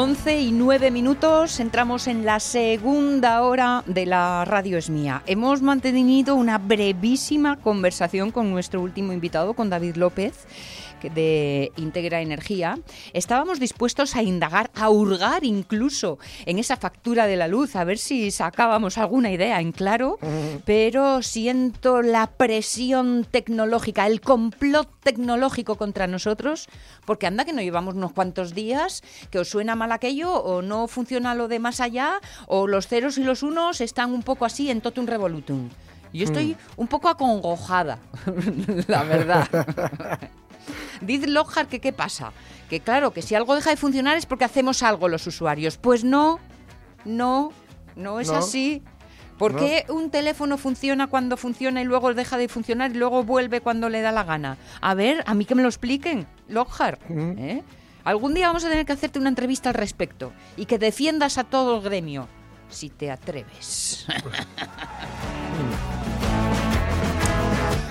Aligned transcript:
Y 0.00 0.50
nueve 0.50 0.90
minutos, 0.90 1.60
entramos 1.60 2.06
en 2.06 2.24
la 2.24 2.40
segunda 2.40 3.42
hora 3.42 3.84
de 3.84 4.06
la 4.06 4.46
Radio 4.46 4.78
Es 4.78 4.88
Mía. 4.88 5.22
Hemos 5.26 5.60
mantenido 5.60 6.36
una 6.36 6.56
brevísima 6.56 7.56
conversación 7.56 8.30
con 8.30 8.50
nuestro 8.50 8.80
último 8.80 9.12
invitado, 9.12 9.52
con 9.52 9.68
David 9.68 9.96
López 9.96 10.46
de 11.08 11.72
Integra 11.76 12.20
Energía, 12.20 12.78
estábamos 13.12 13.60
dispuestos 13.60 14.16
a 14.16 14.22
indagar, 14.22 14.70
a 14.74 14.90
hurgar 14.90 15.44
incluso 15.44 16.18
en 16.46 16.58
esa 16.58 16.76
factura 16.76 17.26
de 17.26 17.36
la 17.36 17.48
luz, 17.48 17.76
a 17.76 17.84
ver 17.84 17.98
si 17.98 18.30
sacábamos 18.30 18.98
alguna 18.98 19.30
idea 19.30 19.60
en 19.60 19.72
claro, 19.72 20.18
pero 20.64 21.22
siento 21.22 22.02
la 22.02 22.26
presión 22.26 23.26
tecnológica, 23.30 24.06
el 24.06 24.20
complot 24.20 24.88
tecnológico 25.02 25.76
contra 25.76 26.06
nosotros, 26.06 26.68
porque 27.04 27.26
anda 27.26 27.44
que 27.44 27.52
no 27.52 27.62
llevamos 27.62 27.94
unos 27.94 28.12
cuantos 28.12 28.54
días, 28.54 29.02
que 29.30 29.38
os 29.38 29.48
suena 29.48 29.76
mal 29.76 29.92
aquello, 29.92 30.32
o 30.32 30.62
no 30.62 30.88
funciona 30.88 31.34
lo 31.34 31.48
de 31.48 31.58
más 31.58 31.80
allá, 31.80 32.20
o 32.46 32.66
los 32.66 32.86
ceros 32.86 33.18
y 33.18 33.24
los 33.24 33.42
unos 33.42 33.80
están 33.80 34.12
un 34.12 34.22
poco 34.22 34.44
así 34.44 34.70
en 34.70 34.80
totum 34.80 35.06
revolutum. 35.06 35.68
Yo 36.12 36.24
estoy 36.24 36.54
mm. 36.54 36.80
un 36.80 36.88
poco 36.88 37.08
acongojada, 37.08 37.98
la 38.88 39.04
verdad. 39.04 39.48
Dice 41.00 41.26
Lockhart 41.26 41.68
que 41.68 41.80
qué 41.80 41.92
pasa. 41.92 42.32
Que 42.68 42.80
claro, 42.80 43.12
que 43.12 43.22
si 43.22 43.34
algo 43.34 43.54
deja 43.54 43.70
de 43.70 43.76
funcionar 43.76 44.16
es 44.16 44.26
porque 44.26 44.44
hacemos 44.44 44.82
algo 44.82 45.08
los 45.08 45.26
usuarios. 45.26 45.76
Pues 45.76 46.04
no, 46.04 46.38
no, 47.04 47.52
no 47.96 48.20
es 48.20 48.30
así. 48.30 48.82
¿Por 49.38 49.56
qué 49.56 49.86
un 49.88 50.10
teléfono 50.10 50.58
funciona 50.58 51.06
cuando 51.06 51.38
funciona 51.38 51.80
y 51.80 51.84
luego 51.84 52.12
deja 52.12 52.36
de 52.36 52.46
funcionar 52.48 52.90
y 52.90 52.94
luego 52.98 53.24
vuelve 53.24 53.62
cuando 53.62 53.88
le 53.88 54.02
da 54.02 54.12
la 54.12 54.24
gana? 54.24 54.58
A 54.82 54.92
ver, 54.92 55.24
a 55.26 55.34
mí 55.34 55.46
que 55.46 55.54
me 55.54 55.62
lo 55.62 55.68
expliquen, 55.68 56.26
Lockhart. 56.48 57.00
¿eh? 57.08 57.62
Algún 58.04 58.34
día 58.34 58.48
vamos 58.48 58.64
a 58.64 58.68
tener 58.68 58.84
que 58.84 58.92
hacerte 58.92 59.18
una 59.18 59.30
entrevista 59.30 59.70
al 59.70 59.76
respecto 59.76 60.32
y 60.58 60.66
que 60.66 60.78
defiendas 60.78 61.38
a 61.38 61.44
todo 61.44 61.76
el 61.76 61.82
gremio, 61.82 62.28
si 62.68 62.90
te 62.90 63.10
atreves. 63.10 64.06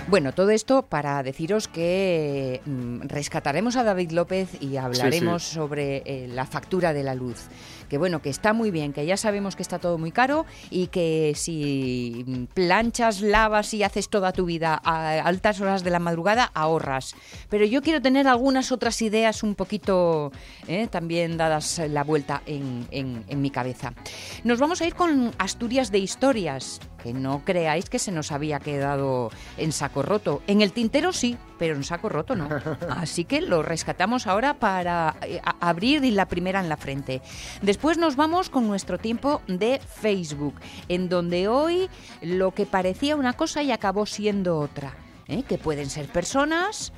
Bueno, 0.09 0.31
todo 0.31 0.49
esto 0.49 0.81
para 0.81 1.21
deciros 1.21 1.67
que 1.67 2.61
mm, 2.65 3.01
rescataremos 3.01 3.75
a 3.75 3.83
David 3.83 4.09
López 4.09 4.49
y 4.59 4.77
hablaremos 4.77 5.43
sobre 5.43 5.97
eh, 5.97 6.27
la 6.27 6.47
factura 6.47 6.93
de 6.93 7.03
la 7.03 7.13
luz 7.13 7.47
que 7.89 7.97
bueno, 7.97 8.21
que 8.21 8.29
está 8.29 8.53
muy 8.53 8.71
bien, 8.71 8.93
que 8.93 9.05
ya 9.05 9.17
sabemos 9.17 9.55
que 9.55 9.63
está 9.63 9.79
todo 9.79 9.97
muy 9.97 10.11
caro 10.11 10.45
y 10.69 10.87
que 10.87 11.33
si 11.35 12.47
planchas, 12.53 13.21
lavas 13.21 13.73
y 13.73 13.83
haces 13.83 14.09
toda 14.09 14.31
tu 14.31 14.45
vida 14.45 14.79
a 14.83 15.19
altas 15.19 15.59
horas 15.59 15.83
de 15.83 15.89
la 15.89 15.99
madrugada, 15.99 16.51
ahorras. 16.53 17.15
Pero 17.49 17.65
yo 17.65 17.81
quiero 17.81 18.01
tener 18.01 18.27
algunas 18.27 18.71
otras 18.71 19.01
ideas 19.01 19.43
un 19.43 19.55
poquito 19.55 20.31
eh, 20.67 20.87
también 20.87 21.37
dadas 21.37 21.81
la 21.89 22.03
vuelta 22.03 22.41
en, 22.45 22.87
en 22.91 23.41
mi 23.41 23.49
cabeza. 23.49 23.93
Nos 24.43 24.59
vamos 24.59 24.81
a 24.81 24.85
ir 24.85 24.95
con 24.95 25.33
Asturias 25.37 25.91
de 25.91 25.99
historias, 25.99 26.79
que 27.01 27.13
no 27.13 27.43
creáis 27.45 27.89
que 27.89 27.99
se 27.99 28.11
nos 28.11 28.31
había 28.31 28.59
quedado 28.59 29.31
en 29.57 29.71
saco 29.71 30.01
roto. 30.01 30.41
En 30.47 30.61
el 30.61 30.73
tintero 30.73 31.13
sí, 31.13 31.37
pero 31.57 31.75
en 31.75 31.83
saco 31.83 32.09
roto 32.09 32.35
no. 32.35 32.49
Así 32.89 33.25
que 33.25 33.41
lo 33.41 33.63
rescatamos 33.63 34.27
ahora 34.27 34.55
para 34.55 35.15
eh, 35.21 35.41
abrir 35.59 36.03
la 36.13 36.27
primera 36.27 36.59
en 36.59 36.69
la 36.69 36.77
frente. 36.77 37.21
Después 37.61 37.78
nos 37.97 38.15
vamos 38.15 38.49
con 38.49 38.67
nuestro 38.67 38.97
tiempo 38.97 39.41
de 39.47 39.79
Facebook, 39.79 40.55
en 40.89 41.09
donde 41.09 41.47
hoy 41.47 41.89
lo 42.21 42.51
que 42.51 42.65
parecía 42.65 43.15
una 43.15 43.33
cosa 43.33 43.63
y 43.63 43.71
acabó 43.71 44.05
siendo 44.05 44.59
otra. 44.59 44.95
¿eh? 45.27 45.43
Que 45.43 45.57
pueden 45.57 45.89
ser 45.89 46.07
personas, 46.07 46.91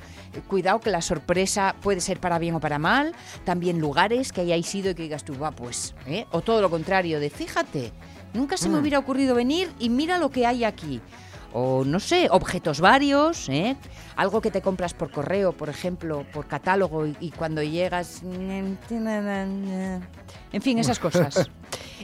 cuidado 0.48 0.80
que 0.80 0.90
la 0.90 1.00
sorpresa 1.00 1.76
puede 1.82 2.00
ser 2.00 2.18
para 2.18 2.38
bien 2.38 2.54
o 2.56 2.60
para 2.60 2.78
mal, 2.78 3.14
también 3.44 3.78
lugares 3.78 4.32
que 4.32 4.40
hayáis 4.40 4.74
ido 4.74 4.90
y 4.90 4.94
que 4.94 5.02
digas 5.04 5.24
tú, 5.24 5.38
va, 5.38 5.52
pues, 5.52 5.94
¿eh? 6.06 6.26
o 6.32 6.40
todo 6.40 6.60
lo 6.60 6.70
contrario, 6.70 7.20
de 7.20 7.30
fíjate, 7.30 7.92
nunca 8.34 8.56
se 8.56 8.68
me 8.68 8.76
mm. 8.76 8.80
hubiera 8.80 8.98
ocurrido 8.98 9.34
venir 9.34 9.70
y 9.78 9.88
mira 9.88 10.18
lo 10.18 10.30
que 10.30 10.46
hay 10.46 10.64
aquí 10.64 11.00
o 11.52 11.84
no 11.84 12.00
sé, 12.00 12.28
objetos 12.30 12.80
varios, 12.80 13.48
¿eh? 13.48 13.76
algo 14.16 14.40
que 14.40 14.50
te 14.50 14.62
compras 14.62 14.94
por 14.94 15.10
correo, 15.10 15.52
por 15.52 15.68
ejemplo, 15.68 16.24
por 16.32 16.46
catálogo 16.46 17.06
y, 17.20 17.30
cuando 17.30 17.62
llegas... 17.62 18.22
En 20.52 20.62
fin, 20.62 20.78
esas 20.78 20.98
cosas. 20.98 21.50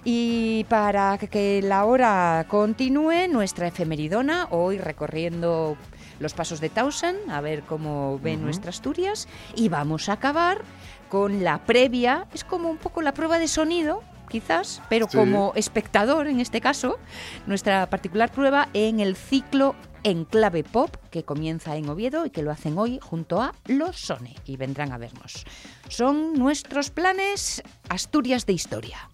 Y 0.05 0.65
para 0.69 1.19
que 1.19 1.61
la 1.63 1.85
hora 1.85 2.47
continúe, 2.49 3.29
nuestra 3.29 3.67
efemeridona, 3.67 4.47
hoy 4.51 4.79
recorriendo 4.79 5.77
los 6.21 6.35
pasos 6.35 6.61
de 6.61 6.69
Tausen, 6.69 7.17
a 7.31 7.41
ver 7.41 7.63
cómo 7.63 8.19
ven 8.21 8.43
nuestras 8.43 8.77
Asturias, 8.77 9.29
y 9.55 9.69
vamos 9.69 10.09
a 10.09 10.15
acabar 10.15 10.63
con 11.09 11.43
la 11.43 11.59
previa, 11.65 12.27
es 12.33 12.45
como 12.45 12.71
un 12.71 12.77
poco 12.77 13.03
la 13.03 13.13
prueba 13.13 13.39
de 13.39 13.49
sonido 13.49 14.03
quizás, 14.29 14.83
pero 14.89 15.09
como 15.09 15.53
espectador 15.55 16.27
en 16.29 16.41
este 16.41 16.61
caso, 16.61 16.99
nuestra 17.47 17.89
particular 17.91 18.31
prueba 18.31 18.69
en 18.75 19.01
el 19.01 19.17
ciclo 19.17 19.75
en 20.05 20.25
clave 20.25 20.65
pop 20.65 20.95
que 21.11 21.25
comienza 21.25 21.77
en 21.77 21.89
Oviedo 21.89 22.25
y 22.27 22.31
que 22.31 22.43
lo 22.43 22.51
hacen 22.51 22.79
hoy 22.79 22.99
junto 23.03 23.41
a 23.41 23.55
Los 23.67 23.97
Sone 23.97 24.37
y 24.45 24.57
vendrán 24.57 24.93
a 24.93 24.99
vernos. 24.99 25.45
Son 25.89 26.35
nuestros 26.35 26.91
planes 26.91 27.63
Asturias 27.89 28.47
de 28.47 28.53
Historia. 28.53 29.09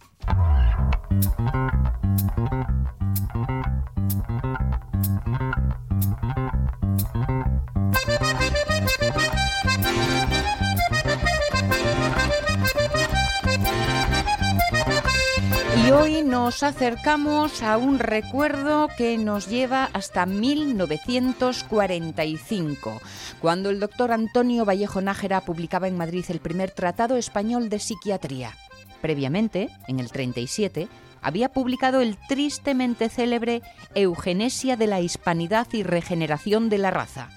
Hoy 15.95 16.23
nos 16.23 16.63
acercamos 16.63 17.63
a 17.63 17.77
un 17.77 17.99
recuerdo 17.99 18.89
que 18.97 19.17
nos 19.17 19.49
lleva 19.49 19.91
hasta 19.93 20.27
1945, 20.27 23.01
cuando 23.41 23.71
el 23.71 23.79
doctor 23.79 24.11
Antonio 24.11 24.65
Vallejo 24.65 25.01
Nájera 25.01 25.43
publicaba 25.43 25.87
en 25.87 25.97
Madrid 25.97 26.25
el 26.29 26.41
primer 26.41 26.73
tratado 26.73 27.17
español 27.17 27.69
de 27.69 27.79
psiquiatría. 27.79 28.57
Previamente, 29.03 29.69
en 29.87 30.01
el 30.01 30.11
37, 30.11 30.89
había 31.23 31.51
publicado 31.51 32.01
el 32.01 32.19
tristemente 32.29 33.09
célebre 33.09 33.63
Eugenesia 33.95 34.77
de 34.77 34.89
la 34.89 35.01
Hispanidad 35.01 35.69
y 35.73 35.85
Regeneración 35.85 36.71
de 36.71 36.79
la 36.79 36.91
Raza. 36.91 37.29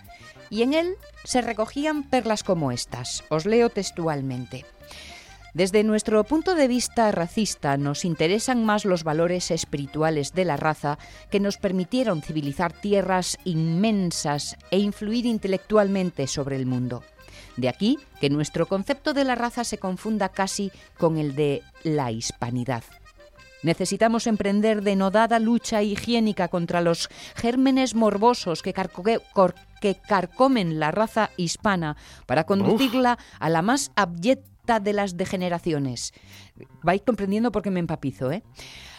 Y 0.50 0.64
en 0.64 0.74
él 0.74 0.96
se 1.26 1.42
recogían 1.42 2.02
perlas 2.04 2.44
como 2.44 2.72
estas. 2.72 3.24
Os 3.30 3.46
leo 3.46 3.70
textualmente. 3.70 4.66
Desde 5.54 5.84
nuestro 5.84 6.24
punto 6.24 6.56
de 6.56 6.68
vista 6.68 7.12
racista 7.12 7.78
nos 7.78 8.06
interesan 8.06 8.64
más 8.64 8.86
los 8.86 9.04
valores 9.04 9.50
espirituales 9.50 10.34
de 10.34 10.46
la 10.46 10.58
raza 10.58 11.00
que 11.32 11.40
nos 11.40 11.58
permitieron 11.58 12.22
civilizar 12.22 12.74
tierras 12.74 13.38
inmensas 13.44 14.58
e 14.72 14.80
influir 14.80 15.26
intelectualmente 15.26 16.28
sobre 16.28 16.58
el 16.58 16.66
mundo. 16.66 17.04
De 17.56 17.70
aquí 17.70 17.98
que 18.22 18.30
nuestro 18.30 18.68
concepto 18.68 19.14
de 19.14 19.24
la 19.24 19.36
raza 19.36 19.64
se 19.64 19.80
confunda 19.80 20.30
casi 20.30 20.72
con 20.98 21.18
el 21.18 21.36
de 21.36 21.64
la 21.84 22.12
hispanidad. 22.12 22.84
Necesitamos 23.64 24.28
emprender 24.28 24.84
denodada 24.84 25.40
lucha 25.40 25.82
higiénica 25.82 26.48
contra 26.48 26.82
los 26.82 27.10
gérmenes 27.36 27.96
morbosos 27.96 28.62
que, 28.62 28.74
carcomen 30.08 30.80
la 30.80 30.92
raza 30.92 31.30
hispana 31.38 31.98
para 32.26 32.46
conducirla 32.46 33.18
a 33.40 33.50
la 33.50 33.62
más 33.62 33.92
abyecta 33.96 34.80
de 34.80 34.94
las 34.94 35.18
degeneraciones. 35.18 36.14
Vais 36.84 37.02
comprendiendo 37.02 37.52
por 37.52 37.62
qué 37.62 37.72
me 37.72 37.80
empapizo, 37.80 38.32
¿eh? 38.32 38.44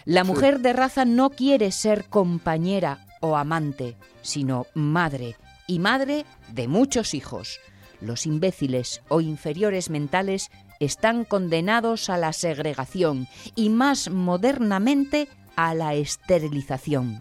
La 0.05 0.25
mujer 0.25 0.61
de 0.61 0.73
raza 0.73 1.05
no 1.05 1.31
quiere 1.31 1.71
ser 1.71 2.09
compañera 2.09 3.07
o 3.21 3.37
amante, 3.37 3.97
sino 4.23 4.67
madre, 4.75 5.37
y 5.67 5.79
madre 5.79 6.25
de 6.53 6.69
muchos 6.69 7.15
hijos. 7.15 7.61
Los 8.01 8.27
imbéciles 8.27 9.03
o 9.09 9.21
inferiores 9.21 9.91
mentales 9.91 10.51
están 10.81 11.25
condenados 11.25 12.09
a 12.09 12.17
la 12.17 12.33
segregación 12.33 13.27
y 13.55 13.69
más 13.69 14.11
modernamente 14.11 15.29
a 15.57 15.75
la 15.75 15.95
esterilización. 15.95 17.21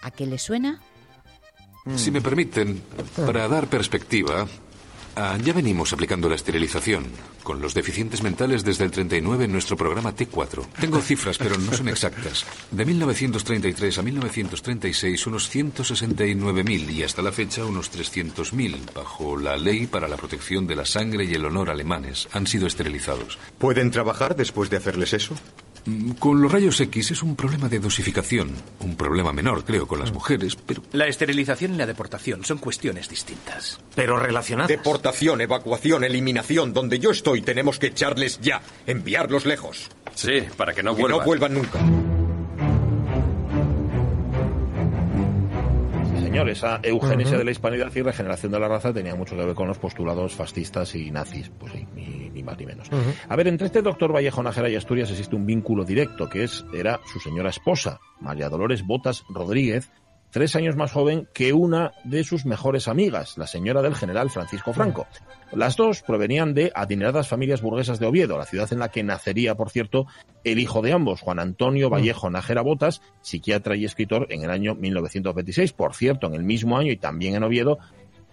¿A 0.00 0.10
qué 0.10 0.26
le 0.26 0.38
suena? 0.38 0.80
Si 1.96 2.10
me 2.10 2.20
permiten, 2.20 2.82
para 3.16 3.48
dar 3.48 3.68
perspectiva, 3.68 4.46
Ah, 5.16 5.36
ya 5.42 5.52
venimos 5.52 5.92
aplicando 5.92 6.28
la 6.28 6.36
esterilización 6.36 7.04
con 7.42 7.60
los 7.60 7.74
deficientes 7.74 8.22
mentales 8.22 8.64
desde 8.64 8.84
el 8.84 8.90
39 8.90 9.46
en 9.46 9.52
nuestro 9.52 9.76
programa 9.76 10.14
T4. 10.14 10.66
Tengo 10.80 11.00
cifras, 11.00 11.36
pero 11.36 11.58
no 11.58 11.72
son 11.72 11.88
exactas. 11.88 12.46
De 12.70 12.84
1933 12.84 13.98
a 13.98 14.02
1936, 14.02 15.26
unos 15.26 15.52
169.000 15.52 16.90
y 16.90 17.02
hasta 17.02 17.22
la 17.22 17.32
fecha 17.32 17.64
unos 17.64 17.92
300.000, 17.92 18.94
bajo 18.94 19.36
la 19.36 19.56
ley 19.56 19.86
para 19.86 20.06
la 20.06 20.16
protección 20.16 20.66
de 20.66 20.76
la 20.76 20.84
sangre 20.84 21.24
y 21.24 21.34
el 21.34 21.44
honor 21.44 21.70
alemanes, 21.70 22.28
han 22.32 22.46
sido 22.46 22.66
esterilizados. 22.68 23.38
¿Pueden 23.58 23.90
trabajar 23.90 24.36
después 24.36 24.70
de 24.70 24.76
hacerles 24.76 25.12
eso? 25.12 25.34
Mm, 25.86 26.12
con 26.12 26.40
los 26.42 26.52
rayos 26.52 26.80
X 26.80 27.10
es 27.12 27.22
un 27.22 27.36
problema 27.36 27.68
de 27.68 27.78
dosificación. 27.78 28.54
Un 28.80 28.96
problema 28.96 29.32
menor, 29.32 29.64
creo, 29.64 29.86
con 29.86 29.98
las 29.98 30.12
mujeres, 30.12 30.56
pero... 30.56 30.82
La 30.92 31.06
esterilización 31.06 31.74
y 31.74 31.76
la 31.78 31.86
deportación 31.86 32.44
son 32.44 32.58
cuestiones 32.58 33.08
distintas. 33.08 33.80
Pero 33.94 34.18
relacionadas. 34.18 34.68
Deportación, 34.68 35.40
evacuación, 35.40 36.04
eliminación. 36.04 36.72
Donde 36.72 36.98
yo 36.98 37.10
estoy 37.10 37.42
tenemos 37.42 37.78
que 37.78 37.88
echarles 37.88 38.40
ya. 38.40 38.60
Enviarlos 38.86 39.46
lejos. 39.46 39.88
Sí, 40.14 40.42
para 40.56 40.72
que 40.74 40.82
no 40.82 40.94
Que 40.94 41.02
vuelvan. 41.02 41.20
no 41.20 41.24
vuelvan 41.24 41.54
nunca. 41.54 42.19
Señor, 46.30 46.48
esa 46.48 46.78
eugenesia 46.84 47.36
de 47.36 47.44
la 47.44 47.50
hispanidad 47.50 47.90
y 47.92 48.02
regeneración 48.02 48.52
de 48.52 48.60
la 48.60 48.68
raza 48.68 48.92
tenía 48.92 49.16
mucho 49.16 49.36
que 49.36 49.44
ver 49.44 49.54
con 49.54 49.66
los 49.66 49.78
postulados 49.78 50.32
fascistas 50.32 50.94
y 50.94 51.10
nazis, 51.10 51.50
pues 51.58 51.72
sí, 51.72 51.86
ni, 51.94 52.30
ni 52.30 52.42
más 52.44 52.56
ni 52.56 52.66
menos. 52.66 52.88
A 53.28 53.34
ver, 53.34 53.48
entre 53.48 53.66
este 53.66 53.82
doctor 53.82 54.14
Vallejo 54.14 54.40
Nájera 54.40 54.68
y 54.68 54.76
Asturias 54.76 55.10
existe 55.10 55.34
un 55.34 55.44
vínculo 55.44 55.84
directo, 55.84 56.28
que 56.28 56.44
es, 56.44 56.64
era 56.72 57.00
su 57.12 57.18
señora 57.18 57.50
esposa, 57.50 57.98
María 58.20 58.48
Dolores 58.48 58.86
Botas 58.86 59.24
Rodríguez, 59.28 59.90
tres 60.30 60.56
años 60.56 60.76
más 60.76 60.92
joven 60.92 61.28
que 61.32 61.52
una 61.52 61.92
de 62.04 62.24
sus 62.24 62.46
mejores 62.46 62.88
amigas, 62.88 63.36
la 63.36 63.46
señora 63.46 63.82
del 63.82 63.94
general 63.94 64.30
Francisco 64.30 64.72
Franco. 64.72 65.06
Las 65.52 65.76
dos 65.76 66.02
provenían 66.02 66.54
de 66.54 66.72
adineradas 66.74 67.28
familias 67.28 67.62
burguesas 67.62 67.98
de 67.98 68.06
Oviedo, 68.06 68.38
la 68.38 68.46
ciudad 68.46 68.72
en 68.72 68.78
la 68.78 68.90
que 68.90 69.02
nacería, 69.02 69.56
por 69.56 69.70
cierto, 69.70 70.06
el 70.44 70.58
hijo 70.58 70.80
de 70.82 70.92
ambos, 70.92 71.20
Juan 71.20 71.40
Antonio 71.40 71.90
Vallejo 71.90 72.30
Nájera 72.30 72.62
Botas, 72.62 73.02
psiquiatra 73.20 73.76
y 73.76 73.84
escritor 73.84 74.26
en 74.30 74.42
el 74.42 74.50
año 74.50 74.74
1926. 74.74 75.72
Por 75.72 75.94
cierto, 75.94 76.28
en 76.28 76.34
el 76.34 76.44
mismo 76.44 76.78
año 76.78 76.92
y 76.92 76.96
también 76.96 77.34
en 77.34 77.42
Oviedo 77.42 77.78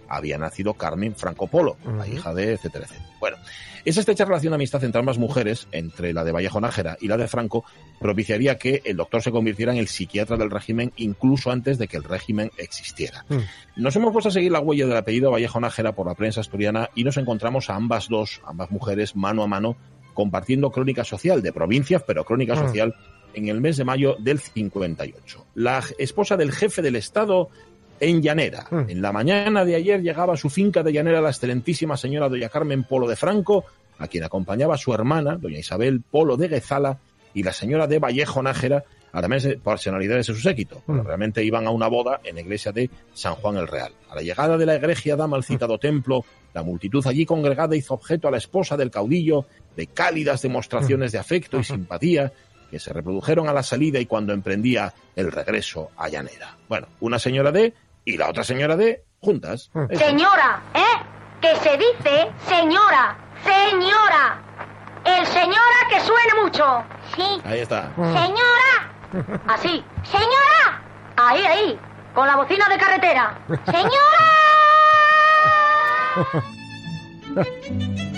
había 0.10 0.38
nacido 0.38 0.74
Carmen 0.74 1.16
Franco 1.16 1.48
Polo, 1.48 1.78
la 1.86 2.08
hija 2.08 2.34
de 2.34 2.54
etcétera, 2.54 2.86
etcétera. 2.86 3.10
Bueno, 3.20 3.38
esa 3.86 4.02
estrecha 4.02 4.26
relación 4.26 4.52
de 4.52 4.56
amistad 4.56 4.84
entre 4.84 5.00
ambas 5.00 5.18
mujeres, 5.18 5.68
entre 5.72 6.14
la 6.14 6.26
de 6.26 6.34
Vallejo 6.34 6.60
Nájera 6.60 6.98
y 7.00 7.08
la 7.08 7.16
de 7.16 7.28
Franco, 7.28 7.64
propiciaría 8.00 8.58
que 8.58 8.82
el 8.84 8.98
doctor 8.98 9.22
se 9.22 9.32
convirtiera 9.32 9.72
en 9.72 9.78
el 9.78 9.88
psiquiatra 9.88 10.36
del 10.36 10.52
régimen 10.52 10.92
incluso 10.98 11.52
antes 11.52 11.78
de 11.78 11.88
que 11.88 11.96
el 11.96 12.04
régimen 12.04 12.52
existiera. 12.58 13.26
Nos 13.78 13.96
hemos 13.96 14.12
puesto 14.12 14.30
a 14.30 14.34
seguir 14.34 14.52
la 14.52 14.60
huella 14.60 14.88
del 14.88 14.98
apellido 14.98 15.32
Vallejo 15.32 15.60
Nájera 15.60 15.94
por 15.94 16.08
la 16.08 16.16
prensa 16.16 16.42
asturiana 16.42 16.90
y 16.96 17.06
nos 17.06 17.16
encontramos 17.16 17.70
a 17.70 17.76
ambas 17.76 18.10
dos, 18.10 18.42
ambas 18.46 18.72
mujeres, 18.72 19.16
mano 19.16 19.44
a 19.44 19.48
mano, 19.48 19.78
compartiendo 20.14 20.72
crónica 20.72 21.04
social 21.04 21.42
de 21.42 21.54
provincias, 21.54 22.04
pero 22.06 22.26
crónica 22.26 22.56
social 22.56 22.94
en 23.36 23.48
el 23.48 23.62
mes 23.62 23.78
de 23.78 23.86
mayo 23.86 24.16
del 24.20 24.40
58. 24.40 25.46
La 25.56 25.82
esposa 25.98 26.36
del 26.36 26.52
jefe 26.52 26.82
del 26.82 26.96
Estado 26.96 27.50
en 28.00 28.22
Llanera. 28.22 28.68
En 28.72 29.02
la 29.02 29.12
mañana 29.12 29.66
de 29.66 29.76
ayer 29.76 30.02
llegaba 30.02 30.34
a 30.34 30.38
su 30.38 30.50
finca 30.50 30.84
de 30.84 30.92
Llanera 30.92 31.22
la 31.22 31.30
excelentísima 31.30 31.98
señora 31.98 32.30
doña 32.30 32.50
Carmen 32.50 32.84
Polo 32.84 33.08
de 33.08 33.16
Franco, 33.16 33.66
a 33.98 34.08
quien 34.08 34.24
acompañaba 34.24 34.78
su 34.78 34.94
hermana, 34.94 35.38
doña 35.38 35.60
Isabel 35.60 36.02
Polo 36.02 36.38
de 36.38 36.48
Guezala, 36.48 37.00
y 37.34 37.44
la 37.44 37.54
señora 37.54 37.88
de 37.88 38.00
Vallejo 38.00 38.42
Nájera, 38.42 38.84
además 39.12 39.44
de 39.44 39.58
personalidades 39.58 40.28
de 40.28 40.34
su 40.34 40.40
séquito. 40.40 40.82
porque 40.86 41.04
Realmente 41.04 41.44
iban 41.44 41.68
a 41.68 41.72
una 41.72 41.88
boda 41.88 42.20
en 42.24 42.36
la 42.36 42.42
iglesia 42.42 42.72
de 42.72 42.90
San 43.14 43.36
Juan 43.36 43.58
el 43.58 43.68
Real. 43.68 43.92
A 44.10 44.16
la 44.16 44.22
llegada 44.22 44.58
de 44.58 44.66
la 44.66 44.76
egregia 44.76 45.16
dama 45.16 45.38
al 45.38 45.44
citado 45.44 45.78
templo, 45.78 46.26
la 46.54 46.64
multitud 46.64 47.06
allí 47.06 47.26
congregada 47.26 47.76
hizo 47.76 47.94
objeto 47.94 48.28
a 48.28 48.32
la 48.32 48.38
esposa 48.38 48.76
del 48.78 48.92
caudillo 48.92 49.46
de 49.76 49.88
cálidas 49.88 50.42
demostraciones 50.42 51.12
de 51.12 51.20
afecto 51.20 51.60
y 51.60 51.64
simpatía 51.64 52.32
que 52.70 52.80
se 52.80 52.92
reprodujeron 52.94 53.48
a 53.48 53.54
la 53.54 53.64
salida 53.64 54.00
y 54.00 54.06
cuando 54.06 54.34
emprendía 54.34 54.94
el 55.16 55.32
regreso 55.32 55.92
a 55.96 56.10
Llanera. 56.10 56.58
Bueno, 56.68 56.88
una 57.00 57.20
señora 57.20 57.52
de 57.52 57.74
y 58.08 58.16
la 58.16 58.30
otra 58.30 58.44
señora 58.46 58.78
de 58.78 59.04
juntas. 59.20 59.70
Eso. 59.90 60.06
Señora, 60.06 60.62
¿eh? 60.74 61.04
Que 61.42 61.58
se 61.58 61.78
dice 61.78 62.32
señora, 62.48 63.18
señora. 63.44 64.42
El 65.04 65.26
señora 65.28 65.88
que 65.90 66.00
suena 66.00 66.42
mucho. 66.42 66.84
Sí. 67.16 67.42
Ahí 67.44 67.60
está. 67.60 67.92
Señora. 67.96 69.42
Así. 69.48 69.84
Señora. 70.04 70.82
Ahí, 71.18 71.46
ahí. 71.46 71.80
Con 72.16 72.28
la 72.28 72.38
bocina 72.38 72.70
de 72.70 72.78
carretera. 72.78 73.38
Señora. 73.66 74.28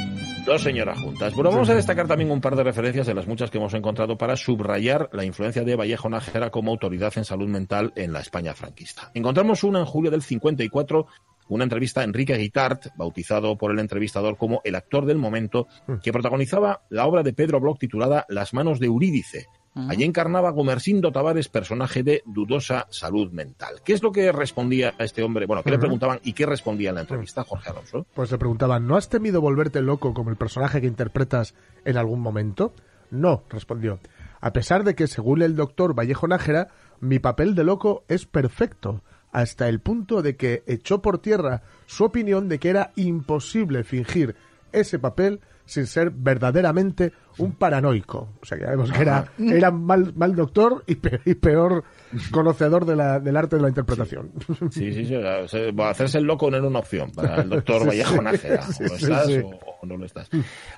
Dos 0.45 0.63
señoras 0.63 0.99
juntas. 0.99 1.33
Bueno, 1.35 1.51
vamos 1.51 1.69
a 1.69 1.75
destacar 1.75 2.07
también 2.07 2.31
un 2.31 2.41
par 2.41 2.55
de 2.55 2.63
referencias 2.63 3.05
de 3.05 3.13
las 3.13 3.27
muchas 3.27 3.51
que 3.51 3.57
hemos 3.57 3.73
encontrado 3.73 4.17
para 4.17 4.35
subrayar 4.35 5.09
la 5.13 5.23
influencia 5.23 5.63
de 5.63 5.75
Vallejo 5.75 6.09
Nájera 6.09 6.49
como 6.49 6.71
autoridad 6.71 7.13
en 7.17 7.25
salud 7.25 7.47
mental 7.47 7.93
en 7.95 8.13
la 8.13 8.19
España 8.19 8.53
franquista. 8.53 9.11
Encontramos 9.13 9.63
una 9.63 9.79
en 9.79 9.85
julio 9.85 10.09
del 10.09 10.23
54, 10.23 11.05
una 11.49 11.63
entrevista 11.63 12.01
a 12.01 12.03
Enrique 12.03 12.35
Guitart, 12.35 12.87
bautizado 12.95 13.57
por 13.57 13.71
el 13.71 13.79
entrevistador 13.79 14.37
como 14.37 14.61
el 14.63 14.75
actor 14.75 15.05
del 15.05 15.17
momento, 15.17 15.67
que 16.01 16.11
protagonizaba 16.11 16.81
la 16.89 17.05
obra 17.05 17.21
de 17.21 17.33
Pedro 17.33 17.59
Bloch 17.59 17.79
titulada 17.79 18.25
Las 18.29 18.53
manos 18.53 18.79
de 18.79 18.87
Eurídice. 18.87 19.47
Allí 19.75 20.03
encarnaba 20.03 20.49
Gomersindo 20.49 21.11
Tavares, 21.11 21.47
personaje 21.47 22.03
de 22.03 22.23
dudosa 22.25 22.87
salud 22.89 23.31
mental. 23.31 23.81
¿Qué 23.83 23.93
es 23.93 24.03
lo 24.03 24.11
que 24.11 24.31
respondía 24.31 24.93
a 24.99 25.03
este 25.03 25.23
hombre? 25.23 25.45
Bueno, 25.45 25.63
¿qué 25.63 25.71
le 25.71 25.79
preguntaban 25.79 26.19
y 26.23 26.33
qué 26.33 26.45
respondía 26.45 26.89
en 26.89 26.95
la 26.95 27.01
entrevista, 27.01 27.43
Jorge 27.43 27.69
Alonso? 27.69 28.05
Pues 28.13 28.31
le 28.31 28.37
preguntaban, 28.37 28.87
¿no 28.87 28.97
has 28.97 29.09
temido 29.09 29.41
volverte 29.41 29.81
loco 29.81 30.13
como 30.13 30.31
el 30.31 30.37
personaje 30.37 30.81
que 30.81 30.87
interpretas 30.87 31.53
en 31.85 31.97
algún 31.97 32.19
momento? 32.19 32.73
No, 33.11 33.43
respondió. 33.49 33.99
A 34.41 34.53
pesar 34.53 34.83
de 34.83 34.95
que, 34.95 35.07
según 35.07 35.41
el 35.41 35.55
doctor 35.55 35.97
Vallejo 35.97 36.27
Nájera, 36.27 36.69
mi 36.99 37.19
papel 37.19 37.55
de 37.55 37.63
loco 37.63 38.03
es 38.07 38.25
perfecto, 38.25 39.01
hasta 39.31 39.69
el 39.69 39.79
punto 39.79 40.21
de 40.21 40.35
que 40.35 40.63
echó 40.65 41.01
por 41.01 41.19
tierra 41.19 41.61
su 41.85 42.03
opinión 42.03 42.49
de 42.49 42.59
que 42.59 42.69
era 42.69 42.91
imposible 42.95 43.83
fingir 43.83 44.35
ese 44.71 44.99
papel 44.99 45.39
sin 45.65 45.85
ser 45.85 46.09
verdaderamente 46.11 47.13
un 47.37 47.51
paranoico. 47.53 48.29
O 48.41 48.45
sea, 48.45 48.57
que 48.57 48.63
ya 48.63 48.71
vemos 48.71 48.91
que 48.91 49.01
era, 49.01 49.25
era 49.37 49.69
mal, 49.71 50.13
mal 50.15 50.35
doctor 50.35 50.83
y 50.87 50.95
pe- 50.95 51.21
y 51.25 51.35
peor, 51.35 51.83
conocedor 52.31 52.85
de 52.85 52.95
la- 52.95 53.19
del 53.19 53.37
arte 53.37 53.55
de 53.55 53.61
la 53.61 53.69
interpretación. 53.69 54.31
Sí, 54.71 54.91
sí, 54.93 55.05
sí. 55.05 55.15
o 55.15 55.47
sea, 55.47 55.69
hacerse 55.89 56.17
el 56.17 56.25
loco 56.25 56.49
no 56.49 56.57
era 56.57 56.67
una 56.67 56.79
opción 56.79 57.11
para 57.11 57.41
el 57.41 57.49
doctor 57.49 57.81
Sí, 57.81 57.87
Vallejo 57.87 58.13
sí. 58.15 58.19
Nájera. 58.21 58.65
O 58.67 58.71
Sí, 58.71 58.83
lo 58.83 58.89
sí, 58.89 59.03
estás 59.03 59.25
sí. 59.27 59.37
O, 59.43 59.59
o 59.81 59.85
no 59.85 59.97
lo 59.97 60.05
estás. 60.05 60.29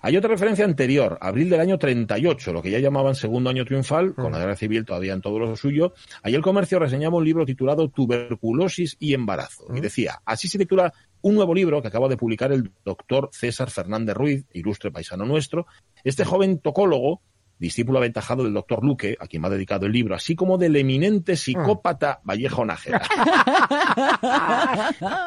Hay 0.02 0.18
otra 0.18 0.30
referencia 0.32 0.66
anterior, 0.66 1.18
abril 1.22 1.50
del 1.50 1.60
año 1.60 1.78
38, 1.78 2.54
lo 2.54 2.62
que 2.62 2.72
ya 2.72 2.80
llamaban 2.80 3.16
segundo 3.16 3.50
año 3.50 3.66
triunfal, 3.66 4.14
con 4.16 4.32
la 4.32 4.40
guerra 4.40 4.56
civil 4.56 4.86
todavía 4.86 5.14
en 5.14 5.22
todo 5.22 5.40
lo 5.40 5.56
suyo. 5.56 5.94
Ahí 6.24 6.36
el 6.36 6.42
comercio 6.42 6.80
reseñaba 6.80 7.18
un 7.18 7.26
libro 7.26 7.46
titulado 7.46 7.90
Tuberculosis 7.90 8.98
y 9.00 9.14
embarazo. 9.14 9.66
Y 9.76 9.80
decía, 9.82 10.22
así 10.26 10.48
se 10.48 10.58
titula 10.58 10.94
un 11.24 11.36
nuevo 11.36 11.54
libro 11.54 11.82
que 11.82 11.88
acaba 11.88 12.08
de 12.08 12.18
publicar 12.18 12.52
el 12.52 12.72
doctor 12.84 13.30
César 13.32 13.70
Fernández 13.70 14.16
Ruiz, 14.16 14.46
ilustre 14.54 14.92
paisano 14.92 15.24
nuestro. 15.26 15.68
Este 16.04 16.26
joven 16.26 16.60
tocólogo 16.60 17.22
discípulo 17.62 18.00
aventajado 18.00 18.44
del 18.44 18.54
doctor 18.54 18.84
Luque, 18.84 19.16
a 19.20 19.28
quien 19.28 19.42
me 19.42 19.48
ha 19.48 19.52
dedicado 19.52 19.86
el 19.86 19.94
libro, 19.94 20.16
así 20.16 20.36
como 20.36 20.58
del 20.58 20.76
eminente 20.76 21.38
psicópata 21.38 22.20
Vallejo 22.26 22.66
Nájera. 22.66 23.02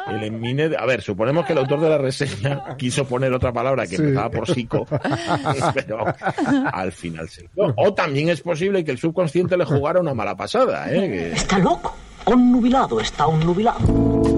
El 0.09 0.23
emine- 0.23 0.76
A 0.79 0.85
ver, 0.87 1.00
suponemos 1.03 1.47
que 1.47 1.53
el 1.53 1.59
autor 1.59 1.81
de 1.81 1.88
la 1.88 1.99
reseña 1.99 2.76
quiso 2.76 3.07
poner 3.07 3.33
otra 3.33 3.53
palabra 3.53 3.85
que 3.87 3.97
Sí. 3.97 4.03
empezaba 4.03 4.31
por 4.31 4.47
psico, 4.53 4.87
pero 5.75 6.05
al 6.73 6.93
final 6.93 7.29
se... 7.29 7.49
No, 7.57 7.73
O 7.76 7.95
también 7.95 8.29
es 8.29 8.41
posible 8.41 8.85
que 8.85 8.91
el 8.91 8.99
subconsciente 8.99 9.57
le 9.57 9.64
jugara 9.64 10.00
una 10.00 10.14
mala 10.14 10.37
pasada, 10.37 10.93
¿eh? 10.93 11.09
Que- 11.09 11.33
Está 11.33 11.59
loco. 11.59 11.95
Onnubilado 12.26 13.00
está 13.00 13.26
onnubilado. 13.26 13.81
No 13.87 14.34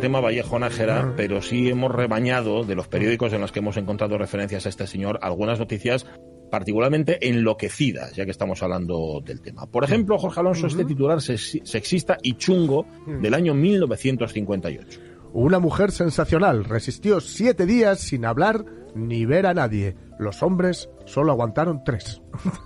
el 0.00 0.02
tema 0.02 0.20
Vallejo 0.22 0.58
Nájera, 0.58 1.12
pero 1.14 1.42
sí 1.42 1.68
hemos 1.68 1.92
rebañado 1.92 2.64
de 2.64 2.74
los 2.74 2.88
periódicos 2.88 3.34
en 3.34 3.42
los 3.42 3.52
que 3.52 3.58
hemos 3.58 3.76
encontrado 3.76 4.16
referencias 4.16 4.64
a 4.64 4.70
este 4.70 4.86
señor 4.86 5.18
algunas 5.20 5.58
noticias 5.58 6.06
particularmente 6.50 7.28
enloquecidas, 7.28 8.16
ya 8.16 8.24
que 8.24 8.30
estamos 8.30 8.62
hablando 8.62 9.20
del 9.22 9.42
tema. 9.42 9.66
Por 9.66 9.84
ejemplo, 9.84 10.16
Jorge 10.18 10.40
Alonso, 10.40 10.68
este 10.68 10.86
titular 10.86 11.18
sexi- 11.18 11.62
sexista 11.66 12.16
y 12.22 12.32
chungo 12.34 12.86
del 13.20 13.34
año 13.34 13.52
1958. 13.52 15.00
Una 15.34 15.58
mujer 15.58 15.90
sensacional 15.92 16.64
resistió 16.64 17.20
siete 17.20 17.66
días 17.66 18.00
sin 18.00 18.24
hablar 18.24 18.64
ni 18.94 19.26
ver 19.26 19.44
a 19.46 19.52
nadie. 19.52 19.96
Los 20.20 20.42
hombres 20.42 20.90
solo 21.06 21.32
aguantaron 21.32 21.82
tres. 21.82 22.20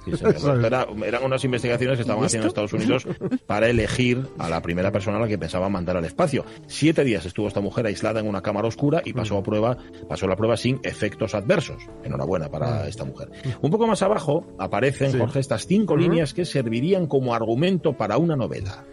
Sí, 0.04 0.16
señor. 0.16 0.64
Era- 0.64 0.86
eran 1.06 1.22
unas 1.24 1.44
investigaciones 1.44 1.96
que 1.96 2.02
estaban 2.02 2.24
haciendo 2.24 2.46
en 2.46 2.48
Estados 2.48 2.72
Unidos 2.72 3.06
para 3.46 3.68
elegir 3.68 4.26
a 4.38 4.48
la 4.50 4.60
primera 4.60 4.90
persona 4.90 5.18
a 5.18 5.20
la 5.20 5.28
que 5.28 5.38
pensaban 5.38 5.70
mandar 5.70 5.96
al 5.96 6.04
espacio. 6.04 6.44
Siete 6.66 7.04
días 7.04 7.24
estuvo 7.26 7.46
esta 7.46 7.60
mujer 7.60 7.86
aislada 7.86 8.18
en 8.18 8.26
una 8.26 8.42
cámara 8.42 8.66
oscura 8.66 9.02
y 9.04 9.12
pasó 9.12 9.38
a 9.38 9.42
prueba, 9.44 9.76
pasó 10.08 10.26
la 10.26 10.34
prueba 10.34 10.56
sin 10.56 10.80
efectos 10.82 11.34
adversos. 11.36 11.86
Enhorabuena 12.02 12.48
para 12.50 12.88
esta 12.88 13.04
mujer. 13.04 13.30
Un 13.62 13.70
poco 13.70 13.86
más 13.86 14.02
abajo 14.02 14.44
aparecen, 14.58 15.12
Sí. 15.12 15.18
Jorge, 15.18 15.38
estas 15.38 15.66
cinco 15.66 15.96
líneas 15.96 16.34
que 16.34 16.44
servirían 16.44 17.06
como 17.06 17.34
argumento 17.36 17.96
para 17.96 18.18
una 18.18 18.34
novela. 18.34 18.84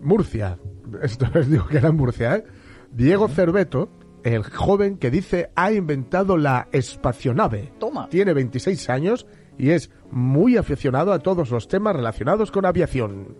Murcia. 0.00 0.58
Esto 1.02 1.26
les 1.32 1.50
digo 1.50 1.66
que 1.68 1.78
era 1.78 1.90
Murcia, 1.90 2.36
¿eh? 2.36 2.44
Diego 2.92 3.28
Cerveto, 3.28 3.88
el 4.24 4.42
joven 4.42 4.98
que 4.98 5.10
dice 5.10 5.50
ha 5.54 5.72
inventado 5.72 6.36
la 6.36 6.68
espacionave. 6.72 7.72
Toma. 7.78 8.08
Tiene 8.08 8.32
26 8.32 8.90
años 8.90 9.26
y 9.58 9.70
es 9.70 9.90
muy 10.10 10.56
aficionado 10.56 11.12
a 11.12 11.18
todos 11.18 11.50
los 11.50 11.68
temas 11.68 11.94
relacionados 11.94 12.50
con 12.50 12.64
aviación. 12.64 13.36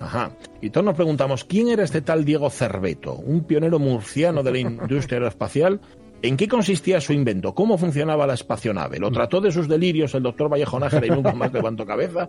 Ajá. 0.00 0.30
Y 0.60 0.70
todos 0.70 0.84
nos 0.84 0.94
preguntamos, 0.94 1.44
¿quién 1.44 1.68
era 1.68 1.82
este 1.82 2.02
tal 2.02 2.24
Diego 2.24 2.50
Cerveto? 2.50 3.14
Un 3.14 3.44
pionero 3.44 3.78
murciano 3.78 4.42
de 4.42 4.52
la 4.52 4.58
industria 4.58 5.16
aeroespacial. 5.16 5.80
¿En 6.22 6.36
qué 6.36 6.48
consistía 6.48 7.00
su 7.00 7.12
invento? 7.12 7.54
¿Cómo 7.54 7.76
funcionaba 7.76 8.26
la 8.26 8.34
espacionave? 8.34 8.98
¿Lo 8.98 9.10
trató 9.10 9.40
de 9.40 9.52
sus 9.52 9.68
delirios 9.68 10.14
el 10.14 10.22
doctor 10.22 10.50
Vallejo 10.50 10.80
Nájera 10.80 11.06
y 11.06 11.10
nunca 11.10 11.32
más 11.34 11.52
levantó 11.52 11.84
cabeza? 11.84 12.28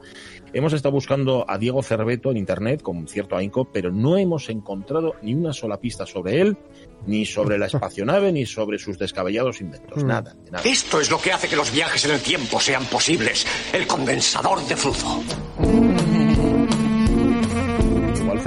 Hemos 0.53 0.73
estado 0.73 0.93
buscando 0.93 1.45
a 1.47 1.57
Diego 1.57 1.81
Cerveto 1.81 2.31
en 2.31 2.37
internet 2.37 2.81
con 2.81 3.07
cierto 3.07 3.37
ahínco, 3.37 3.65
pero 3.65 3.91
no 3.91 4.17
hemos 4.17 4.49
encontrado 4.49 5.15
ni 5.21 5.33
una 5.33 5.53
sola 5.53 5.79
pista 5.79 6.05
sobre 6.05 6.41
él, 6.41 6.57
ni 7.05 7.25
sobre 7.25 7.57
la 7.57 7.67
espacionave, 7.67 8.31
ni 8.31 8.45
sobre 8.45 8.77
sus 8.77 8.97
descabellados 8.99 9.61
inventos. 9.61 10.03
Nada, 10.03 10.33
de 10.33 10.51
nada. 10.51 10.63
Esto 10.69 10.99
es 10.99 11.09
lo 11.09 11.19
que 11.19 11.31
hace 11.31 11.47
que 11.47 11.55
los 11.55 11.71
viajes 11.71 12.05
en 12.05 12.11
el 12.11 12.19
tiempo 12.19 12.59
sean 12.59 12.85
posibles. 12.85 13.45
El 13.73 13.87
condensador 13.87 14.65
de 14.67 14.75
flujo. 14.75 15.23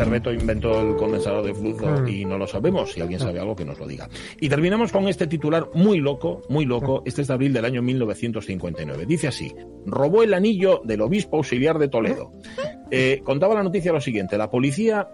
Igual 0.00 0.21
Cerveto 0.21 0.33
inventó 0.33 0.80
el 0.80 0.97
condensador 0.97 1.45
de 1.45 1.54
flujo 1.54 2.07
y 2.07 2.25
no 2.25 2.38
lo 2.38 2.47
sabemos. 2.47 2.92
Si 2.92 3.02
alguien 3.02 3.21
sabe 3.21 3.38
algo, 3.38 3.54
que 3.54 3.66
nos 3.66 3.78
lo 3.78 3.87
diga. 3.87 4.09
Y 4.40 4.49
terminamos 4.49 4.92
con 4.92 5.09
este 5.09 5.26
titular 5.26 5.69
muy 5.75 5.99
loco, 5.99 6.40
muy 6.49 6.64
loco. 6.64 7.02
Este 7.04 7.21
es 7.21 7.28
de 7.28 7.35
abril 7.35 7.52
del 7.52 7.66
año 7.66 7.83
1959. 7.83 9.04
Dice 9.07 9.28
así: 9.28 9.54
robó 9.85 10.23
el 10.23 10.33
anillo 10.33 10.80
del 10.85 11.02
obispo 11.02 11.37
auxiliar 11.37 11.78
de 11.78 11.88
Toledo. 11.88 12.33
Eh, 12.90 13.21
contaba 13.25 13.54
la 13.54 13.62
noticia 13.62 13.92
lo 13.92 14.00
siguiente: 14.00 14.38
la 14.38 14.50
policía 14.50 15.07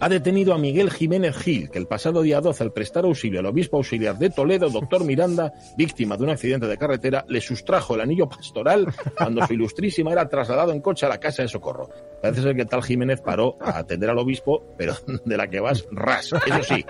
ha 0.00 0.08
detenido 0.08 0.54
a 0.54 0.58
Miguel 0.58 0.90
Jiménez 0.90 1.36
Gil, 1.36 1.70
que 1.70 1.78
el 1.78 1.86
pasado 1.86 2.22
día 2.22 2.40
12, 2.40 2.64
al 2.64 2.72
prestar 2.72 3.04
auxilio 3.04 3.40
al 3.40 3.46
obispo 3.46 3.76
auxiliar 3.76 4.18
de 4.18 4.30
Toledo, 4.30 4.70
doctor 4.70 5.04
Miranda, 5.04 5.52
víctima 5.76 6.16
de 6.16 6.24
un 6.24 6.30
accidente 6.30 6.66
de 6.66 6.78
carretera, 6.78 7.24
le 7.28 7.40
sustrajo 7.40 7.94
el 7.94 8.00
anillo 8.00 8.28
pastoral 8.28 8.86
cuando 9.16 9.46
su 9.46 9.52
ilustrísima 9.52 10.12
era 10.12 10.28
trasladado 10.28 10.72
en 10.72 10.80
coche 10.80 11.06
a 11.06 11.10
la 11.10 11.18
casa 11.18 11.42
de 11.42 11.48
socorro. 11.48 11.90
Parece 12.22 12.42
ser 12.42 12.56
que 12.56 12.64
tal 12.64 12.82
Jiménez 12.82 13.20
paró 13.20 13.56
a 13.60 13.78
atender 13.78 14.10
al 14.10 14.18
obispo, 14.18 14.74
pero 14.76 14.94
de 15.24 15.36
la 15.36 15.48
que 15.48 15.60
vas 15.60 15.86
ras. 15.90 16.30
Eso 16.32 16.62
sí, 16.62 16.84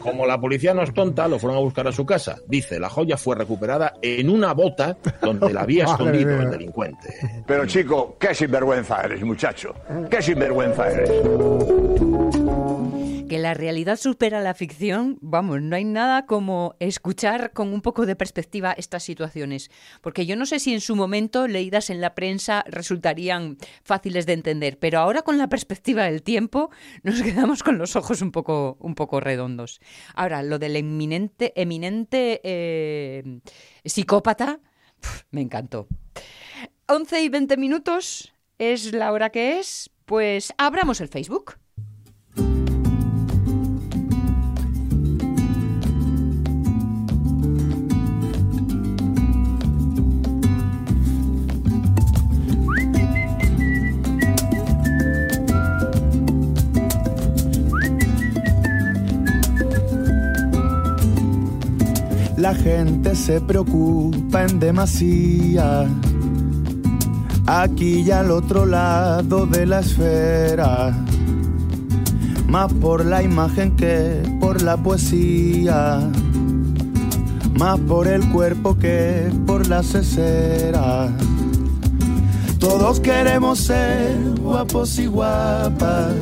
como 0.00 0.26
la 0.26 0.40
policía 0.40 0.74
no 0.74 0.82
es 0.82 0.92
tonta, 0.92 1.28
lo 1.28 1.38
fueron 1.38 1.58
a 1.58 1.62
buscar 1.62 1.86
a 1.86 1.92
su 1.92 2.04
casa. 2.04 2.38
Dice, 2.46 2.80
la 2.80 2.88
joya 2.88 3.16
fue 3.16 3.36
recuperada 3.36 3.94
en 4.02 4.28
una 4.28 4.54
bota 4.54 4.96
donde 5.22 5.52
la 5.52 5.62
había 5.62 5.84
escondido 5.84 6.40
el 6.40 6.50
delincuente. 6.50 7.14
Pero 7.46 7.66
chico, 7.66 8.16
qué 8.18 8.34
sinvergüenza 8.34 9.02
eres, 9.02 9.22
muchacho. 9.22 9.74
Qué 10.10 10.20
sinvergüenza 10.20 10.90
eres. 10.90 11.10
Que 13.30 13.38
la 13.38 13.54
realidad 13.54 13.96
supera 13.96 14.40
la 14.40 14.54
ficción, 14.54 15.16
vamos, 15.20 15.62
no 15.62 15.76
hay 15.76 15.84
nada 15.84 16.26
como 16.26 16.74
escuchar 16.80 17.52
con 17.52 17.72
un 17.72 17.80
poco 17.80 18.04
de 18.04 18.16
perspectiva 18.16 18.72
estas 18.72 19.04
situaciones. 19.04 19.70
Porque 20.00 20.26
yo 20.26 20.34
no 20.34 20.46
sé 20.46 20.58
si 20.58 20.74
en 20.74 20.80
su 20.80 20.96
momento, 20.96 21.46
leídas 21.46 21.90
en 21.90 22.00
la 22.00 22.16
prensa, 22.16 22.64
resultarían 22.66 23.56
fáciles 23.84 24.26
de 24.26 24.32
entender, 24.32 24.80
pero 24.80 24.98
ahora 24.98 25.22
con 25.22 25.38
la 25.38 25.48
perspectiva 25.48 26.06
del 26.06 26.24
tiempo 26.24 26.70
nos 27.04 27.22
quedamos 27.22 27.62
con 27.62 27.78
los 27.78 27.94
ojos 27.94 28.20
un 28.20 28.32
poco, 28.32 28.76
un 28.80 28.96
poco 28.96 29.20
redondos. 29.20 29.80
Ahora, 30.16 30.42
lo 30.42 30.58
del 30.58 30.74
eminente, 30.74 31.52
eminente 31.54 32.40
eh, 32.42 33.38
psicópata, 33.84 34.58
me 35.30 35.40
encantó. 35.40 35.86
11 36.88 37.22
y 37.22 37.28
20 37.28 37.56
minutos 37.58 38.34
es 38.58 38.92
la 38.92 39.12
hora 39.12 39.30
que 39.30 39.60
es, 39.60 39.88
pues 40.04 40.52
abramos 40.58 41.00
el 41.00 41.06
Facebook. 41.06 41.60
La 62.40 62.54
gente 62.54 63.14
se 63.16 63.38
preocupa 63.38 64.44
en 64.44 64.58
demasía. 64.58 65.86
Aquí 67.46 68.00
y 68.00 68.10
al 68.10 68.30
otro 68.30 68.64
lado 68.64 69.44
de 69.44 69.66
la 69.66 69.80
esfera. 69.80 70.96
Más 72.48 72.72
por 72.72 73.04
la 73.04 73.22
imagen 73.22 73.76
que 73.76 74.22
por 74.40 74.62
la 74.62 74.78
poesía. 74.78 76.00
Más 77.58 77.78
por 77.80 78.08
el 78.08 78.26
cuerpo 78.30 78.74
que 78.78 79.30
por 79.46 79.66
la 79.66 79.82
cesera. 79.82 81.08
Todos 82.58 83.00
queremos 83.00 83.58
ser 83.58 84.16
guapos 84.40 84.98
y 84.98 85.04
guapas. 85.04 86.14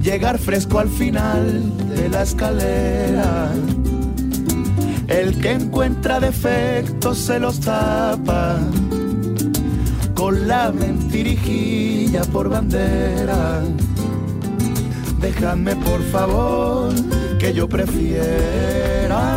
Llegar 0.00 0.38
fresco 0.38 0.78
al 0.78 0.88
final 0.88 1.76
de 1.96 2.08
la 2.08 2.22
escalera. 2.22 3.50
El 5.08 5.40
que 5.40 5.52
encuentra 5.52 6.20
defectos 6.20 7.18
se 7.18 7.38
los 7.38 7.60
tapa 7.60 8.58
con 10.14 10.46
la 10.46 10.70
mentirijilla 10.70 12.22
por 12.24 12.50
bandera. 12.50 13.62
Déjame 15.20 15.74
por 15.76 16.02
favor 16.10 16.92
que 17.38 17.54
yo 17.54 17.68
prefiera 17.68 19.28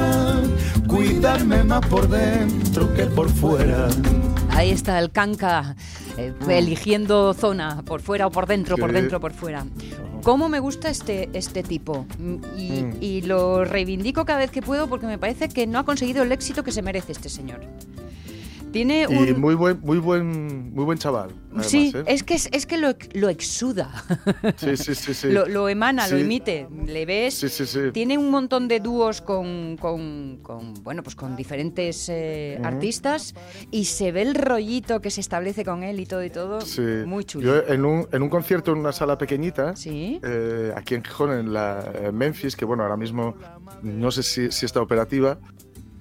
cuidarme 0.88 1.64
más 1.64 1.86
por 1.88 2.10
dentro 2.10 2.94
que 2.94 3.06
por 3.06 3.30
fuera. 3.30 3.88
Ahí 4.50 4.72
está 4.72 5.00
el 5.00 5.12
canca 5.12 5.76
eh, 6.18 6.34
eligiendo 6.50 7.34
zona, 7.34 7.82
por 7.84 8.02
fuera 8.02 8.28
o 8.28 8.32
por 8.32 8.46
dentro, 8.46 8.76
por 8.76 8.92
dentro 8.92 9.20
o 9.20 9.22
por 9.22 9.32
fuera. 9.32 9.66
¿Cómo 10.24 10.50
me 10.50 10.60
gusta 10.60 10.90
este, 10.90 11.30
este 11.34 11.64
tipo? 11.64 12.06
Mm, 12.20 12.36
Y, 12.58 12.72
Mm. 12.84 12.94
y 13.02 13.22
lo 13.24 13.66
reivindico 13.66 14.26
cada 14.26 14.40
vez 14.40 14.52
que 14.52 14.62
puedo 14.62 14.88
porque 14.88 15.08
me 15.08 15.18
parece 15.18 15.50
que 15.50 15.66
no 15.68 15.80
ha 15.80 15.86
conseguido 15.86 16.24
el 16.24 16.32
éxito 16.32 16.64
que 16.64 16.72
se 16.72 16.82
merece 16.82 17.12
este 17.12 17.30
señor. 17.30 17.62
Tiene 18.72 19.08
un... 19.08 19.28
Y 19.28 19.34
muy 19.34 19.54
buen, 19.56 19.80
muy 19.82 19.98
buen, 19.98 20.74
muy 20.74 20.86
buen 20.86 20.98
chaval. 20.98 21.32
además, 21.50 21.68
sí, 21.68 21.92
¿eh? 21.94 22.04
es 22.08 22.24
que, 22.24 22.36
es, 22.36 22.48
es 22.54 22.66
que 22.66 22.78
lo, 22.78 22.94
lo 23.14 23.28
exuda. 23.30 23.92
Sí, 24.58 24.78
sí, 24.78 24.96
sí, 24.96 25.14
sí. 25.14 25.28
Lo, 25.32 25.46
lo 25.48 25.68
emana, 25.70 26.08
lo 26.08 26.16
Sí. 26.18 26.22
emite. 26.24 26.68
Le 26.86 27.06
ves. 27.06 27.34
Sí, 27.36 27.50
sí, 27.50 27.66
sí. 27.66 27.80
Tiene 27.92 28.18
un 28.18 28.30
montón 28.32 28.68
de 28.68 28.80
dúos 28.80 29.22
con, 29.22 29.78
con, 29.78 30.40
con, 30.42 30.74
bueno, 30.84 31.04
pues 31.04 31.16
con 31.16 31.36
diferentes 31.36 32.08
eh, 32.10 32.56
Ujú. 32.60 32.68
artistas 32.68 33.34
y 33.72 33.86
se 33.86 34.12
ve 34.12 34.22
el 34.22 34.36
rollito 34.36 35.02
que 35.02 35.10
se 35.12 35.20
establece 35.22 35.66
con 35.66 35.84
él 35.84 36.00
y 36.00 36.06
todo 36.06 36.24
y 36.24 36.30
todo. 36.30 36.62
Sí. 36.62 36.82
Muy 37.06 37.26
chulo. 37.26 37.46
Yo 37.66 37.74
en 37.74 37.84
un, 37.86 38.08
en 38.12 38.22
un 38.24 38.30
concierto 38.30 38.72
en 38.72 38.78
una 38.80 38.92
sala 38.94 39.18
pequeñita, 39.18 39.76
Sí. 39.76 40.20
eh, 40.24 40.72
aquí 40.76 40.96
en 40.96 41.04
Gijón, 41.04 41.32
en 41.32 41.54
la 41.54 41.92
en 42.04 42.16
Memphis, 42.16 42.56
que 42.56 42.64
bueno, 42.66 42.84
ahora 42.84 42.98
mismo 42.98 43.36
no 43.84 44.12
sé 44.12 44.24
si, 44.24 44.52
si 44.52 44.66
está 44.66 44.82
operativa, 44.82 45.38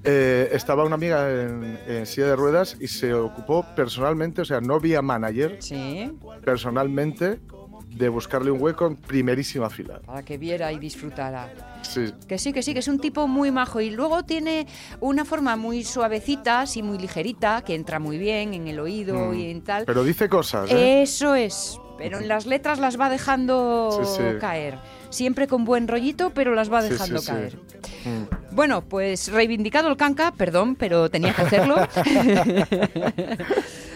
eh, 0.04 0.48
estaba 0.52 0.84
una 0.84 0.94
amiga 0.94 1.30
en, 1.30 1.78
en 1.86 2.06
silla 2.06 2.28
de 2.28 2.36
ruedas 2.36 2.76
y 2.80 2.88
se 2.88 3.12
ocupó 3.14 3.64
personalmente, 3.76 4.40
o 4.42 4.44
sea, 4.44 4.60
no 4.60 4.80
vía 4.80 5.02
manager, 5.02 5.58
Sí. 5.60 6.10
personalmente, 6.44 7.40
de 7.88 8.08
buscarle 8.08 8.50
un 8.52 8.62
hueco 8.62 8.86
en 8.86 8.96
primerísima 8.96 9.68
fila. 9.68 10.00
Para 10.06 10.22
que 10.22 10.38
viera 10.38 10.72
y 10.72 10.78
disfrutara. 10.78 11.52
Sí. 11.82 12.12
Que 12.28 12.38
sí, 12.38 12.52
que 12.52 12.62
sí, 12.62 12.72
que 12.72 12.78
es 12.78 12.88
un 12.88 13.00
tipo 13.00 13.26
muy 13.26 13.50
majo. 13.50 13.80
Y 13.80 13.90
luego 13.90 14.22
tiene 14.22 14.66
una 15.00 15.24
forma 15.24 15.56
muy 15.56 15.82
suavecita, 15.82 16.60
así 16.60 16.82
muy 16.82 16.98
ligerita, 16.98 17.62
que 17.62 17.74
entra 17.74 17.98
muy 17.98 18.16
bien 18.16 18.54
en 18.54 18.68
el 18.68 18.78
oído 18.78 19.14
Mm. 19.16 19.34
y 19.34 19.50
en 19.50 19.62
tal. 19.62 19.84
Pero 19.86 20.04
dice 20.04 20.28
cosas, 20.28 20.70
¿eh? 20.70 21.02
Eso 21.02 21.34
es. 21.34 21.78
Pero 21.98 22.18
en 22.18 22.28
las 22.28 22.46
letras 22.46 22.78
las 22.78 22.98
va 22.98 23.10
dejando 23.10 23.90
Sí, 24.04 24.08
sí. 24.16 24.38
caer. 24.40 24.78
Siempre 25.10 25.46
con 25.46 25.64
buen 25.64 25.88
rollito, 25.88 26.30
pero 26.30 26.54
las 26.54 26.72
va 26.72 26.82
dejando 26.82 27.18
sí, 27.18 27.26
sí. 27.26 27.32
caer. 27.32 27.56
Mm. 28.04 28.54
Bueno, 28.54 28.82
pues 28.82 29.28
reivindicado 29.28 29.88
el 29.88 29.96
canca, 29.96 30.32
perdón, 30.32 30.76
pero 30.76 31.10
tenía 31.10 31.32
que 31.34 31.42
hacerlo. 31.42 31.76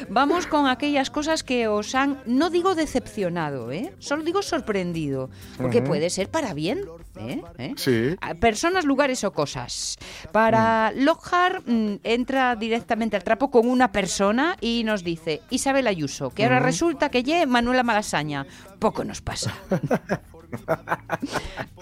Vamos 0.09 0.47
con 0.47 0.67
aquellas 0.67 1.11
cosas 1.11 1.43
que 1.43 1.67
os 1.67 1.95
han, 1.95 2.21
no 2.27 2.51
digo 2.51 2.75
decepcionado, 2.75 3.73
¿eh? 3.73 3.93
solo 3.99 4.23
digo 4.23 4.43
sorprendido, 4.43 5.31
porque 5.57 5.83
puede 5.83 6.11
ser 6.11 6.29
para 6.29 6.55
bien. 6.55 6.85
¿eh? 7.17 7.43
¿Eh? 7.59 7.75
Sí. 7.77 8.17
Personas, 8.41 8.85
lugares 8.85 9.25
o 9.25 9.33
cosas. 9.33 9.97
Para 10.33 10.93
Lockhart 10.95 11.67
mm, 11.67 11.95
entra 12.05 12.55
directamente 12.57 13.17
al 13.17 13.25
trapo 13.25 13.51
con 13.51 13.69
una 13.69 13.93
persona 13.93 14.57
y 14.61 14.83
nos 14.85 15.05
dice 15.05 15.41
Isabel 15.51 15.87
Ayuso, 15.87 16.31
que 16.31 16.45
ahora 16.45 16.61
resulta 16.61 17.09
que 17.09 17.23
ye 17.23 17.47
Manuela 17.47 17.83
Malasaña. 17.83 18.47
Poco 18.79 19.05
nos 19.05 19.21
pasa. 19.21 19.55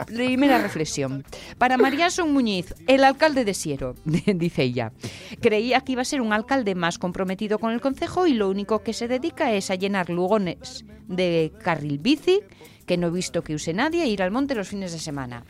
Primera 0.07 0.59
reflexión. 0.59 1.25
Para 1.59 1.79
Mariason 1.79 2.33
Muñiz, 2.33 2.75
el 2.87 3.05
alcalde 3.05 3.45
de 3.45 3.55
Siero, 3.55 3.95
dice 4.05 4.63
ella, 4.63 4.93
creía 5.41 5.81
que 5.81 5.93
iba 5.93 6.03
a 6.03 6.07
ser 6.07 6.21
un 6.21 6.33
alcalde 6.33 6.75
más 6.75 6.99
comprometido 6.99 7.59
con 7.59 7.73
el 7.73 7.81
concejo 7.81 8.27
y 8.27 8.35
lo 8.35 8.49
único 8.49 8.83
que 8.83 8.93
se 8.93 9.09
dedica 9.09 9.53
es 9.53 9.71
a 9.71 9.75
llenar 9.75 10.11
lugones 10.11 10.85
de 11.09 11.53
carril 11.63 11.99
bici, 11.99 12.41
que 12.87 12.97
no 12.97 13.09
he 13.09 13.11
visto 13.11 13.43
que 13.43 13.55
use 13.55 13.73
nadie, 13.73 14.05
e 14.05 14.09
ir 14.09 14.23
al 14.23 14.31
monte 14.31 14.55
los 14.55 14.69
fines 14.69 14.93
de 14.93 14.99
semana. 14.99 15.45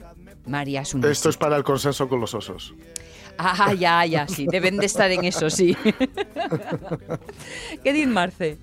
Mariason. 0.47 1.05
Esto 1.05 1.29
es 1.29 1.37
para 1.37 1.57
el 1.57 1.65
consenso 1.65 2.09
con 2.09 2.21
los 2.21 2.35
osos. 2.35 2.75
Ah, 3.39 3.73
ya, 3.73 4.05
ya, 4.05 4.29
sí, 4.29 4.47
deben 4.51 4.77
de 4.77 4.87
estar 4.87 5.11
en 5.11 5.25
eso, 5.25 5.49
sí. 5.49 5.77
¿Qué 7.83 7.93
dice 7.93 8.07
Marce? 8.07 8.59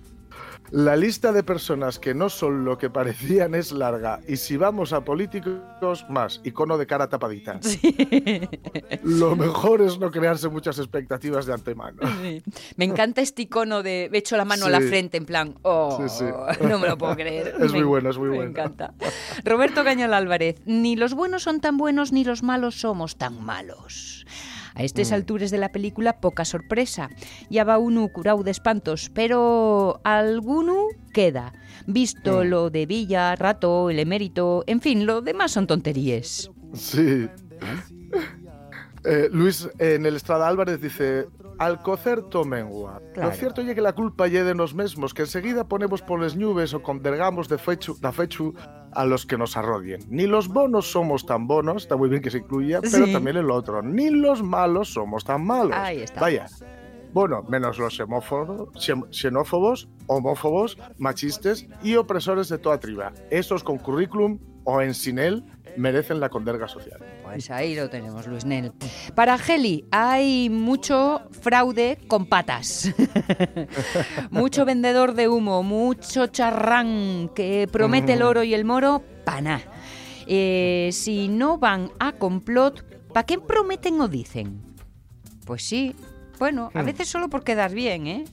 La 0.72 0.96
lista 0.96 1.32
de 1.32 1.42
personas 1.44 1.98
que 1.98 2.14
no 2.14 2.30
son 2.30 2.64
lo 2.64 2.78
que 2.78 2.90
parecían 2.90 3.56
es 3.56 3.72
larga. 3.72 4.20
Y 4.28 4.38
si 4.38 4.56
vamos 4.56 4.94
a 4.94 5.04
políticos, 5.04 6.06
más. 6.10 6.42
Icono 6.44 6.78
de 6.78 6.86
cara 6.86 7.10
tapadita. 7.10 7.60
Lo 9.04 9.36
mejor 9.36 9.82
es 9.82 9.98
no 10.00 10.12
crearse 10.12 10.48
muchas 10.50 10.78
expectativas 10.78 11.46
de 11.46 11.54
antemano. 11.54 11.98
Sí. 12.22 12.44
Me 12.76 12.86
encanta 12.86 13.22
este 13.22 13.44
icono 13.44 13.82
de 13.82 14.10
me 14.12 14.20
echo 14.20 14.38
la 14.38 14.46
mano 14.46 14.66
a 14.68 14.70
la 14.70 14.80
frente 14.82 15.18
en 15.18 15.26
plan, 15.26 15.56
oh, 15.64 16.00
no 16.62 16.78
me 16.80 16.88
lo 16.88 16.98
puedo 16.98 17.16
creer. 17.16 17.56
Es 17.60 17.72
muy 17.72 17.82
Me- 17.82 17.86
bueno, 17.86 18.10
es 18.12 18.18
muy 18.18 18.30
Me 18.30 18.36
bueno. 18.38 18.52
encanta. 18.52 18.94
Roberto 19.44 19.84
Cañal 19.84 20.14
Álvarez, 20.14 20.62
ni 20.66 20.96
los 20.96 21.14
buenos 21.14 21.44
son 21.44 21.62
tan 21.62 21.78
buenos 21.78 22.12
ni 22.12 22.24
los 22.24 22.44
malos 22.44 22.76
somos 22.80 23.18
tan 23.18 23.44
malos. 23.44 24.26
A 24.76 24.84
estas 24.84 25.12
Mm. 25.12 25.14
alturas 25.16 25.52
de 25.52 25.58
la 25.58 25.72
película, 25.72 26.20
poca 26.22 26.46
sorpresa. 26.46 27.10
Ya 27.50 27.64
va 27.64 27.78
uno 27.78 28.08
curado 28.10 28.44
de 28.44 28.52
espantos, 28.52 29.10
pero 29.14 30.00
alguno 30.04 30.88
queda. 31.14 31.54
Visto 31.88 32.44
Mm. 32.44 32.48
lo 32.48 32.70
de 32.70 32.86
Villa, 32.86 33.36
Rato, 33.36 33.90
el 33.90 34.00
emérito, 34.00 34.64
en 34.68 34.82
fin, 34.82 35.06
lo 35.06 35.22
demás 35.22 35.52
son 35.52 35.68
tonterías. 35.68 36.52
Sí. 36.74 37.28
Eh, 39.06 39.30
Luis 39.32 39.70
en 39.80 40.06
el 40.06 40.18
Estrada 40.18 40.46
Álvarez 40.50 40.82
dice 40.82 41.26
al 41.60 41.82
cocer 41.82 42.24
tomengua. 42.24 43.02
Claro. 43.14 43.30
Lo 43.30 43.36
cierto 43.36 43.62
es 43.62 43.76
que 43.76 43.82
la 43.82 43.94
culpa 43.94 44.28
lle 44.28 44.44
de 44.44 44.56
nos 44.56 44.74
mesmos 44.74 45.14
que 45.14 45.24
enseguida 45.24 45.68
ponemos 45.68 46.02
poles 46.02 46.36
nubes 46.36 46.74
o 46.74 46.82
condergamos 46.82 47.48
de 47.50 47.58
fechu, 47.58 47.98
da 48.00 48.12
fechu 48.12 48.54
a 48.94 49.06
los 49.06 49.26
que 49.26 49.38
nos 49.38 49.56
arrodien. 49.58 50.02
Ni 50.10 50.26
los 50.26 50.48
bonos 50.48 50.90
somos 50.92 51.26
tan 51.26 51.48
bonos, 51.48 51.84
está 51.84 51.96
muy 51.98 52.10
bien 52.10 52.22
que 52.22 52.32
se 52.32 52.40
incluya, 52.40 52.80
pero 52.82 53.06
Sí. 53.06 53.14
también 53.14 53.38
el 53.38 53.52
otro. 53.52 53.82
Ni 53.82 54.10
los 54.10 54.42
malos 54.42 54.94
somos 54.94 55.24
tan 55.24 55.46
malos. 55.46 55.76
Ahí 55.78 56.02
está. 56.02 56.22
Vaya. 56.22 56.48
Bueno, 57.12 57.44
menos 57.50 57.78
los 57.80 57.96
xenófobos, 57.98 58.70
xenófobos, 59.12 59.90
homófobos, 60.08 60.78
machistes 60.98 61.68
y 61.82 61.96
opresores 61.96 62.50
de 62.50 62.58
toda 62.60 62.80
triba. 62.80 63.14
Esos 63.32 63.64
con 63.64 63.78
currículum 63.80 64.40
o 64.64 64.82
en 64.82 64.94
sin 64.94 65.18
él 65.18 65.44
merecen 65.76 66.20
la 66.20 66.30
conderga 66.30 66.68
social. 66.68 67.00
Pues 67.32 67.52
ahí 67.52 67.76
lo 67.76 67.90
tenemos, 67.90 68.26
Luis 68.28 68.44
Nel. 68.46 68.72
Para 69.14 69.38
Geli 69.38 69.86
hay 69.92 70.50
mucho 70.50 71.22
fraude 71.42 71.98
con 72.08 72.26
patas. 72.26 72.92
mucho 74.32 74.66
vendedor 74.66 75.14
de 75.14 75.28
humo, 75.28 75.62
mucho 75.64 76.28
charrán 76.28 77.30
que 77.36 77.68
promete 77.72 78.14
el 78.14 78.24
oro 78.24 78.44
y 78.44 78.54
el 78.54 78.66
moro, 78.66 79.04
paná. 79.26 79.62
Eh, 80.28 80.90
si 80.92 81.28
no 81.28 81.58
van 81.58 81.92
a 82.00 82.14
complot, 82.14 82.84
¿para 83.14 83.26
qué 83.26 83.38
prometen 83.40 84.02
o 84.02 84.08
dicen? 84.08 84.62
Pues 85.46 85.64
sí, 85.64 85.96
bueno, 86.40 86.72
a 86.74 86.82
Hmm. 86.82 86.86
veces 86.86 87.08
solo 87.10 87.30
por 87.30 87.44
quedar 87.44 87.74
bien, 87.74 88.08
¿eh? 88.08 88.26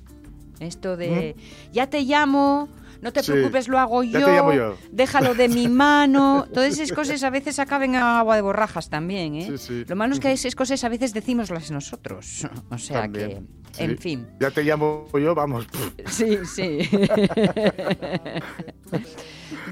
Esto 0.59 0.97
de 0.97 1.37
ya 1.73 1.87
te 1.88 2.00
llamo, 2.03 2.69
no 3.00 3.12
te 3.12 3.23
preocupes, 3.23 3.69
lo 3.69 3.79
hago 3.79 4.03
yo, 4.03 4.25
te 4.25 4.33
llamo 4.33 4.53
yo. 4.53 4.76
déjalo 4.91 5.35
de 5.35 5.49
mi 5.49 5.69
mano. 5.85 6.47
Todas 6.53 6.79
esas 6.79 6.93
cosas 6.93 7.23
a 7.23 7.31
veces 7.31 7.59
acaben 7.59 7.95
a 7.97 8.19
agua 8.21 8.37
de 8.37 8.43
borrajas 8.43 8.88
también, 8.88 9.35
¿eh? 9.37 9.47
Sí, 9.53 9.59
sí. 9.59 9.85
Lo 9.88 9.97
malo 9.97 10.15
es 10.15 10.21
que 10.21 10.33
esas 10.33 10.55
cosas 10.55 10.83
a 10.85 10.88
veces 10.88 11.12
decimoslas 11.15 11.71
nosotros. 11.71 12.47
O 12.71 12.79
sea 12.79 13.03
También, 13.03 13.49
que, 13.76 13.85
en 13.85 13.99
fin. 13.99 14.26
Ya 14.41 14.50
te 14.50 14.62
llamo 14.65 15.07
yo, 15.15 15.35
vamos. 15.35 15.67
Sí, 16.07 16.38
sí. 16.45 16.79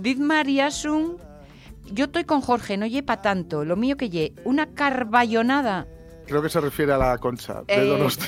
Diz 0.00 0.18
Mariasun, 0.18 1.16
yo 1.92 2.06
estoy 2.06 2.24
con 2.24 2.40
Jorge, 2.40 2.76
no 2.76 2.86
llepa 2.86 3.20
tanto. 3.22 3.64
Lo 3.64 3.76
mío 3.76 3.96
que 3.96 4.10
lle, 4.10 4.34
una 4.44 4.66
carballonada. 4.74 5.86
Creo 6.26 6.40
que 6.42 6.48
se 6.48 6.60
refiere 6.60 6.92
a 6.92 6.98
la 6.98 7.18
concha 7.18 7.62
de 7.66 7.74
Eh, 7.74 7.84
Donosti. 7.86 8.24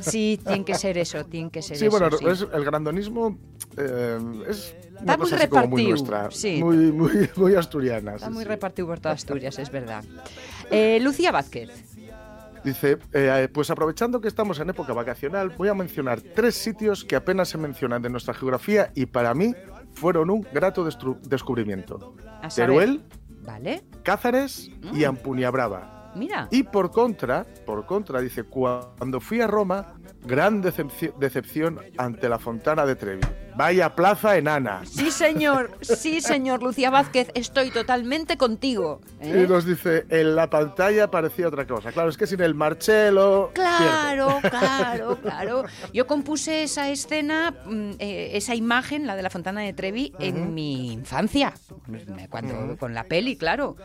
sí, 0.00 0.40
tiene 0.44 0.64
que 0.64 0.74
ser 0.74 0.98
eso, 0.98 1.24
tiene 1.26 1.50
que 1.50 1.62
ser 1.62 1.76
Sí, 1.76 1.86
eso. 1.86 1.98
bueno, 1.98 2.16
sí. 2.16 2.24
es- 2.26 2.46
el 2.52 2.64
grandonismo 2.64 3.38
eh, 3.76 4.18
es 4.48 4.74
una 5.00 5.00
Está 5.00 5.16
muy 5.16 5.24
cosa 5.24 5.36
así 5.36 5.48
como 5.48 5.66
muy 5.68 5.86
nuestra, 5.86 6.30
sí. 6.32 6.62
muy, 6.62 6.76
muy, 6.92 7.30
muy 7.36 7.54
asturiana. 7.54 8.14
Está 8.16 8.26
sí, 8.26 8.32
muy 8.32 8.42
sí. 8.42 8.48
repartido 8.48 8.88
por 8.88 8.98
toda 8.98 9.14
Asturias, 9.14 9.58
es 9.58 9.70
verdad. 9.70 10.04
Eh, 10.70 10.98
Lucía 11.00 11.30
Vázquez. 11.30 11.70
Dice, 12.64 12.98
eh, 13.12 13.48
pues 13.54 13.70
aprovechando 13.70 14.20
que 14.20 14.26
estamos 14.26 14.58
en 14.58 14.68
época 14.70 14.92
vacacional, 14.92 15.50
voy 15.50 15.68
a 15.68 15.74
mencionar 15.74 16.20
tres 16.20 16.56
sitios 16.56 17.04
que 17.04 17.14
apenas 17.14 17.48
se 17.48 17.56
mencionan 17.56 18.02
de 18.02 18.10
nuestra 18.10 18.34
geografía 18.34 18.90
y 18.96 19.06
para 19.06 19.32
mí 19.32 19.54
fueron 19.94 20.28
un 20.28 20.44
grato 20.52 20.84
descubrimiento. 20.84 22.16
Teruel, 22.54 23.02
Vale, 23.42 23.82
Cázares 24.02 24.70
y 24.92 25.04
Mm. 25.04 25.08
Ampuñabrava. 25.08 25.97
Mira. 26.14 26.48
Y 26.50 26.62
por 26.62 26.90
contra, 26.90 27.44
por 27.66 27.86
contra, 27.86 28.20
dice, 28.20 28.44
cuando 28.44 29.20
fui 29.20 29.40
a 29.40 29.46
Roma, 29.46 29.94
gran 30.24 30.62
decepci- 30.62 31.14
decepción 31.18 31.80
ante 31.96 32.28
la 32.28 32.38
Fontana 32.38 32.84
de 32.86 32.96
Trevi. 32.96 33.20
Vaya 33.56 33.92
plaza 33.96 34.36
enana. 34.36 34.82
Sí, 34.84 35.10
señor, 35.10 35.76
sí, 35.80 36.20
señor 36.20 36.62
Lucía 36.62 36.90
Vázquez, 36.90 37.28
estoy 37.34 37.72
totalmente 37.72 38.36
contigo. 38.36 39.00
¿eh? 39.20 39.44
Y 39.44 39.48
nos 39.50 39.64
dice, 39.66 40.06
en 40.10 40.36
la 40.36 40.48
pantalla 40.48 41.10
parecía 41.10 41.48
otra 41.48 41.66
cosa. 41.66 41.90
Claro, 41.90 42.08
es 42.08 42.16
que 42.16 42.28
sin 42.28 42.40
el 42.40 42.54
Marcelo... 42.54 43.50
Claro, 43.54 44.38
claro, 44.42 45.16
claro. 45.22 45.64
Yo 45.92 46.06
compuse 46.06 46.62
esa 46.62 46.88
escena, 46.88 47.52
mm, 47.66 47.90
eh, 47.98 48.30
esa 48.34 48.54
imagen, 48.54 49.08
la 49.08 49.16
de 49.16 49.22
la 49.22 49.30
Fontana 49.30 49.62
de 49.62 49.72
Trevi, 49.72 50.12
en 50.20 50.54
mi 50.54 50.92
infancia, 50.92 51.52
cuando 52.30 52.76
con 52.78 52.94
la 52.94 53.04
peli, 53.04 53.36
claro. 53.36 53.76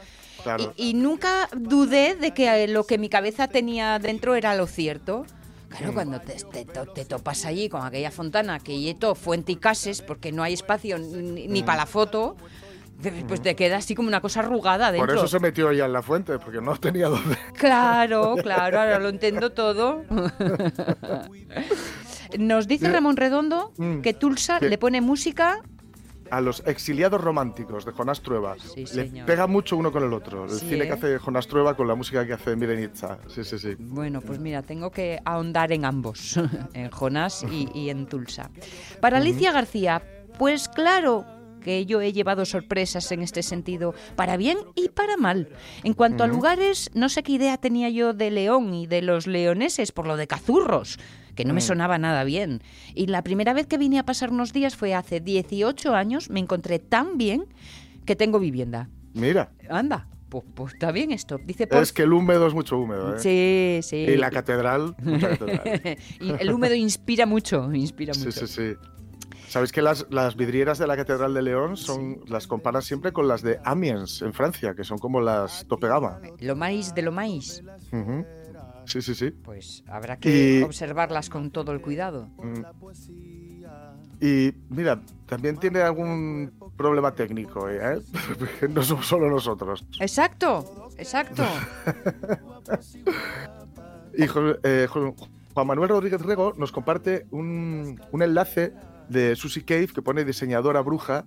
Claro. 0.43 0.73
Y, 0.77 0.89
y 0.89 0.93
nunca 0.93 1.49
dudé 1.55 2.15
de 2.15 2.33
que 2.33 2.63
eh, 2.63 2.67
lo 2.67 2.85
que 2.85 2.97
mi 2.97 3.09
cabeza 3.09 3.47
tenía 3.47 3.99
dentro 3.99 4.35
era 4.35 4.55
lo 4.55 4.67
cierto. 4.67 5.25
Claro, 5.69 5.93
cuando 5.93 6.19
te, 6.21 6.35
te 6.35 6.65
te 6.65 7.05
topas 7.05 7.45
allí 7.45 7.67
con 7.67 7.83
aquella 7.83 8.11
fontana 8.11 8.59
que 8.59 8.79
yeto 8.79 9.15
fuente 9.15 9.53
y 9.53 9.55
cases, 9.55 10.03
porque 10.03 10.31
no 10.31 10.43
hay 10.43 10.53
espacio 10.53 10.99
ni, 10.99 11.47
ni 11.47 11.63
para 11.63 11.79
la 11.79 11.85
foto, 11.87 12.35
pues 13.27 13.41
te 13.41 13.55
queda 13.55 13.77
así 13.77 13.95
como 13.95 14.07
una 14.07 14.21
cosa 14.21 14.41
arrugada 14.41 14.91
dentro. 14.91 15.07
Por 15.07 15.15
eso 15.17 15.27
se 15.27 15.39
metió 15.39 15.71
ella 15.71 15.85
en 15.85 15.93
la 15.93 16.03
fuente, 16.03 16.37
porque 16.37 16.61
no 16.61 16.77
tenía 16.77 17.07
dónde. 17.07 17.35
Claro, 17.57 18.35
claro, 18.43 18.81
ahora 18.81 18.99
lo 18.99 19.09
entiendo 19.09 19.51
todo. 19.51 20.03
Nos 22.37 22.67
dice 22.67 22.91
Ramón 22.91 23.17
Redondo 23.17 23.71
Mm. 23.77 24.01
que 24.01 24.13
Tulsa 24.13 24.59
¿Qué? 24.59 24.69
le 24.69 24.77
pone 24.77 25.01
música. 25.01 25.61
A 26.33 26.41
los 26.41 26.63
exiliados 26.65 27.21
románticos 27.21 27.85
de 27.85 27.91
Jonás 27.91 28.21
Trueba. 28.21 28.55
Sí, 28.57 28.85
Le 28.95 29.23
pega 29.23 29.45
mucho 29.45 29.77
uno 29.77 29.91
con 29.91 30.03
el 30.03 30.13
otro. 30.13 30.45
El 30.45 30.49
Sí, 30.51 30.67
cine 30.69 30.85
¿eh? 30.85 30.87
que 30.87 30.93
hace 30.93 31.19
Jonás 31.19 31.47
Trueba 31.47 31.75
con 31.75 31.87
la 31.87 31.93
música 31.93 32.25
que 32.25 32.33
hace 32.33 32.55
Mirenitza. 32.55 33.19
Sí, 33.27 33.43
sí, 33.43 33.59
sí. 33.59 33.75
Bueno, 33.77 34.19
pues 34.19 34.39
mira, 34.39 34.63
tengo 34.63 34.89
que 34.89 35.19
ahondar 35.25 35.71
en 35.71 35.85
ambos, 35.85 36.39
en 36.73 36.89
Jonás 36.89 37.45
y, 37.51 37.69
y 37.77 37.89
en 37.91 38.07
Tulsa. 38.07 38.49
Para 38.99 39.17
Alicia 39.17 39.51
García, 39.51 40.01
pues 40.39 40.69
claro 40.69 41.25
que 41.61 41.85
yo 41.85 42.01
he 42.01 42.11
llevado 42.13 42.45
sorpresas 42.45 43.11
en 43.11 43.21
este 43.21 43.43
sentido, 43.43 43.93
para 44.15 44.35
bien 44.35 44.57
y 44.75 44.89
para 44.89 45.17
mal. 45.17 45.49
En 45.83 45.93
cuanto 45.93 46.23
a 46.23 46.27
lugares, 46.27 46.89
no 46.93 47.09
sé 47.09 47.23
qué 47.23 47.33
idea 47.33 47.57
tenía 47.57 47.89
yo 47.89 48.13
de 48.13 48.31
León 48.31 48.73
y 48.73 48.87
de 48.87 49.01
los 49.01 49.27
leoneses 49.27 49.91
por 49.91 50.05
lo 50.07 50.17
de 50.17 50.27
cazurros, 50.27 50.99
que 51.35 51.45
no 51.45 51.53
me 51.53 51.59
Mm. 51.59 51.63
sonaba 51.63 51.97
nada 51.97 52.23
bien. 52.23 52.61
Y 52.95 53.07
la 53.07 53.23
primera 53.23 53.53
vez 53.53 53.67
que 53.67 53.77
vine 53.77 53.99
a 53.99 54.05
pasar 54.05 54.31
unos 54.31 54.53
días 54.53 54.75
fue 54.75 54.93
hace 54.93 55.19
18 55.19 55.95
años, 55.95 56.29
me 56.29 56.39
encontré 56.39 56.79
tan 56.79 57.17
bien 57.17 57.45
que 58.05 58.15
tengo 58.15 58.39
vivienda. 58.39 58.89
Mira, 59.13 59.51
Anda, 59.69 60.07
pues, 60.29 60.43
pues 60.53 60.73
está 60.73 60.91
bien 60.91 61.11
esto. 61.11 61.37
Dice 61.45 61.67
por... 61.67 61.81
es 61.81 61.93
que 61.93 62.03
el 62.03 62.13
húmedo 62.13 62.47
es 62.47 62.53
mucho 62.53 62.77
húmedo. 62.79 63.15
¿eh? 63.15 63.19
Sí, 63.19 63.79
sí. 63.87 63.97
Y 63.97 64.17
la 64.17 64.29
catedral, 64.31 64.95
mucha 65.01 65.29
catedral. 65.37 65.97
Y 66.19 66.31
el 66.39 66.51
húmedo 66.51 66.73
inspira 66.75 67.25
mucho, 67.25 67.71
inspira 67.73 68.13
Sí, 68.13 68.25
mucho. 68.25 68.47
sí, 68.47 68.47
sí. 68.47 68.75
Sabéis 69.47 69.71
que 69.71 69.83
las, 69.83 70.07
las 70.09 70.35
vidrieras 70.35 70.79
de 70.79 70.87
la 70.87 70.95
Catedral 70.95 71.31
de 71.35 71.43
León 71.43 71.77
son 71.77 72.21
las 72.27 72.47
comparan 72.47 72.81
siempre 72.81 73.11
con 73.13 73.27
las 73.27 73.43
de 73.43 73.59
Amiens 73.63 74.23
en 74.23 74.33
Francia, 74.33 74.73
que 74.73 74.83
son 74.83 74.97
como 74.97 75.21
las 75.21 75.67
tope 75.67 75.87
gama. 75.87 76.19
Lo 76.39 76.55
más 76.55 76.95
de 76.95 77.01
lo 77.03 77.11
más. 77.11 77.61
Ujú. 77.91 78.25
Sí, 78.85 79.01
sí, 79.01 79.15
sí. 79.15 79.31
Pues 79.31 79.83
habrá 79.87 80.17
que 80.17 80.59
Y- 80.59 80.63
observarlas 80.63 81.29
con 81.29 81.51
todo 81.51 81.71
el 81.71 81.81
cuidado. 81.81 82.29
Mm. 82.37 82.63
Y 84.21 84.53
mira, 84.69 85.01
también 85.25 85.57
tiene 85.57 85.81
algún 85.81 86.53
problema 86.77 87.13
técnico, 87.13 87.69
¿eh? 87.69 87.99
No 88.69 88.81
somos 88.83 89.05
solo 89.07 89.29
nosotros. 89.29 89.85
Exacto, 89.99 90.89
exacto. 90.97 91.43
Y 94.15 94.25
eh, 94.63 94.87
Juan 94.87 95.67
Manuel 95.67 95.89
Rodríguez 95.89 96.21
Rego 96.21 96.53
nos 96.55 96.71
comparte 96.71 97.25
un, 97.31 97.99
un 98.11 98.21
enlace 98.21 98.73
de 99.09 99.35
Susie 99.35 99.65
Cave 99.65 99.87
que 99.87 100.01
pone 100.03 100.23
diseñadora 100.23 100.81
bruja. 100.81 101.25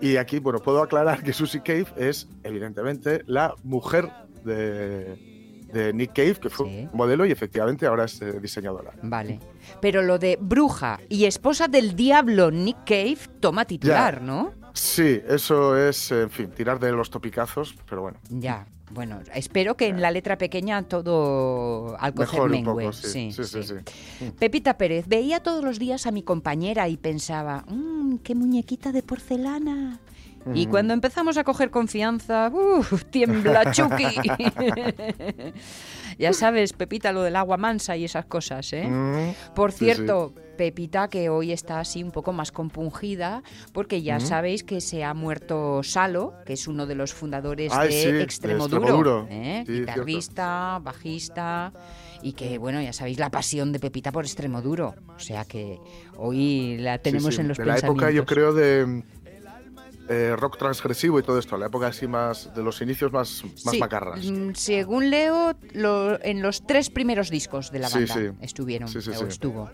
Y 0.00 0.16
aquí, 0.16 0.40
bueno, 0.40 0.58
puedo 0.58 0.82
aclarar 0.82 1.22
que 1.22 1.32
Susie 1.32 1.62
Cave 1.62 1.86
es, 1.96 2.28
evidentemente, 2.42 3.22
la 3.26 3.54
mujer 3.62 4.10
de, 4.44 5.29
de 5.72 5.92
Nick 5.92 6.12
Cave, 6.12 6.34
que 6.34 6.50
fue 6.50 6.88
modelo 6.92 7.24
y 7.26 7.30
efectivamente 7.32 7.86
ahora 7.86 8.04
es 8.04 8.20
eh, 8.22 8.40
diseñadora. 8.40 8.92
Vale. 9.02 9.38
Pero 9.80 10.02
lo 10.02 10.18
de 10.18 10.38
bruja 10.40 11.00
y 11.08 11.24
esposa 11.24 11.68
del 11.68 11.94
diablo 11.96 12.50
Nick 12.50 12.84
Cave 12.84 13.18
toma 13.40 13.64
titular, 13.64 14.20
Ya. 14.20 14.26
¿no? 14.26 14.52
Sí, 14.72 15.20
eso 15.28 15.76
es, 15.76 16.12
en 16.12 16.30
fin, 16.30 16.50
tirar 16.50 16.78
de 16.78 16.92
los 16.92 17.10
topicazos, 17.10 17.74
pero 17.88 18.02
bueno. 18.02 18.18
Ya. 18.28 18.66
Bueno, 18.92 19.20
espero 19.34 19.76
que 19.76 19.86
en 19.86 20.00
la 20.00 20.10
letra 20.10 20.36
pequeña 20.36 20.82
todo 20.82 21.96
al 22.00 22.12
cocer 22.12 22.32
Mejor 22.34 22.46
un 22.46 22.50
mengue. 22.56 22.70
poco, 22.84 22.92
sí. 22.92 23.30
Sí, 23.30 23.44
sí, 23.44 23.62
sí. 23.62 23.74
Pepita 24.38 24.76
Pérez, 24.78 25.06
veía 25.06 25.40
todos 25.44 25.62
los 25.62 25.78
días 25.78 26.06
a 26.06 26.10
mi 26.10 26.22
compañera 26.24 26.88
y 26.88 26.96
pensaba, 26.96 27.64
"Mm, 27.68 28.16
qué 28.24 28.34
muñequita 28.34 28.90
de 28.90 29.02
porcelana. 29.04 30.00
Y 30.54 30.66
cuando 30.66 30.94
empezamos 30.94 31.36
a 31.36 31.44
coger 31.44 31.70
confianza, 31.70 32.50
¡uf! 32.52 33.04
tiembla 33.10 33.72
Chucky. 33.72 34.04
ya 36.18 36.32
sabes, 36.32 36.72
Pepita, 36.72 37.12
lo 37.12 37.22
del 37.22 37.36
agua 37.36 37.56
mansa 37.56 37.96
y 37.96 38.04
esas 38.04 38.24
cosas, 38.26 38.72
¿eh? 38.72 39.34
Por 39.54 39.72
sí, 39.72 39.84
cierto, 39.84 40.34
Pepita, 40.56 41.08
que 41.08 41.28
hoy 41.28 41.52
está 41.52 41.80
así 41.80 42.02
un 42.02 42.10
poco 42.10 42.32
más 42.32 42.52
compungida, 42.52 43.42
porque 43.72 44.02
ya 44.02 44.20
sabéis 44.20 44.64
que 44.64 44.80
se 44.80 45.04
ha 45.04 45.14
muerto 45.14 45.82
Salo, 45.82 46.34
que 46.44 46.54
es 46.54 46.66
uno 46.68 46.86
de 46.86 46.94
los 46.94 47.14
fundadores 47.14 47.72
Ay, 47.72 47.88
de 47.88 48.02
sí, 48.02 48.12
de 48.12 48.22
Extremoduro, 48.22 48.76
Extremoduro. 48.78 49.26
¿eh? 49.30 49.64
Guitarrista, 49.66 50.78
bajista, 50.82 51.72
y 52.22 52.32
que, 52.32 52.58
bueno, 52.58 52.82
ya 52.82 52.92
sabéis 52.92 53.18
la 53.18 53.30
pasión 53.30 53.72
de 53.72 53.78
Pepita 53.78 54.12
por 54.12 54.24
Extremoduro. 54.24 54.94
O 55.16 55.18
sea 55.18 55.44
que 55.44 55.78
hoy 56.16 56.76
la 56.78 56.98
tenemos 56.98 57.30
Sí, 57.30 57.36
sí, 57.36 57.40
en 57.40 57.48
los 57.48 57.56
de 57.58 57.64
la 57.64 57.74
pensamientos. 57.74 58.02
época, 58.02 58.14
yo 58.14 58.26
creo, 58.26 58.52
de 58.52 59.02
eh, 60.12 60.34
rock 60.36 60.58
transgresivo 60.58 61.20
y 61.20 61.22
todo 61.22 61.38
esto, 61.38 61.56
la 61.56 61.66
época 61.66 61.86
así 61.86 62.08
más, 62.08 62.52
de 62.52 62.64
los 62.64 62.82
inicios 62.82 63.12
más, 63.12 63.44
más 63.64 63.74
Sí, 63.74 63.78
macarras. 63.78 64.24
mm, 64.24 64.54
Según 64.54 65.08
leo, 65.08 65.54
lo- 65.72 66.20
en 66.24 66.42
los 66.42 66.66
tres 66.66 66.90
primeros 66.90 67.30
discos 67.30 67.70
de 67.70 67.78
la 67.78 67.88
banda 67.88 68.14
sí. 68.14 68.30
estuvieron, 68.40 68.88
Sí, 68.88 69.00
sí, 69.00 69.10
o 69.10 69.14
sí. 69.14 69.24
estuvo. 69.28 69.70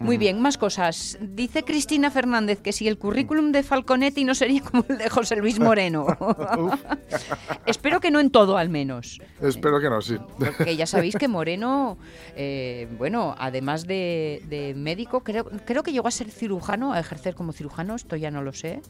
Muy 0.00 0.16
bien, 0.16 0.40
más 0.40 0.56
cosas. 0.56 1.18
Dice 1.20 1.62
Cristina 1.62 2.10
Fernández 2.10 2.60
que 2.60 2.72
si 2.72 2.88
el 2.88 2.96
currículum 2.96 3.52
de 3.52 3.62
Falconetti 3.62 4.24
no 4.24 4.34
sería 4.34 4.62
como 4.62 4.84
el 4.88 4.96
de 4.96 5.10
José 5.10 5.36
Luis 5.36 5.60
Moreno. 5.60 6.06
Espero 7.66 8.00
que 8.00 8.10
no 8.10 8.18
en 8.18 8.30
todo, 8.30 8.56
al 8.56 8.70
menos. 8.70 9.20
Espero 9.42 9.78
que 9.78 9.90
no, 9.90 10.00
sí. 10.00 10.16
Porque 10.38 10.74
ya 10.74 10.86
sabéis 10.86 11.16
que 11.16 11.28
Moreno, 11.28 11.98
eh, 12.34 12.88
bueno, 12.96 13.34
además 13.38 13.86
de, 13.86 14.42
de 14.48 14.74
médico, 14.74 15.20
creo, 15.20 15.44
creo 15.66 15.82
que 15.82 15.92
llegó 15.92 16.08
a 16.08 16.12
ser 16.12 16.30
cirujano, 16.30 16.94
a 16.94 17.00
ejercer 17.00 17.34
como 17.34 17.52
cirujano, 17.52 17.94
esto 17.94 18.16
ya 18.16 18.30
no 18.30 18.42
lo 18.42 18.54
sé, 18.54 18.80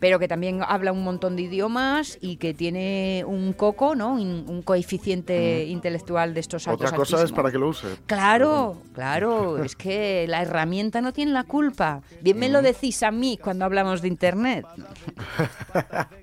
pero 0.00 0.18
que 0.18 0.26
también 0.26 0.60
habla 0.66 0.90
un 0.92 1.04
montón 1.04 1.36
de 1.36 1.42
idiomas 1.42 2.18
y 2.20 2.36
que 2.36 2.52
tiene 2.52 3.24
un 3.26 3.52
coco, 3.52 3.94
¿no? 3.94 4.14
Un, 4.14 4.44
un 4.48 4.62
coeficiente 4.62 5.66
intelectual 5.66 6.34
de 6.34 6.40
estos 6.40 6.66
altos 6.66 6.86
Otra 6.86 6.96
cosa 6.96 7.22
es 7.22 7.30
para 7.30 7.52
que 7.52 7.58
lo 7.58 7.68
use. 7.68 7.86
Claro, 8.06 8.82
claro, 8.92 9.62
es 9.62 9.76
que 9.76 10.26
la 10.28 10.47
herramienta 10.48 11.00
no 11.00 11.12
tiene 11.12 11.32
la 11.32 11.44
culpa. 11.44 12.02
Bien 12.20 12.38
me 12.38 12.48
lo 12.48 12.62
decís 12.62 13.02
a 13.02 13.10
mí 13.10 13.38
cuando 13.42 13.64
hablamos 13.64 14.02
de 14.02 14.08
Internet. 14.08 14.66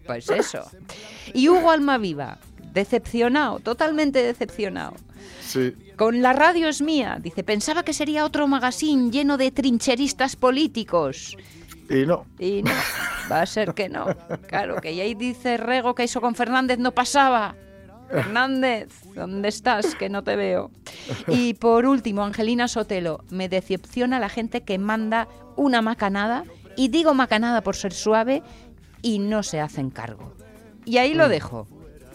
Pues 0.06 0.30
eso. 0.30 0.70
Y 1.34 1.50
Hugo 1.50 1.72
Almaviva, 1.72 2.38
decepcionado, 2.74 3.60
totalmente 3.60 4.22
decepcionado. 4.22 4.94
Sí. 5.42 5.74
Con 5.96 6.22
la 6.22 6.34
radio 6.34 6.68
es 6.68 6.82
mía, 6.82 7.18
dice, 7.20 7.44
pensaba 7.44 7.84
que 7.84 7.94
sería 7.94 8.26
otro 8.26 8.48
magazine 8.48 9.10
lleno 9.10 9.38
de 9.38 9.50
trincheristas 9.50 10.36
políticos. 10.36 11.36
Y 11.90 12.06
no. 12.06 12.26
Y 12.40 12.64
no, 12.64 12.72
va 13.32 13.42
a 13.42 13.46
ser 13.46 13.74
que 13.74 13.90
no. 13.90 14.08
Claro, 14.48 14.82
que 14.82 14.96
ya 14.96 15.04
ahí 15.04 15.16
dice 15.16 15.58
Rego 15.58 15.96
que 15.96 16.04
eso 16.04 16.22
con 16.22 16.36
Fernández 16.36 16.80
no 16.80 16.92
pasaba. 16.92 17.56
Fernández, 18.10 18.90
¿dónde 19.16 19.50
estás? 19.50 19.96
Que 19.96 20.10
no 20.10 20.24
te 20.24 20.36
veo. 20.36 20.72
Y 21.28 21.54
por 21.56 21.86
último, 21.86 22.24
Angelina 22.24 22.68
Sotelo, 22.68 23.24
me 23.30 23.50
decepciona 23.50 24.20
la 24.20 24.30
gente 24.30 24.62
que 24.62 24.78
manda 24.78 25.28
una 25.56 25.82
macanada, 25.82 26.44
y 26.78 26.90
digo 26.90 27.14
macanada 27.14 27.62
por 27.62 27.76
ser 27.76 27.94
suave, 27.94 28.44
y 29.02 29.20
no 29.20 29.44
se 29.44 29.60
hacen 29.62 29.90
cargo. 29.90 30.34
Y 30.86 30.98
ahí 30.98 31.14
lo 31.14 31.28
Mm. 31.28 31.30
dejo, 31.30 31.68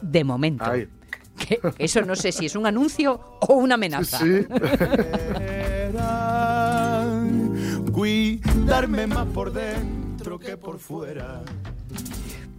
de 0.02 0.24
momento. 0.24 0.64
Ay. 0.64 0.88
Que 1.38 1.58
eso 1.78 2.02
no 2.02 2.14
sé 2.16 2.32
si 2.32 2.44
es 2.46 2.54
un 2.54 2.66
anuncio 2.66 3.18
o 3.40 3.54
una 3.54 3.76
amenaza. 3.76 4.18
Sí. 4.18 4.46
Cuidarme 7.92 9.06
más 9.06 9.26
por 9.28 9.52
dentro 9.52 10.38
que 10.38 10.56
por 10.56 10.78
fuera. 10.78 11.42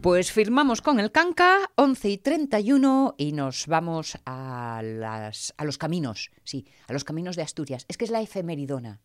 Pues 0.02 0.32
firmamos 0.32 0.82
con 0.82 1.00
el 1.00 1.12
Canca 1.12 1.70
11 1.76 2.10
y 2.10 2.18
31 2.18 3.14
y 3.20 3.34
nos 3.34 3.68
vamos 3.68 4.18
a, 4.26 4.82
las, 4.84 5.54
a 5.58 5.64
los 5.64 5.78
caminos, 5.78 6.32
sí, 6.44 6.66
a 6.88 6.94
los 6.94 7.04
caminos 7.04 7.36
de 7.36 7.44
Asturias. 7.44 7.86
Es 7.88 7.98
que 7.98 8.06
es 8.06 8.12
la 8.12 8.20
efemeridona. 8.20 9.00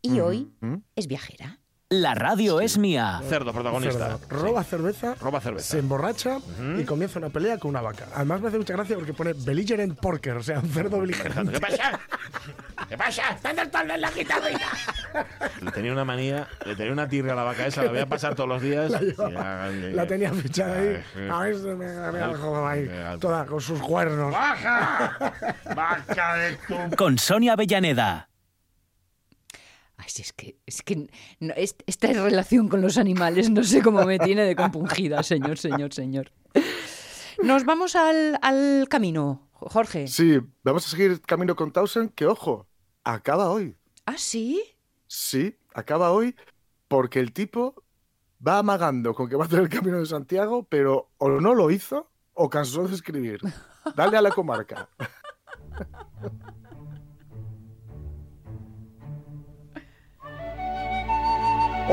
Y 0.00 0.18
hoy 0.18 0.52
es 0.96 1.06
viajera. 1.06 1.61
La 1.92 2.14
radio 2.14 2.62
es 2.62 2.78
mía. 2.78 3.20
Cerdo 3.28 3.52
protagonista. 3.52 4.16
Cerdo. 4.16 4.42
Roba 4.42 4.64
cerveza, 4.64 5.14
Roba 5.20 5.42
cerveza. 5.42 5.72
se 5.72 5.78
emborracha 5.78 6.38
y 6.78 6.84
comienza 6.84 7.18
una 7.18 7.28
pelea 7.28 7.58
con 7.58 7.68
una 7.68 7.82
vaca. 7.82 8.06
Además 8.14 8.40
me 8.40 8.48
hace 8.48 8.56
mucha 8.56 8.72
gracia 8.72 8.96
porque 8.96 9.12
pone 9.12 9.34
belligerent 9.34 9.98
porker, 10.00 10.38
o 10.38 10.42
sea, 10.42 10.60
un 10.60 10.70
cerdo 10.70 11.00
beligerante. 11.00 11.52
¿Qué 11.52 11.60
pasa? 11.60 12.00
¿Qué 12.88 12.96
pasa? 12.96 13.22
¡Está 13.32 13.50
en 13.82 14.00
la 14.00 14.10
guitarrita! 14.10 14.68
Le 15.60 15.70
tenía 15.70 15.92
una 15.92 16.06
manía, 16.06 16.48
le 16.64 16.74
tenía 16.76 16.92
una 16.94 17.06
tirria 17.06 17.34
a 17.34 17.36
la 17.36 17.42
vaca 17.42 17.66
esa, 17.66 17.82
la 17.82 17.90
voy 17.90 18.00
a 18.00 18.06
pasar 18.06 18.34
todos 18.34 18.48
los 18.48 18.62
días. 18.62 18.90
La 18.90 18.98
llevaba- 19.00 19.70
Ya, 19.70 19.88
La 19.92 20.06
tenía 20.06 20.32
fichada 20.32 20.74
ahí. 20.78 21.04
Ay, 21.14 21.28
A 21.30 21.38
ver, 21.40 21.56
se 21.58 21.74
me 21.74 21.86
algo 22.22 22.66
ahí, 22.66 22.90
toda 23.20 23.44
con 23.44 23.60
sus 23.60 23.78
cuernos. 23.80 24.32
¡Baja! 24.32 25.18
¡Vaca 25.76 26.36
de 26.36 26.56
tu... 26.56 26.96
Con 26.96 27.18
Sonia 27.18 27.52
Avellaneda. 27.52 28.30
Ay, 30.02 30.08
si 30.08 30.22
es 30.22 30.32
que, 30.32 30.58
es 30.66 30.82
que 30.82 31.08
no, 31.38 31.54
esta 31.56 32.08
relación 32.08 32.68
con 32.68 32.82
los 32.82 32.98
animales 32.98 33.50
no 33.50 33.62
sé 33.62 33.82
cómo 33.82 34.04
me 34.04 34.18
tiene 34.18 34.42
de 34.42 34.56
compungida, 34.56 35.22
señor, 35.22 35.58
señor, 35.58 35.94
señor. 35.94 36.32
Nos 37.40 37.64
vamos 37.64 37.94
al, 37.94 38.36
al 38.42 38.88
camino, 38.88 39.48
Jorge. 39.52 40.08
Sí, 40.08 40.40
vamos 40.64 40.88
a 40.88 40.90
seguir 40.90 41.20
camino 41.20 41.54
con 41.54 41.70
Townsend, 41.70 42.14
que 42.14 42.26
ojo, 42.26 42.66
acaba 43.04 43.50
hoy. 43.50 43.76
¿Ah, 44.04 44.18
sí? 44.18 44.60
Sí, 45.06 45.56
acaba 45.72 46.10
hoy 46.10 46.34
porque 46.88 47.20
el 47.20 47.32
tipo 47.32 47.84
va 48.44 48.58
amagando 48.58 49.14
con 49.14 49.28
que 49.28 49.36
va 49.36 49.44
a 49.44 49.46
hacer 49.46 49.60
el 49.60 49.68
camino 49.68 50.00
de 50.00 50.06
Santiago, 50.06 50.64
pero 50.64 51.12
o 51.18 51.28
no 51.28 51.54
lo 51.54 51.70
hizo 51.70 52.10
o 52.34 52.50
cansó 52.50 52.88
de 52.88 52.94
escribir. 52.96 53.40
Dale 53.94 54.16
a 54.16 54.22
la 54.22 54.32
comarca. 54.32 54.88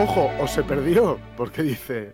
Ojo, 0.02 0.32
o 0.40 0.48
se 0.48 0.64
perdió, 0.64 1.20
porque 1.36 1.62
dice... 1.62 2.14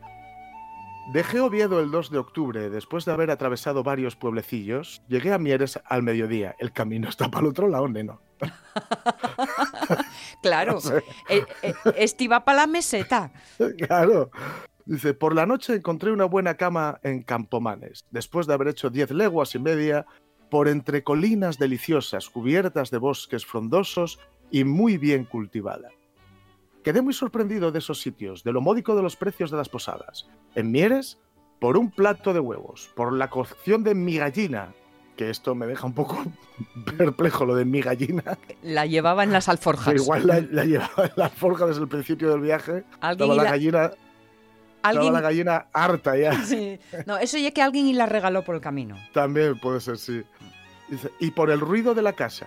Dejé 1.13 1.39
Oviedo 1.39 1.79
el 1.79 1.91
2 1.91 2.09
de 2.09 2.17
octubre, 2.17 2.69
después 2.71 3.05
de 3.05 3.11
haber 3.11 3.29
atravesado 3.29 3.83
varios 3.83 4.15
pueblecillos. 4.15 5.03
Llegué 5.07 5.31
a 5.31 5.37
Mieres 5.37 5.79
al 5.85 6.01
mediodía. 6.01 6.55
El 6.57 6.71
camino 6.71 7.09
está 7.09 7.29
para 7.29 7.45
el 7.45 7.51
otro 7.51 7.67
lado, 7.67 7.87
neno. 7.87 8.19
Claro. 10.41 10.73
No 10.73 10.81
sé. 10.81 11.03
Eh, 11.29 11.45
eh, 11.61 11.75
este 11.95 12.27
va 12.27 12.43
para 12.43 12.61
la 12.61 12.67
meseta. 12.67 13.31
Claro. 13.77 14.31
Dice, 14.87 15.13
por 15.13 15.35
la 15.35 15.45
noche 15.45 15.75
encontré 15.75 16.11
una 16.11 16.25
buena 16.25 16.55
cama 16.55 16.99
en 17.03 17.21
Campomanes, 17.21 18.07
después 18.09 18.47
de 18.47 18.55
haber 18.55 18.69
hecho 18.69 18.89
diez 18.89 19.11
leguas 19.11 19.53
y 19.53 19.59
media 19.59 20.07
por 20.49 20.69
entre 20.69 21.03
colinas 21.03 21.59
deliciosas, 21.59 22.31
cubiertas 22.31 22.89
de 22.89 22.97
bosques 22.97 23.45
frondosos 23.45 24.19
y 24.49 24.63
muy 24.63 24.97
bien 24.97 25.25
cultivada. 25.25 25.89
Quedé 26.85 27.01
muy 27.01 27.13
sorprendido 27.13 27.71
de 27.71 27.79
esos 27.79 27.99
sitios, 27.99 28.43
de 28.43 28.53
lo 28.53 28.61
módico 28.61 28.95
de 28.95 29.01
los 29.03 29.15
precios 29.17 29.51
de 29.51 29.57
las 29.57 29.67
posadas. 29.69 30.27
En 30.55 30.71
Mieres, 30.71 31.17
por 31.59 31.77
un 31.77 31.91
plato 31.91 32.31
de 32.33 32.39
huevos, 32.39 32.89
por 32.95 33.11
la 33.11 33.29
cocción 33.29 33.83
de 33.83 33.95
mi 33.95 34.17
gallina, 34.17 34.73
que 35.17 35.29
esto 35.31 35.55
me 35.55 35.65
deja 35.65 35.87
un 35.87 35.93
poco 35.93 36.23
perplejo 36.97 37.45
lo 37.45 37.55
de 37.55 37.65
mi 37.65 37.81
gallina. 37.81 38.37
La 38.61 38.85
llevaba 38.85 39.23
en 39.23 39.31
las 39.31 39.49
alforjas. 39.49 39.95
Igual 40.01 40.27
la, 40.27 40.41
la 40.51 40.63
llevaba 40.65 41.05
en 41.05 41.11
la 41.15 41.29
forja 41.29 41.65
desde 41.65 41.81
el 41.81 41.87
principio 41.87 42.29
del 42.29 42.41
viaje. 42.41 42.83
Alguien 43.01 43.31
y 43.31 43.35
la 43.35 43.43
la- 43.43 43.49
gallina, 43.49 43.91
Alguien- 44.83 45.13
la 45.13 45.21
gallina 45.21 45.65
harta 45.73 46.15
ya. 46.15 46.33
Sí. 46.45 46.79
No, 47.07 47.17
eso 47.17 47.39
ya 47.39 47.49
que 47.51 47.63
alguien 47.63 47.87
y 47.87 47.93
la 47.93 48.05
regaló 48.05 48.43
por 48.43 48.53
el 48.53 48.61
camino. 48.61 48.95
También 49.11 49.59
puede 49.59 49.79
ser, 49.81 49.97
sí. 49.97 50.21
Dice, 50.87 51.09
y 51.19 51.31
por 51.31 51.49
el 51.49 51.59
ruido 51.61 51.95
de 51.95 52.03
la 52.03 52.13
casa. 52.13 52.45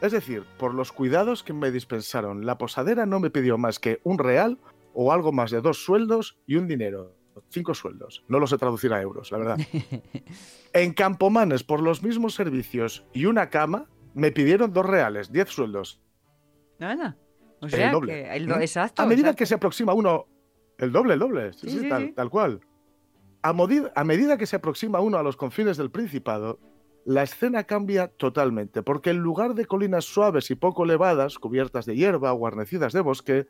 Es 0.00 0.12
decir, 0.12 0.44
por 0.58 0.74
los 0.74 0.92
cuidados 0.92 1.42
que 1.42 1.52
me 1.52 1.70
dispensaron. 1.70 2.46
La 2.46 2.56
posadera 2.58 3.04
no 3.06 3.20
me 3.20 3.30
pidió 3.30 3.58
más 3.58 3.78
que 3.78 4.00
un 4.04 4.18
real 4.18 4.58
o 4.94 5.12
algo 5.12 5.30
más 5.32 5.50
de 5.50 5.60
dos 5.60 5.84
sueldos 5.84 6.38
y 6.46 6.56
un 6.56 6.66
dinero. 6.66 7.14
Cinco 7.48 7.74
sueldos. 7.74 8.24
No 8.28 8.38
lo 8.38 8.46
sé 8.46 8.56
traducir 8.58 8.92
a 8.92 9.00
euros, 9.02 9.30
la 9.30 9.38
verdad. 9.38 9.58
en 10.72 10.92
Campomanes, 10.94 11.62
por 11.64 11.82
los 11.82 12.02
mismos 12.02 12.34
servicios 12.34 13.04
y 13.12 13.26
una 13.26 13.50
cama, 13.50 13.88
me 14.14 14.32
pidieron 14.32 14.72
dos 14.72 14.86
reales, 14.86 15.30
diez 15.32 15.48
sueldos. 15.48 16.00
Nada. 16.78 17.16
O 17.60 17.66
El 17.66 17.70
sea, 17.72 17.92
doble. 17.92 18.12
que 18.12 18.36
el 18.36 18.46
do- 18.46 18.56
¿Mm? 18.56 18.62
exacto. 18.62 19.02
A 19.02 19.06
medida 19.06 19.28
exacto. 19.28 19.38
que 19.38 19.46
se 19.46 19.54
aproxima 19.54 19.92
uno. 19.92 20.26
El 20.78 20.92
doble, 20.92 21.14
el 21.14 21.20
doble. 21.20 21.52
Sí, 21.52 21.68
Sí, 21.70 21.88
tal, 21.88 22.14
tal 22.14 22.30
cual. 22.30 22.60
A 23.42 23.52
medida 24.04 24.36
que 24.38 24.46
se 24.46 24.56
aproxima 24.56 25.00
uno 25.00 25.18
a 25.18 25.22
los 25.22 25.36
confines 25.36 25.76
del 25.76 25.90
Principado, 25.90 26.58
la 27.04 27.22
escena 27.22 27.64
cambia 27.64 28.08
totalmente, 28.08 28.82
porque 28.82 29.10
en 29.10 29.18
lugar 29.18 29.54
de 29.54 29.66
colinas 29.66 30.04
suaves 30.04 30.50
y 30.50 30.54
poco 30.54 30.84
elevadas, 30.84 31.38
cubiertas 31.38 31.86
de 31.86 31.96
hierba 31.96 32.32
o 32.32 32.36
guarnecidas 32.36 32.92
de 32.92 33.00
bosque, 33.00 33.46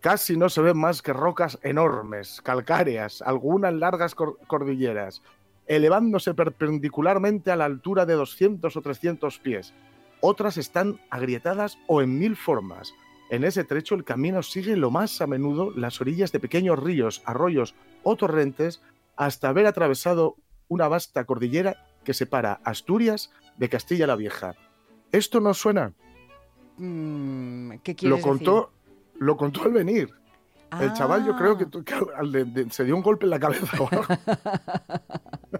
casi 0.00 0.36
no 0.36 0.48
se 0.48 0.62
ven 0.62 0.78
más 0.78 1.02
que 1.02 1.12
rocas 1.12 1.58
enormes, 1.62 2.40
calcáreas, 2.42 3.22
algunas 3.22 3.74
largas 3.74 4.14
cor- 4.14 4.38
cordilleras, 4.46 5.22
elevándose 5.66 6.32
perpendicularmente 6.34 7.50
a 7.50 7.56
la 7.56 7.64
altura 7.64 8.06
de 8.06 8.14
200 8.14 8.76
o 8.76 8.82
300 8.82 9.38
pies. 9.40 9.74
Otras 10.20 10.56
están 10.56 11.00
agrietadas 11.10 11.78
o 11.88 12.02
en 12.02 12.18
mil 12.18 12.36
formas. 12.36 12.94
En 13.30 13.44
ese 13.44 13.64
trecho 13.64 13.94
el 13.94 14.04
camino 14.04 14.42
sigue 14.42 14.76
lo 14.76 14.90
más 14.90 15.20
a 15.20 15.26
menudo 15.26 15.70
las 15.72 16.00
orillas 16.00 16.32
de 16.32 16.40
pequeños 16.40 16.78
ríos, 16.78 17.22
arroyos 17.24 17.74
o 18.04 18.16
torrentes 18.16 18.80
hasta 19.16 19.48
haber 19.48 19.66
atravesado 19.66 20.36
una 20.68 20.88
vasta 20.88 21.24
cordillera 21.24 21.85
que 22.06 22.14
separa 22.14 22.60
Asturias 22.64 23.30
de 23.58 23.68
Castilla 23.68 24.06
la 24.06 24.16
Vieja. 24.16 24.54
¿Esto 25.12 25.40
nos 25.40 25.58
suena? 25.58 25.92
Mm, 26.78 27.72
¿Qué 27.82 27.92
Lo 27.92 27.96
quieres 27.96 28.22
contó, 28.22 28.72
lo 29.18 29.36
contó 29.36 29.64
al 29.64 29.72
venir. 29.72 30.08
El 30.80 30.92
chaval 30.94 31.26
yo 31.26 31.36
creo 31.36 31.58
que, 31.58 31.64
Ah. 31.64 32.22
que 32.54 32.70
se 32.70 32.84
dio 32.84 32.96
un 32.96 33.02
golpe 33.02 33.24
en 33.26 33.30
la 33.30 33.38
cabeza. 33.40 33.76
o 33.80 33.88
algo. 33.90 34.04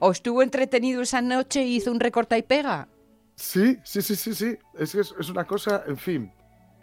¿O 0.00 0.10
estuvo 0.10 0.42
entretenido 0.42 1.02
esa 1.02 1.22
noche 1.22 1.64
y 1.64 1.76
hizo 1.76 1.90
un 1.90 2.00
recorta 2.00 2.36
y 2.36 2.42
pega? 2.42 2.88
Sí, 3.36 3.78
sí, 3.84 4.02
sí, 4.02 4.16
sí, 4.16 4.34
sí. 4.34 4.58
Es, 4.78 4.94
es, 4.94 5.14
es 5.18 5.30
una 5.30 5.44
cosa, 5.46 5.82
en 5.86 5.96
fin. 5.96 6.32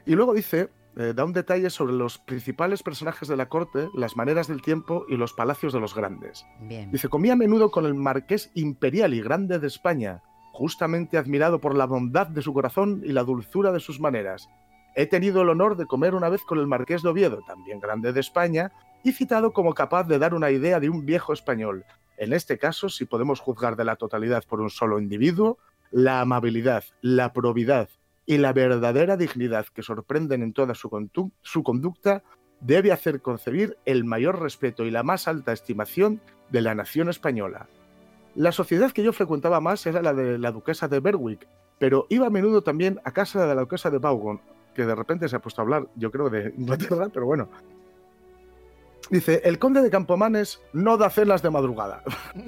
Y 0.06 0.15
luego 0.15 0.34
dice, 0.34 0.70
eh, 0.97 1.13
da 1.15 1.23
un 1.23 1.34
detalle 1.34 1.69
sobre 1.69 1.93
los 1.93 2.17
principales 2.17 2.84
personajes 2.84 3.27
de 3.27 3.38
la 3.38 3.47
corte, 3.47 3.88
las 3.95 4.17
maneras 4.17 4.47
del 4.47 4.62
tiempo 4.62 5.06
y 5.08 5.15
los 5.15 5.34
palacios 5.34 5.71
de 5.71 5.80
los 5.80 5.95
grandes. 5.95 6.45
Bien. 6.62 6.91
Dice, 6.91 7.08
comía 7.08 7.34
a 7.34 7.38
menudo 7.38 7.71
con 7.71 7.86
el 7.86 7.93
marqués 7.93 8.51
imperial 8.56 9.13
y 9.13 9.21
grande 9.21 9.60
de 9.60 9.67
España, 9.67 10.21
justamente 10.51 11.17
admirado 11.17 11.60
por 11.60 11.75
la 11.75 11.86
bondad 11.86 12.27
de 12.27 12.41
su 12.41 12.54
corazón 12.54 13.01
y 13.06 13.13
la 13.13 13.23
dulzura 13.23 13.71
de 13.71 13.80
sus 13.80 13.99
maneras. 13.99 14.49
He 14.95 15.06
tenido 15.06 15.41
el 15.41 15.49
honor 15.49 15.77
de 15.77 15.86
comer 15.86 16.13
una 16.13 16.27
vez 16.27 16.41
con 16.43 16.60
el 16.60 16.67
marqués 16.67 17.01
de 17.01 17.10
Oviedo, 17.10 17.39
también 17.47 17.80
grande 17.80 18.12
de 18.12 18.19
España, 18.19 18.73
y 19.04 19.13
citado 19.13 19.54
como 19.54 19.73
capaz 19.73 20.04
de 20.04 20.19
dar 20.19 20.34
una 20.34 20.51
idea 20.51 20.82
de 20.82 20.89
un 20.89 21.06
viejo 21.06 21.32
español. 21.32 21.86
En 22.17 22.34
este 22.34 22.58
caso, 22.58 22.89
si 22.89 23.06
podemos 23.06 23.39
juzgar 23.39 23.77
de 23.77 23.86
la 23.86 23.95
totalidad 23.95 24.43
por 24.47 24.60
un 24.60 24.69
solo 24.69 24.99
individuo, 24.99 25.58
la 25.89 26.19
amabilidad, 26.19 26.84
la 27.01 27.32
probidad 27.32 27.89
y 28.32 28.38
la 28.38 28.54
verdadera 28.54 29.17
dignidad 29.17 29.65
que 29.74 29.84
sorprenden 29.84 30.41
en 30.41 30.54
toda 30.54 30.74
su, 30.74 30.89
conducta 31.63 32.24
debe 32.62 32.94
hacer 32.94 33.22
concebir 33.22 33.78
el 33.84 34.06
mayor 34.06 34.41
respeto 34.41 34.86
y 34.86 34.89
la 34.89 35.04
más 35.04 35.28
alta 35.28 35.52
estimación 35.52 36.22
de 36.50 36.62
la 36.62 36.74
nación 36.74 37.10
española. 37.10 37.67
La 38.36 38.54
sociedad 38.54 38.94
que 38.94 39.04
yo 39.04 39.12
frecuentaba 39.12 39.60
más 39.60 39.86
era 39.86 40.02
la 40.02 40.13
de 40.13 40.38
la 40.38 40.54
duquesa 40.54 40.88
de 40.88 41.02
Berwick, 41.02 41.46
pero 41.78 42.08
iba 42.08 42.28
a 42.28 42.30
menudo 42.30 42.63
también 42.63 43.02
a 43.04 43.12
casa 43.12 43.46
de 43.46 43.54
la 43.54 43.63
duquesa 43.63 43.89
de 43.89 43.98
Vaughan, 43.98 44.39
que 44.74 44.86
de 44.86 44.96
repente 44.96 45.28
se 45.28 45.36
ha 45.36 45.39
puesto 45.39 45.62
a 45.62 45.63
hablar, 45.63 45.89
yo 45.98 46.10
creo, 46.10 46.30
de 46.30 46.54
Inglaterra, 46.58 47.10
pero 47.13 47.26
bueno. 47.26 47.50
Dice, 49.10 49.41
el 49.44 49.60
conde 49.60 49.82
de 49.82 49.89
Campomanes 49.89 50.62
no 50.72 50.96
da 50.96 51.10
cenas 51.10 51.41
de 51.41 51.50
madrugada. 51.50 52.02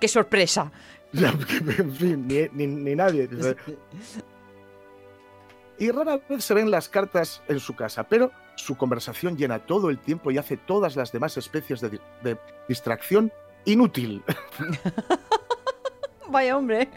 ¡Qué 0.00 0.06
sorpresa! 0.06 0.70
En 1.78 1.92
fin, 1.92 2.26
ni, 2.28 2.48
ni- 2.52 2.66
ni 2.66 2.94
nadie. 2.94 3.28
Y 5.78 5.90
rara 5.90 6.20
vez 6.28 6.44
se 6.44 6.54
ven 6.54 6.70
las 6.70 6.88
cartas 6.88 7.42
en 7.48 7.58
su 7.58 7.74
casa, 7.74 8.04
pero 8.04 8.30
su 8.56 8.76
conversación 8.76 9.36
llena 9.36 9.58
todo 9.60 9.88
el 9.90 9.98
tiempo 9.98 10.30
y 10.30 10.38
hace 10.38 10.56
todas 10.58 10.94
las 10.94 11.10
demás 11.10 11.36
especies 11.38 11.80
de, 11.80 11.90
di- 11.90 12.00
de 12.22 12.36
distracción 12.68 13.32
inútil. 13.64 14.22
Vaya 16.30 16.56
hombre, 16.56 16.88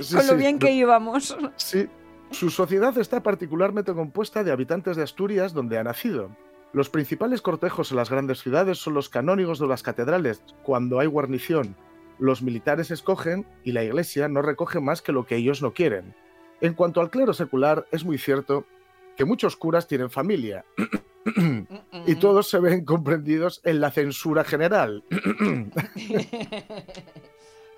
Sí, 0.00 0.16
con 0.16 0.26
lo 0.26 0.32
sí. 0.32 0.38
bien 0.38 0.58
que 0.58 0.72
íbamos. 0.72 1.36
Sí, 1.56 1.86
su 2.30 2.50
sociedad 2.50 2.96
está 2.98 3.22
particularmente 3.22 3.92
compuesta 3.92 4.42
de 4.42 4.52
habitantes 4.52 4.96
de 4.96 5.02
Asturias 5.02 5.52
donde 5.52 5.78
ha 5.78 5.84
nacido. 5.84 6.34
Los 6.72 6.88
principales 6.88 7.42
cortejos 7.42 7.90
en 7.90 7.96
las 7.98 8.10
grandes 8.10 8.40
ciudades 8.40 8.78
son 8.78 8.94
los 8.94 9.08
canónigos 9.08 9.58
de 9.58 9.66
las 9.66 9.82
catedrales, 9.82 10.42
cuando 10.62 10.98
hay 11.00 11.08
guarnición. 11.08 11.76
Los 12.20 12.42
militares 12.42 12.90
escogen 12.90 13.46
y 13.64 13.72
la 13.72 13.82
iglesia 13.82 14.28
no 14.28 14.42
recoge 14.42 14.78
más 14.80 15.02
que 15.02 15.10
lo 15.12 15.26
que 15.26 15.36
ellos 15.36 15.62
no 15.62 15.72
quieren. 15.72 16.14
En 16.60 16.74
cuanto 16.74 17.00
al 17.00 17.10
clero 17.10 17.32
secular, 17.32 17.86
es 17.90 18.04
muy 18.04 18.18
cierto 18.18 18.66
que 19.16 19.24
muchos 19.24 19.56
curas 19.56 19.86
tienen 19.88 20.10
familia. 20.10 20.64
y 22.06 22.14
todos 22.16 22.48
se 22.48 22.58
ven 22.60 22.84
comprendidos 22.84 23.60
en 23.64 23.80
la 23.80 23.90
censura 23.90 24.44
general. 24.44 25.02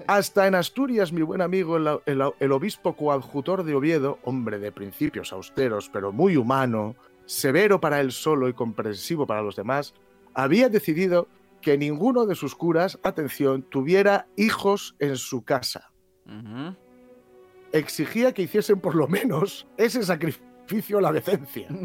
Hasta 0.06 0.46
en 0.48 0.54
Asturias, 0.56 1.12
mi 1.12 1.22
buen 1.22 1.40
amigo, 1.40 1.76
el, 1.76 1.86
el- 2.06 2.32
el 2.40 2.52
obispo 2.52 2.96
coadjutor 2.96 3.62
de 3.62 3.74
Oviedo, 3.74 4.18
hombre 4.24 4.58
de 4.58 4.72
principios 4.72 5.32
austeros, 5.32 5.88
pero 5.92 6.10
muy 6.12 6.36
humano, 6.36 6.96
severo 7.24 7.80
para 7.80 8.00
él 8.00 8.10
solo 8.10 8.48
y 8.48 8.52
comprensivo 8.52 9.26
para 9.26 9.42
los 9.42 9.54
demás, 9.54 9.94
había 10.34 10.68
decidido 10.68 11.28
que 11.62 11.78
ninguno 11.78 12.26
de 12.26 12.34
sus 12.34 12.54
curas, 12.54 12.98
atención, 13.02 13.62
tuviera 13.62 14.26
hijos 14.36 14.94
en 14.98 15.16
su 15.16 15.42
casa. 15.44 15.90
Exigía 17.72 18.32
que 18.34 18.42
hiciesen 18.42 18.80
por 18.80 18.94
lo 18.94 19.08
menos 19.08 19.66
ese 19.78 20.02
sacrificio 20.02 20.98
a 20.98 21.00
la 21.02 21.12
decencia. 21.12 21.68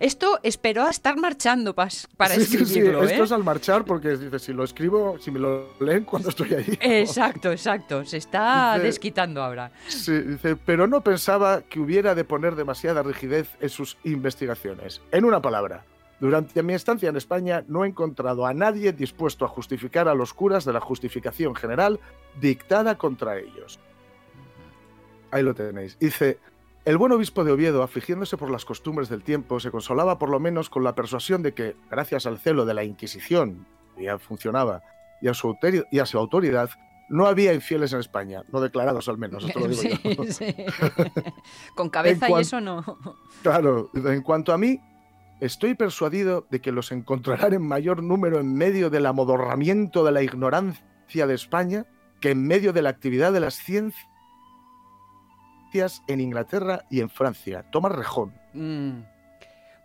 Esto 0.00 0.38
esperó 0.44 0.84
a 0.84 0.90
estar 0.90 1.16
marchando 1.16 1.74
para 1.74 1.90
Sí, 1.90 2.04
sí, 2.44 2.56
sí, 2.58 2.62
escribirlo, 2.62 3.02
Esto 3.02 3.20
¿eh? 3.22 3.24
es 3.24 3.32
al 3.32 3.42
marchar 3.42 3.84
porque 3.84 4.16
dice, 4.16 4.38
si 4.38 4.52
lo 4.52 4.62
escribo, 4.62 5.18
si 5.18 5.32
me 5.32 5.40
lo 5.40 5.70
leen 5.80 6.04
cuando 6.04 6.28
estoy 6.28 6.54
allí. 6.54 6.78
Exacto, 6.80 7.50
exacto. 7.50 8.04
Se 8.04 8.16
está 8.18 8.74
Dice- 8.74 8.86
desquitando 8.86 9.42
ahora. 9.42 9.72
Sí, 9.88 10.12
dice, 10.20 10.54
pero 10.54 10.86
no 10.86 11.02
pensaba 11.02 11.62
que 11.62 11.80
hubiera 11.80 12.14
de 12.14 12.22
poner 12.22 12.54
demasiada 12.54 13.02
rigidez 13.02 13.48
en 13.60 13.70
sus 13.70 13.98
investigaciones. 14.04 15.00
En 15.10 15.24
una 15.24 15.42
palabra, 15.42 15.84
durante 16.20 16.62
mi 16.62 16.74
estancia 16.74 17.08
en 17.08 17.16
España 17.16 17.64
no 17.68 17.84
he 17.84 17.88
encontrado 17.88 18.46
a 18.46 18.54
nadie 18.54 18.92
dispuesto 18.92 19.44
a 19.44 19.48
justificar 19.48 20.08
a 20.08 20.14
los 20.14 20.34
curas 20.34 20.64
de 20.64 20.72
la 20.72 20.80
justificación 20.80 21.54
general 21.54 22.00
dictada 22.40 22.96
contra 22.98 23.38
ellos. 23.38 23.78
Ahí 25.30 25.42
lo 25.42 25.54
tenéis. 25.54 25.98
Dice, 25.98 26.38
el 26.84 26.96
buen 26.96 27.12
obispo 27.12 27.44
de 27.44 27.52
Oviedo, 27.52 27.82
afligiéndose 27.82 28.36
por 28.36 28.50
las 28.50 28.64
costumbres 28.64 29.08
del 29.08 29.22
tiempo, 29.22 29.60
se 29.60 29.70
consolaba 29.70 30.18
por 30.18 30.30
lo 30.30 30.40
menos 30.40 30.70
con 30.70 30.84
la 30.84 30.94
persuasión 30.94 31.42
de 31.42 31.52
que, 31.52 31.76
gracias 31.90 32.26
al 32.26 32.38
celo 32.38 32.64
de 32.64 32.74
la 32.74 32.84
Inquisición, 32.84 33.66
que 33.96 34.04
ya 34.04 34.18
funcionaba, 34.18 34.82
y 35.20 35.28
a 35.28 35.34
su, 35.34 35.48
autori- 35.48 35.84
y 35.90 35.98
a 35.98 36.06
su 36.06 36.16
autoridad, 36.18 36.70
no 37.10 37.26
había 37.26 37.52
infieles 37.54 37.92
en 37.92 38.00
España, 38.00 38.42
no 38.52 38.60
declarados 38.60 39.08
al 39.08 39.18
menos, 39.18 39.44
esto 39.44 39.60
lo 39.60 39.68
digo 39.68 39.82
Sí, 39.82 40.14
yo. 40.16 40.24
sí. 40.32 40.54
Con 41.74 41.90
cabeza 41.90 42.28
y 42.30 42.40
eso 42.40 42.60
no. 42.60 42.84
Claro, 43.42 43.90
en 43.94 44.22
cuanto 44.22 44.52
a 44.52 44.58
mí, 44.58 44.80
estoy 45.40 45.74
persuadido 45.74 46.46
de 46.50 46.60
que 46.60 46.72
los 46.72 46.90
encontrarán 46.92 47.52
en 47.54 47.62
mayor 47.62 48.02
número 48.02 48.40
en 48.40 48.54
medio 48.54 48.90
del 48.90 49.06
amodorramiento 49.06 50.04
de 50.04 50.12
la 50.12 50.22
ignorancia 50.22 51.26
de 51.26 51.34
España 51.34 51.86
que 52.20 52.30
en 52.30 52.46
medio 52.46 52.72
de 52.72 52.82
la 52.82 52.90
actividad 52.90 53.32
de 53.32 53.40
las 53.40 53.54
ciencias 53.54 53.98
en 56.06 56.20
Inglaterra 56.20 56.84
y 56.90 57.00
en 57.00 57.10
Francia. 57.10 57.64
Tomás 57.70 57.92
Rejón. 57.92 58.34
Mm. 58.54 59.02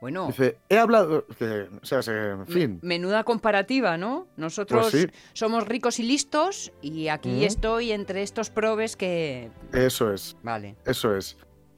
Bueno, 0.02 0.28
Dice, 0.28 0.58
he 0.68 0.78
hablado, 0.80 1.26
que, 1.40 1.70
o 1.82 1.86
sea, 1.86 2.02
se- 2.02 2.32
en 2.32 2.46
fin, 2.48 2.80
menuda 2.82 3.24
comparativa, 3.24 3.96
¿no? 3.98 4.28
Nosotros 4.36 4.90
Pues 4.92 5.04
sí. 5.04 5.10
somos 5.32 5.66
ricos 5.66 5.98
y 6.00 6.04
listos 6.04 6.74
y 6.82 7.08
aquí 7.08 7.34
Ujú. 7.38 7.46
estoy 7.46 7.92
entre 7.94 8.22
estos 8.22 8.50
probes 8.50 8.98
que... 8.98 9.50
eso 9.72 10.12
es, 10.14 10.36
Vale. 10.44 10.76
eso 10.86 11.16
es. 11.16 11.38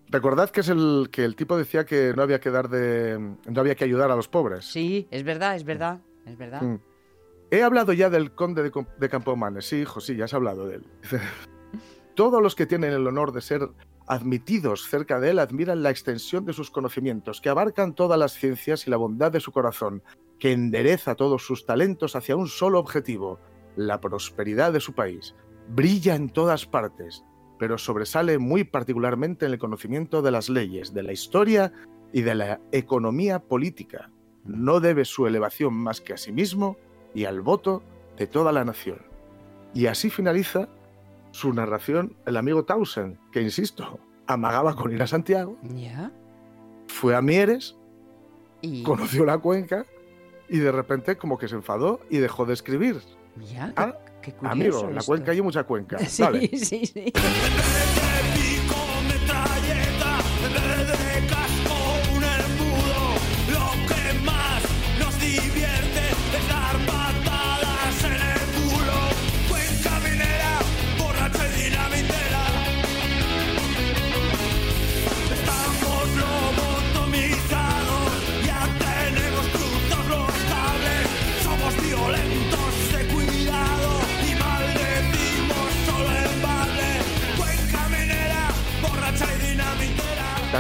Recordad 0.10 0.50
que 0.50 0.62
es 0.62 0.70
el 0.70 1.10
que 1.12 1.26
el 1.26 1.36
tipo 1.36 1.58
decía 1.58 1.86
que 1.86 2.14
no 2.16 2.22
había 2.22 2.40
que 2.40 2.52
dar 2.52 2.70
de, 2.70 3.18
no 3.20 3.60
había 3.60 3.76
que 3.76 3.84
ayudar 3.84 4.12
a 4.12 4.16
los 4.16 4.28
pobres. 4.28 4.66
Sí, 4.66 5.08
es 5.12 5.24
verdad, 5.24 5.56
es 5.56 5.64
verdad, 5.64 6.00
es 6.26 6.38
verdad. 6.38 6.62
Mm. 6.62 6.80
He 7.52 7.64
hablado 7.64 7.94
ya 7.94 8.10
del 8.10 8.34
conde 8.34 8.64
de, 8.64 8.72
de 9.00 9.10
Campomanes. 9.10 9.68
Sí, 9.68 9.78
hijo, 9.78 10.00
sí, 10.00 10.16
ya 10.16 10.26
has 10.26 10.34
hablado 10.34 10.68
de 10.68 10.76
él. 10.76 10.86
Todos 12.16 12.42
los 12.42 12.56
que 12.56 12.66
tienen 12.66 12.94
el 12.94 13.08
honor 13.08 13.32
de 13.32 13.42
ser 13.42 13.70
admitidos 14.08 14.88
cerca 14.88 15.20
de 15.20 15.32
él 15.32 15.40
admiran 15.40 15.84
la 15.84 15.90
extensión 15.90 16.46
de 16.46 16.54
sus 16.54 16.72
conocimientos, 16.72 17.42
que 17.42 17.50
abarcan 17.50 17.96
todas 17.96 18.20
las 18.20 18.34
ciencias 18.34 18.88
y 18.88 18.92
la 18.92 18.98
bondad 18.98 19.32
de 19.32 19.40
su 19.40 19.52
corazón, 19.52 20.04
que 20.40 20.52
endereza 20.52 21.16
todos 21.16 21.46
sus 21.46 21.66
talentos 21.66 22.16
hacia 22.16 22.36
un 22.36 22.48
solo 22.48 22.80
objetivo, 22.80 23.40
la 23.76 24.00
prosperidad 24.00 24.74
de 24.74 24.80
su 24.80 24.94
país. 24.94 25.36
Brilla 25.68 26.16
en 26.16 26.30
todas 26.30 26.66
partes, 26.66 27.24
pero 27.58 27.78
sobresale 27.78 28.38
muy 28.38 28.64
particularmente 28.64 29.46
en 29.46 29.54
el 29.54 29.60
conocimiento 29.60 30.22
de 30.22 30.32
las 30.32 30.50
leyes, 30.50 30.94
de 30.94 31.04
la 31.04 31.14
historia 31.14 31.72
y 32.14 32.22
de 32.22 32.36
la 32.36 32.60
economía 32.72 33.40
política. 33.40 34.10
No 34.44 34.80
debe 34.80 35.06
su 35.06 35.26
elevación 35.28 35.74
más 35.74 36.02
que 36.02 36.14
a 36.14 36.18
sí 36.18 36.32
mismo 36.32 36.78
y 37.14 37.26
al 37.26 37.42
voto 37.42 37.82
de 38.18 38.28
toda 38.28 38.52
la 38.52 38.64
nación. 38.66 39.00
Y 39.74 39.88
así 39.88 40.10
finaliza 40.10 40.70
su 41.32 41.54
narración 41.54 42.16
el 42.26 42.38
amigo 42.38 42.64
Tausen, 42.64 43.18
que 43.32 43.42
insisto, 43.42 44.00
amagaba 44.28 44.76
con 44.76 44.92
ir 44.94 45.02
a 45.02 45.08
Santiago, 45.08 45.58
Ya. 45.64 46.12
fue 46.88 47.16
a 47.16 47.22
Mieres, 47.22 47.76
Y 48.62 48.84
conoció 48.84 49.26
la 49.26 49.38
cuenca 49.38 49.86
y 50.50 50.60
de 50.60 50.72
repente 50.72 51.18
como 51.18 51.38
que 51.38 51.48
se 51.48 51.56
enfadó 51.56 52.00
y 52.10 52.18
dejó 52.18 52.46
de 52.46 52.54
escribir. 52.54 53.00
ya, 53.52 53.74
Ah, 53.76 53.94
qué 54.26 54.32
curioso 54.34 54.80
Amigo, 54.80 54.92
la 54.92 55.00
esto. 55.00 55.12
cuenca 55.12 55.32
hay 55.32 55.42
mucha 55.42 55.64
cuenca. 55.64 55.98
Sí, 56.08 56.22
Dale. 56.24 56.48
sí, 56.58 56.86
sí. 56.86 57.14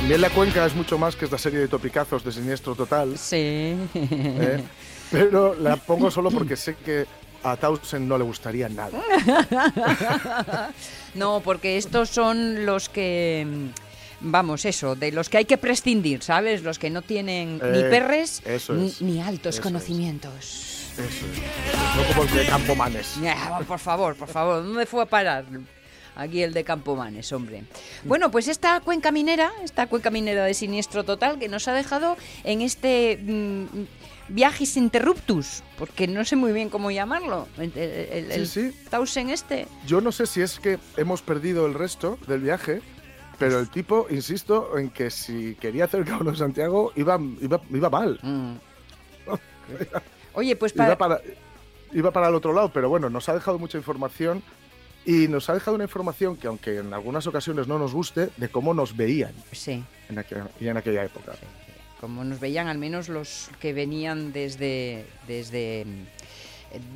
También 0.06 0.22
la 0.22 0.30
cuenca 0.30 0.63
es 0.68 0.76
mucho 0.76 1.00
más 1.00 1.15
que 1.15 1.26
esta 1.26 1.39
serie 1.39 1.58
de 1.58 1.68
topicazos 1.68 2.24
de 2.24 2.32
siniestro 2.32 2.76
total. 2.76 3.18
Sí. 3.18 3.38
¿eh? 3.96 4.62
Pero 5.10 5.56
la 5.56 5.78
pongo 5.78 6.12
solo 6.12 6.30
porque 6.30 6.56
sé 6.56 6.76
que 6.76 7.08
a 7.41 7.58
Tausen 7.58 8.08
no 8.08 8.15
le 8.15 8.24
gustaría 8.24 8.70
nada. 8.70 9.00
no, 11.15 11.39
porque 11.44 11.78
estos 11.78 12.10
son 12.12 12.68
los 12.68 12.88
que. 12.88 13.48
mm, 13.50 13.68
Vamos, 14.28 14.63
eso, 14.65 14.96
de 14.96 15.12
los 15.12 15.28
que 15.28 15.39
hay 15.39 15.46
que 15.46 15.58
prescindir, 15.58 16.22
¿sabes? 16.22 16.62
Los 16.62 16.78
que 16.78 16.91
no 16.91 17.02
tienen 17.02 17.58
ni 17.58 17.80
Eh, 17.80 17.88
perres 17.89 18.44
ni, 19.02 19.20
altos 19.22 19.56
eso 19.56 19.60
es. 19.60 19.60
conocimientos. 19.60 20.91
Eso 20.94 21.02
es. 21.26 21.98
No 21.98 22.04
como 22.13 22.24
el 22.30 22.36
de 22.36 22.46
Campomanes. 22.46 23.15
Por 23.68 23.80
favor, 23.80 24.15
por 24.15 24.28
favor, 24.28 24.63
¿dónde 24.63 24.86
fue 24.86 25.02
a 25.02 25.06
parar? 25.08 25.46
Aquí 26.15 26.41
el 26.43 26.54
de 26.54 26.63
Campomanes, 26.63 27.32
hombre. 27.34 27.63
Bueno, 28.04 28.32
pues 28.32 28.47
esta 28.47 28.80
cuenca 28.82 29.12
minera, 29.12 29.51
esta 29.63 29.88
cuenca 29.88 30.10
minera 30.12 30.45
de 30.45 30.54
siniestro 30.54 31.04
total 31.04 31.38
que 31.39 31.49
nos 31.49 31.67
ha 31.67 31.73
dejado 31.73 32.15
en 32.43 32.62
este 32.62 33.19
mm, 33.21 33.65
viajes 34.30 34.78
interruptus, 34.78 35.62
porque 35.78 36.08
no 36.08 36.23
sé 36.23 36.36
muy 36.36 36.54
bien 36.54 36.69
cómo 36.69 36.89
llamarlo. 36.91 37.47
El, 37.58 37.71
el- 37.78 38.32
el 38.32 38.47
Sí, 38.47 38.71
sí. 38.71 38.78
Tausen 38.89 39.30
este. 39.30 39.67
Yo 39.86 39.99
no 40.01 40.12
sé 40.12 40.25
si 40.25 40.41
es 40.41 40.60
que 40.60 40.80
hemos 40.97 41.21
perdido 41.21 41.65
el 41.65 41.73
resto 41.73 42.17
del 42.28 42.39
viaje, 42.41 42.82
pero 43.38 43.60
el 43.60 43.69
tipo, 43.69 44.08
insisto, 44.10 44.78
en 44.78 44.89
que 44.89 45.10
si 45.12 45.56
quería 45.56 45.84
hacer 45.86 45.99
el 45.99 46.06
Camino 46.06 46.32
de 46.32 46.38
Santiago 46.38 46.93
iba, 46.95 47.19
iba, 47.41 47.60
iba 47.71 47.89
mal. 47.89 48.19
Oye, 50.34 50.56
pues 50.56 50.73
Iba 50.75 50.97
para, 50.97 51.19
iba 51.93 52.12
para 52.12 52.28
el 52.30 52.36
otro 52.36 52.54
lado, 52.54 52.69
pero 52.73 52.89
bueno, 52.89 53.10
nos 53.10 53.28
ha 53.30 53.34
dejado 53.34 53.58
mucha 53.60 53.78
información 53.78 54.43
y 55.06 55.28
nos 55.28 55.50
ha 55.50 55.54
dejado 55.54 55.76
una 55.76 55.84
información 55.86 56.36
que, 56.38 56.48
aunque 56.48 56.78
en 56.80 56.94
algunas 56.94 57.28
ocasiones 57.28 57.68
no 57.68 57.78
nos 57.80 57.94
guste, 57.94 58.30
de 58.38 58.50
cómo 58.50 58.74
nos 58.74 58.96
veían 58.98 59.34
Sí. 59.52 59.84
en 60.10 60.18
aquella, 60.20 60.48
y 60.60 60.68
en 60.68 60.78
aquella 60.78 61.04
época. 61.04 61.34
como 62.02 62.24
nos 62.24 62.39
veían 62.39 62.68
al 62.68 62.78
menos 62.78 63.10
los 63.10 63.50
que 63.60 63.74
venían 63.74 64.32
desde 64.34 65.06
desde 65.28 65.86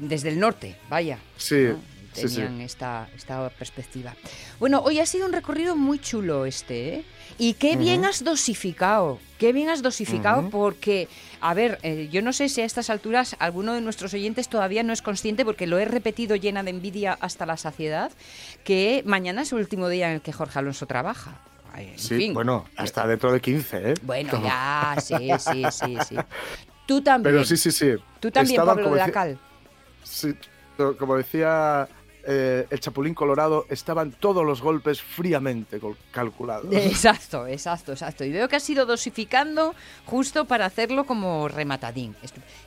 desde 0.02 0.30
el 0.30 0.40
norte, 0.40 0.76
vaya. 0.90 1.20
Sí, 1.38 1.70
¿no? 1.70 1.80
Sí, 2.22 2.28
sí. 2.30 2.36
Tenían 2.36 2.62
Esta, 2.62 3.08
esta 3.16 3.50
perspectiva. 3.50 4.16
Bueno, 4.60 4.82
hoy 4.84 5.00
ha 5.00 5.06
sido 5.06 5.26
un 5.26 5.34
recorrido 5.34 5.76
muy 5.76 6.00
chulo 6.00 6.46
este, 6.46 6.96
¿eh? 6.96 7.06
Y 7.38 7.54
qué 7.54 7.78
bien 7.78 8.04
has 8.06 8.24
dosificado, 8.24 9.20
qué 9.38 9.54
bien 9.54 9.70
has 9.70 9.82
dosificado, 9.82 10.50
porque, 10.50 11.08
a 11.40 11.54
ver, 11.54 11.80
eh, 11.84 12.10
yo 12.12 12.22
no 12.22 12.34
sé 12.34 12.50
si 12.50 12.60
a 12.62 12.66
estas 12.66 12.90
alturas 12.90 13.36
alguno 13.40 13.74
de 13.74 13.82
nuestros 13.82 14.14
oyentes 14.14 14.50
todavía 14.50 14.84
no 14.84 14.92
es 14.92 15.02
consciente, 15.02 15.46
porque 15.46 15.66
lo 15.68 15.78
he 15.78 15.86
repetido 15.86 16.36
llena 16.36 16.64
de 16.64 16.72
envidia 16.72 17.18
hasta 17.22 17.46
la 17.46 17.56
saciedad, 17.56 18.12
que 18.66 19.04
mañana 19.06 19.44
es 19.44 19.52
el 19.54 19.60
último 19.60 19.88
día 19.88 20.10
en 20.10 20.16
el 20.16 20.22
que 20.22 20.34
Jorge 20.34 20.60
Alonso 20.60 20.86
trabaja. 20.86 21.40
En 21.76 21.98
Sí, 21.98 22.18
fin. 22.18 22.34
bueno, 22.34 22.66
hasta 22.76 23.08
dentro 23.08 23.32
de 23.32 23.40
15, 23.40 23.92
¿eh? 23.92 23.94
Bueno, 24.02 24.32
Como- 24.32 24.46
ya, 24.46 24.96
sí, 25.02 25.30
sí, 25.40 25.64
sí, 25.72 25.98
sí. 26.10 26.16
Tú 26.88 27.02
también. 27.02 27.36
Pero 27.36 27.46
sí, 27.46 27.56
sí, 27.56 27.72
sí. 27.72 27.92
Tú 28.20 28.32
también, 28.32 28.60
Estaban, 28.60 28.76
Pablo 28.76 28.92
de 28.92 28.98
la 28.98 29.12
Cal. 29.12 29.40
Sí, 30.04 30.34
como 30.98 31.16
decía 31.16 31.88
eh, 32.26 32.68
el 32.70 32.80
Chapulín 32.80 33.14
Colorado, 33.14 33.66
estaban 33.70 34.12
todos 34.12 34.46
los 34.46 34.62
golpes 34.62 35.02
fríamente 35.02 35.80
calculados. 36.12 36.74
Exacto, 36.74 37.48
exacto, 37.48 37.94
exacto. 37.94 38.26
Y 38.26 38.32
veo 38.32 38.48
que 38.50 38.58
has 38.58 38.70
ido 38.70 38.86
dosificando 38.86 39.74
justo 40.06 40.46
para 40.46 40.66
hacerlo 40.66 41.06
como 41.06 41.48
rematadín. 41.48 42.16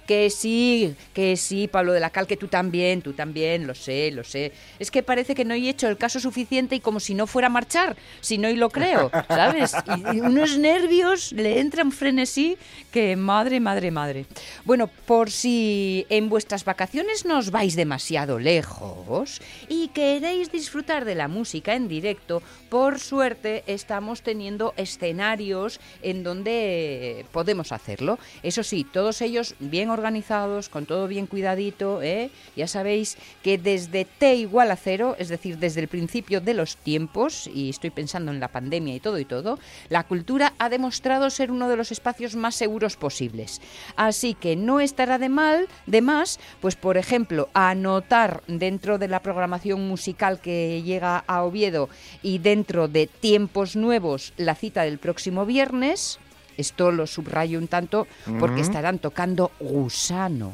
Que 0.06 0.30
sí, 0.30 0.96
que 1.12 1.36
sí, 1.36 1.68
Pablo 1.68 1.92
de 1.92 2.00
la 2.00 2.10
Cal, 2.10 2.26
que 2.26 2.36
tú 2.36 2.48
también, 2.48 3.02
tú 3.02 3.12
también, 3.12 3.66
lo 3.66 3.74
sé, 3.74 4.10
lo 4.10 4.24
sé. 4.24 4.52
Es 4.78 4.90
que 4.90 5.02
parece 5.02 5.34
que 5.34 5.44
no 5.44 5.54
he 5.54 5.68
hecho 5.68 5.88
el 5.88 5.98
caso 5.98 6.18
suficiente 6.18 6.74
y 6.76 6.80
como 6.80 6.98
si 6.98 7.14
no 7.14 7.26
fuera 7.26 7.46
a 7.46 7.50
marchar, 7.50 7.96
si 8.20 8.38
no 8.38 8.48
y 8.48 8.56
lo 8.56 8.70
creo, 8.70 9.10
¿sabes? 9.28 9.74
Y, 10.12 10.20
unos 10.20 10.58
nervios, 10.58 11.32
le 11.32 11.60
entra 11.60 11.84
un 11.84 11.92
frenesí 11.92 12.56
que 12.90 13.16
madre, 13.16 13.60
madre, 13.60 13.90
madre. 13.90 14.26
Bueno, 14.64 14.88
por 15.06 15.30
si 15.30 16.06
en 16.08 16.28
vuestras 16.28 16.64
vacaciones 16.64 17.24
no 17.24 17.38
os 17.38 17.50
vais 17.50 17.76
demasiado 17.76 18.38
lejos 18.38 19.41
y 19.68 19.88
queréis 19.88 20.50
disfrutar 20.52 21.04
de 21.04 21.14
la 21.14 21.28
música 21.28 21.74
en 21.74 21.88
directo, 21.88 22.42
por 22.68 22.98
suerte 22.98 23.64
estamos 23.66 24.22
teniendo 24.22 24.74
escenarios 24.76 25.80
en 26.02 26.22
donde 26.22 27.26
podemos 27.32 27.72
hacerlo. 27.72 28.18
Eso 28.42 28.62
sí, 28.62 28.84
todos 28.84 29.20
ellos 29.22 29.54
bien 29.58 29.90
organizados, 29.90 30.68
con 30.68 30.86
todo 30.86 31.08
bien 31.08 31.26
cuidadito, 31.26 32.02
¿eh? 32.02 32.30
Ya 32.56 32.66
sabéis 32.66 33.16
que 33.42 33.58
desde 33.58 34.04
T 34.04 34.34
igual 34.34 34.70
a 34.70 34.76
cero, 34.76 35.16
es 35.18 35.28
decir, 35.28 35.58
desde 35.58 35.80
el 35.80 35.88
principio 35.88 36.40
de 36.40 36.54
los 36.54 36.76
tiempos, 36.76 37.48
y 37.52 37.70
estoy 37.70 37.90
pensando 37.90 38.32
en 38.32 38.40
la 38.40 38.48
pandemia 38.48 38.94
y 38.94 39.00
todo 39.00 39.18
y 39.18 39.24
todo, 39.24 39.58
la 39.88 40.04
cultura 40.04 40.54
ha 40.58 40.68
demostrado 40.68 41.30
ser 41.30 41.50
uno 41.50 41.68
de 41.68 41.76
los 41.76 41.92
espacios 41.92 42.36
más 42.36 42.54
seguros 42.54 42.96
posibles. 42.96 43.60
Así 43.96 44.34
que 44.34 44.56
no 44.56 44.80
estará 44.80 45.18
de 45.18 45.28
mal, 45.28 45.68
de 45.86 46.00
más, 46.00 46.40
pues 46.60 46.76
por 46.76 46.96
ejemplo, 46.96 47.48
anotar 47.54 48.42
dentro 48.46 48.98
de 48.98 49.08
la 49.08 49.20
programación 49.20 49.31
musical 49.76 50.40
que 50.40 50.82
llega 50.82 51.18
a 51.26 51.42
Oviedo 51.42 51.88
y 52.22 52.38
dentro 52.38 52.88
de 52.88 53.06
tiempos 53.06 53.76
nuevos 53.76 54.32
la 54.36 54.54
cita 54.54 54.82
del 54.82 54.98
próximo 54.98 55.46
viernes. 55.46 56.18
Esto 56.56 56.92
lo 56.92 57.06
subrayo 57.06 57.58
un 57.58 57.68
tanto 57.68 58.06
porque 58.38 58.60
estarán 58.60 58.98
tocando 58.98 59.52
Gusano. 59.58 60.52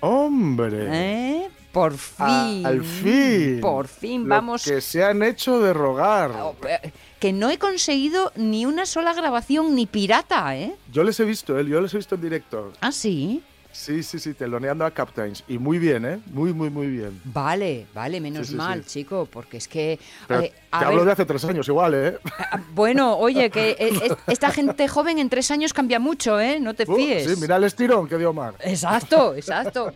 ¡Hombre! 0.00 0.88
¿Eh? 0.90 1.48
Por 1.72 1.94
fin. 1.96 2.64
Al 2.64 2.84
fin. 2.84 3.58
Por 3.60 3.88
fin, 3.88 4.22
Lo 4.22 4.28
vamos. 4.28 4.64
Que 4.64 4.80
se 4.80 5.02
han 5.02 5.22
hecho 5.22 5.58
de 5.60 5.72
rogar. 5.72 6.30
Eh, 6.68 6.92
Que 7.18 7.32
no 7.32 7.50
he 7.50 7.58
conseguido 7.58 8.30
ni 8.36 8.64
una 8.66 8.86
sola 8.86 9.12
grabación 9.14 9.74
ni 9.74 9.86
pirata, 9.86 10.56
¿eh? 10.56 10.74
Yo 10.92 11.02
les 11.02 11.18
he 11.18 11.24
visto, 11.24 11.58
¿eh? 11.58 11.66
yo 11.66 11.80
les 11.80 11.92
he 11.94 11.96
visto 11.96 12.14
en 12.14 12.20
directo. 12.20 12.72
¿Ah, 12.80 12.92
sí? 12.92 13.42
Sí, 13.74 14.04
sí, 14.04 14.20
sí, 14.20 14.34
teloneando 14.34 14.84
a 14.86 14.92
Captains. 14.92 15.42
Y 15.48 15.58
muy 15.58 15.78
bien, 15.78 16.04
¿eh? 16.04 16.20
Muy, 16.32 16.52
muy, 16.54 16.70
muy 16.70 16.86
bien. 16.86 17.20
Vale, 17.24 17.86
vale, 17.92 18.20
menos 18.20 18.46
Sí, 18.46 18.52
sí, 18.52 18.56
mal, 18.56 18.84
sí. 18.84 18.90
chico, 19.00 19.26
porque 19.30 19.56
es 19.56 19.66
que... 19.66 19.98
Pero 20.28 20.42
eh, 20.42 20.52
te 20.70 20.84
hablo 20.84 21.04
de 21.04 21.10
hace 21.12 21.24
tres 21.24 21.44
años 21.44 21.66
igual, 21.66 21.94
¿eh? 21.94 22.18
Bueno, 22.74 23.16
oye, 23.18 23.50
que 23.50 23.76
es- 23.78 24.12
esta 24.28 24.50
gente 24.52 24.86
joven 24.88 25.18
en 25.18 25.28
tres 25.28 25.50
años 25.50 25.72
cambia 25.72 25.98
mucho, 25.98 26.40
¿eh? 26.40 26.60
No 26.60 26.74
te 26.74 26.84
Uh, 26.88 26.94
fíes. 26.96 27.24
sí, 27.28 27.40
mira 27.40 27.56
el 27.56 27.64
estirón 27.64 28.08
que 28.08 28.16
dio 28.16 28.30
Omar. 28.30 28.54
Exacto, 28.60 29.34
exacto. 29.36 29.92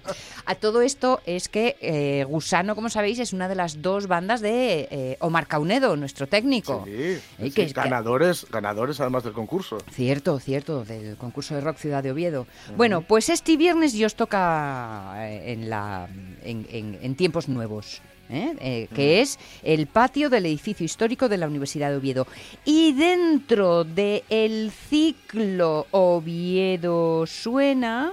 A 0.47 0.55
todo 0.57 0.83
esto 0.83 1.21
es 1.25 1.49
que 1.49 1.77
eh, 1.81 2.25
Gusano, 2.29 2.75
como 2.75 2.89
sabéis, 2.89 3.19
es 3.21 3.33
una 3.33 3.47
de 3.49 3.55
las 3.55 3.81
dos 3.81 4.07
bandas 4.09 4.41
de 4.41 4.89
eh, 4.91 5.17
Omar 5.21 5.47
Caunedo, 5.47 5.97
nuestro 5.97 6.27
técnico. 6.27 6.83
Sí, 6.85 7.19
Eh, 7.39 7.51
que- 7.55 7.67
ganadores, 7.67 8.47
ganadores 8.51 8.99
además 9.01 9.23
del 9.25 9.35
concurso. 9.35 9.79
Cierto, 9.93 10.41
cierto, 10.41 10.85
del 10.85 11.17
concurso 11.17 11.55
de 11.55 11.61
rock 11.61 11.77
Ciudad 11.79 12.03
de 12.03 12.11
Oviedo. 12.13 12.47
Bueno, 12.77 13.03
pues 13.03 13.29
este 13.29 13.53
viernes 13.69 13.93
ya 13.93 14.07
os 14.07 14.15
toca 14.15 15.15
eh, 15.29 15.53
en, 15.53 15.69
la, 15.69 16.09
en, 16.43 16.67
en- 16.71 16.99
en 17.03 17.15
tiempos 17.17 17.49
nuevos. 17.49 18.01
¿eh? 18.31 18.55
Eh, 18.61 18.89
que 18.95 19.21
es 19.21 19.39
el 19.63 19.87
patio 19.87 20.31
del 20.31 20.47
edificio 20.47 20.85
histórico 20.87 21.29
de 21.29 21.37
la 21.37 21.47
Universidad 21.47 21.91
de 21.91 21.97
Oviedo. 21.97 22.27
Y 22.65 22.93
dentro 22.93 23.85
del 23.85 24.71
ciclo 24.89 25.87
Oviedo 25.91 27.27
suena, 27.27 28.13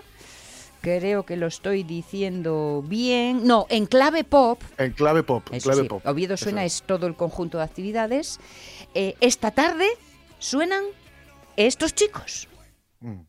creo 0.82 1.24
que 1.26 1.36
lo 1.38 1.48
estoy 1.48 1.84
diciendo 1.84 2.84
bien. 2.86 3.46
No, 3.48 3.66
en 3.70 3.86
clave 3.86 4.24
pop. 4.26 4.62
En 4.78 4.92
clave 4.92 5.24
pop. 5.24 5.44
en 5.52 5.60
clave 5.62 5.84
sí, 5.84 5.88
pop. 5.88 6.06
Oviedo 6.06 6.36
suena 6.38 6.66
es. 6.66 6.76
es 6.76 6.84
todo 6.84 7.08
el 7.08 7.16
conjunto 7.16 7.58
de 7.60 7.64
actividades. 7.64 8.40
Eh, 8.94 9.16
esta 9.22 9.52
tarde 9.52 9.88
suenan 10.40 10.84
estos 11.58 11.94
chicos. 11.94 12.48
Mm. 13.02 13.22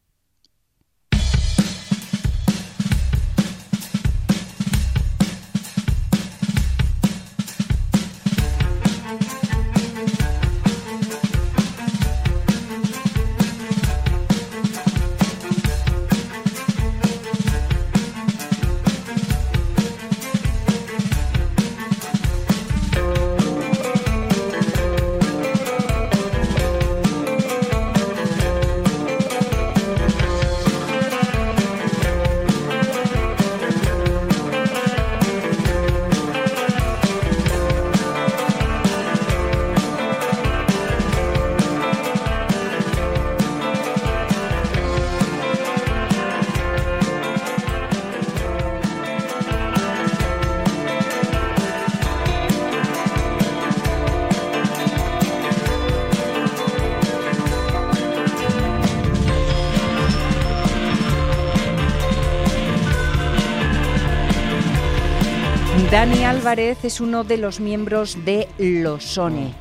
Álvarez 66.47 66.85
es 66.85 67.01
uno 67.01 67.25
de 67.25 67.39
los 67.39 67.59
miembros 67.59 68.25
de 68.25 68.47
Losone, 68.57 69.53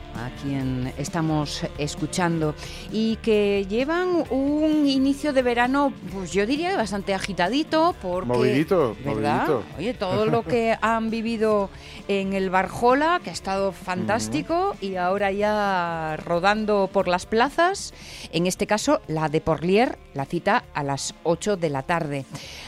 quien 0.46 0.94
estamos 0.98 1.66
escuchando, 1.80 2.54
y 2.92 3.16
que 3.18 3.66
llevan 3.68 4.24
un 4.30 4.88
inicio 4.88 5.34
de 5.34 5.42
verano, 5.42 5.92
pues 6.14 6.32
yo 6.32 6.46
diría 6.46 6.78
bastante 6.78 7.14
agitadito, 7.14 7.96
porque... 8.02 8.28
Movidito, 8.28 8.96
¿verdad? 9.04 9.48
movidito. 9.48 9.64
Oye, 9.78 9.94
todo 9.96 10.26
lo 10.28 10.44
que 10.44 10.78
han 10.82 11.10
vivido 11.10 11.70
en 12.08 12.34
el 12.34 12.50
Barjola, 12.52 13.20
que 13.24 13.32
ha 13.32 13.34
estado 13.34 13.72
fantástico, 13.72 14.76
y 14.82 14.98
ahora 14.98 15.32
ya 15.32 16.18
rodando 16.24 16.90
por 16.94 17.08
las 17.08 17.26
plazas, 17.26 17.94
en 18.32 18.46
este 18.46 18.68
caso 18.68 19.02
la 19.08 19.30
de 19.30 19.42
Porlier, 19.42 19.98
la 20.14 20.26
cita 20.26 20.64
a 20.76 20.84
las 20.84 21.16
8 21.24 21.58
de 21.58 21.70
la 21.70 21.82
tarde. 21.82 22.26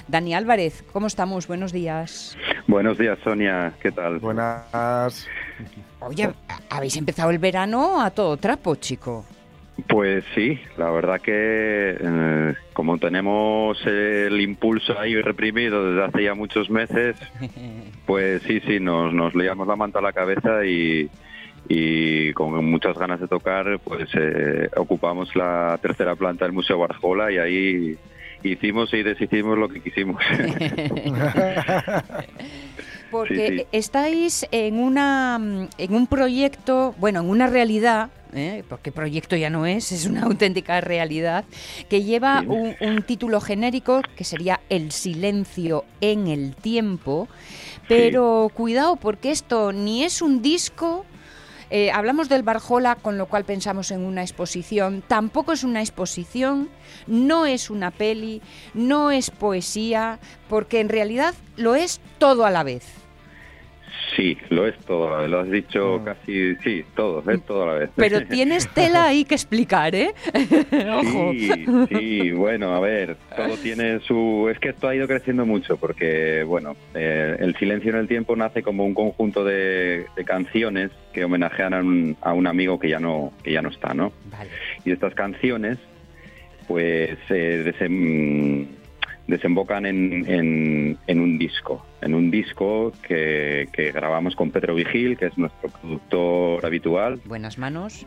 Dani 0.07 0.33
Álvarez, 0.33 0.83
¿cómo 0.91 1.05
estamos? 1.05 1.47
Buenos 1.47 1.71
días. 1.71 2.35
Buenos 2.65 2.97
días, 2.97 3.19
Sonia. 3.23 3.73
¿Qué 3.81 3.91
tal? 3.91 4.17
Buenas. 4.19 5.27
Oye, 5.99 6.29
habéis 6.69 6.95
empezado 6.97 7.31
el 7.31 7.39
verano 7.39 8.01
a 8.01 8.11
todo 8.11 8.37
trapo, 8.37 8.75
chico. 8.75 9.25
Pues 9.87 10.23
sí, 10.33 10.59
la 10.77 10.89
verdad 10.89 11.21
que 11.21 11.95
eh, 11.99 12.53
como 12.73 12.97
tenemos 12.97 13.77
el 13.85 14.41
impulso 14.41 14.99
ahí 14.99 15.21
reprimido 15.21 15.91
desde 15.91 16.05
hace 16.05 16.23
ya 16.23 16.33
muchos 16.33 16.69
meses, 16.69 17.15
pues 18.07 18.41
sí, 18.43 18.59
sí, 18.61 18.79
nos, 18.79 19.13
nos 19.13 19.35
liamos 19.35 19.67
la 19.67 19.75
manta 19.75 19.99
a 19.99 20.01
la 20.01 20.13
cabeza 20.13 20.65
y, 20.65 21.11
y 21.69 22.33
con 22.33 22.65
muchas 22.65 22.97
ganas 22.97 23.19
de 23.19 23.27
tocar, 23.27 23.79
pues 23.83 24.09
eh, 24.15 24.67
ocupamos 24.77 25.35
la 25.35 25.77
tercera 25.79 26.15
planta 26.15 26.45
del 26.45 26.53
Museo 26.53 26.79
Barjola 26.79 27.31
y 27.31 27.37
ahí 27.37 27.97
hicimos 28.41 28.91
y 28.95 29.03
deshicimos 29.03 29.59
lo 29.59 29.69
que 29.69 29.81
quisimos. 29.81 30.19
Porque 33.11 33.47
Sí, 33.49 33.57
sí. 33.59 33.65
estáis 33.71 34.45
en 34.51 34.79
una 34.79 35.39
en 35.77 35.93
un 35.93 36.07
proyecto, 36.07 36.93
bueno, 36.99 37.21
en 37.21 37.29
una 37.29 37.47
realidad, 37.47 38.09
¿eh? 38.33 38.63
porque 38.67 38.91
proyecto 38.91 39.35
ya 39.35 39.49
no 39.49 39.65
es, 39.65 39.91
es 39.91 40.05
una 40.05 40.23
auténtica 40.29 40.81
realidad, 40.81 41.45
que 41.89 42.03
lleva 42.03 42.43
un, 42.47 42.75
un 42.81 43.03
título 43.03 43.39
genérico 43.41 44.01
que 44.15 44.23
sería 44.23 44.59
El 44.69 44.91
silencio 44.91 45.85
en 46.01 46.27
el 46.27 46.55
tiempo. 46.55 47.27
Pero 47.87 48.51
cuidado, 48.53 48.97
porque 48.97 49.31
esto 49.31 49.71
ni 49.71 50.03
es 50.03 50.21
un 50.21 50.41
disco. 50.41 51.05
Eh, 51.69 51.91
hablamos 51.91 52.29
del 52.29 52.43
Barjola, 52.43 52.95
con 52.95 53.17
lo 53.17 53.25
cual 53.25 53.43
pensamos 53.43 53.91
en 53.91 54.05
una 54.05 54.21
exposición. 54.21 55.03
Tampoco 55.07 55.51
es 55.51 55.63
una 55.63 55.81
exposición, 55.81 56.69
no 57.07 57.45
es 57.45 57.69
una 57.69 57.91
peli, 57.91 58.41
no 58.73 59.11
es 59.11 59.31
poesía, 59.31 60.19
porque 60.49 60.79
en 60.79 60.89
realidad 60.89 61.33
lo 61.57 61.75
es 61.75 61.99
todo 62.19 62.45
a 62.45 62.51
la 62.51 62.63
vez. 62.63 63.06
Sí, 64.15 64.37
lo 64.49 64.65
es 64.67 64.75
todo, 64.79 65.27
lo 65.27 65.39
has 65.41 65.49
dicho 65.51 66.01
casi, 66.03 66.55
sí, 66.63 66.83
todo, 66.95 67.23
es 67.29 67.43
todo 67.45 67.63
a 67.63 67.65
la 67.67 67.73
vez. 67.79 67.89
Pero 67.95 68.25
tienes 68.27 68.67
tela 68.69 69.05
ahí 69.05 69.25
que 69.25 69.35
explicar, 69.35 69.93
¿eh? 69.93 70.13
Ojo. 70.91 71.31
Sí, 71.33 71.65
sí, 71.89 72.31
bueno, 72.31 72.73
a 72.75 72.79
ver, 72.79 73.15
todo 73.35 73.55
tiene 73.57 73.99
su... 73.99 74.49
Es 74.51 74.59
que 74.59 74.69
esto 74.69 74.87
ha 74.87 74.95
ido 74.95 75.07
creciendo 75.07 75.45
mucho 75.45 75.77
porque, 75.77 76.43
bueno, 76.43 76.75
eh, 76.95 77.35
El 77.39 77.55
silencio 77.57 77.91
en 77.91 77.97
el 77.97 78.07
tiempo 78.07 78.35
nace 78.35 78.63
como 78.63 78.85
un 78.85 78.93
conjunto 78.93 79.43
de, 79.43 80.05
de 80.15 80.25
canciones 80.25 80.89
que 81.13 81.23
homenajean 81.25 81.73
a 81.73 81.79
un, 81.79 82.17
a 82.21 82.33
un 82.33 82.47
amigo 82.47 82.79
que 82.79 82.89
ya 82.89 82.99
no, 82.99 83.33
que 83.43 83.51
ya 83.51 83.61
no 83.61 83.69
está, 83.69 83.93
¿no? 83.93 84.11
Y 84.85 84.91
estas 84.91 85.13
canciones, 85.13 85.77
pues, 86.67 87.17
eh, 87.29 87.63
desem- 87.77 88.67
desembocan 89.27 89.85
en, 89.85 90.25
en- 90.27 90.97
en 91.07 91.19
un 91.19 91.37
disco, 91.37 91.85
en 92.01 92.13
un 92.13 92.31
disco 92.31 92.93
que, 93.07 93.67
que 93.73 93.91
grabamos 93.91 94.35
con 94.35 94.51
Pedro 94.51 94.75
Vigil, 94.75 95.17
que 95.17 95.25
es 95.27 95.37
nuestro 95.37 95.69
productor 95.69 96.65
habitual. 96.65 97.19
Buenas 97.25 97.57
manos. 97.57 98.05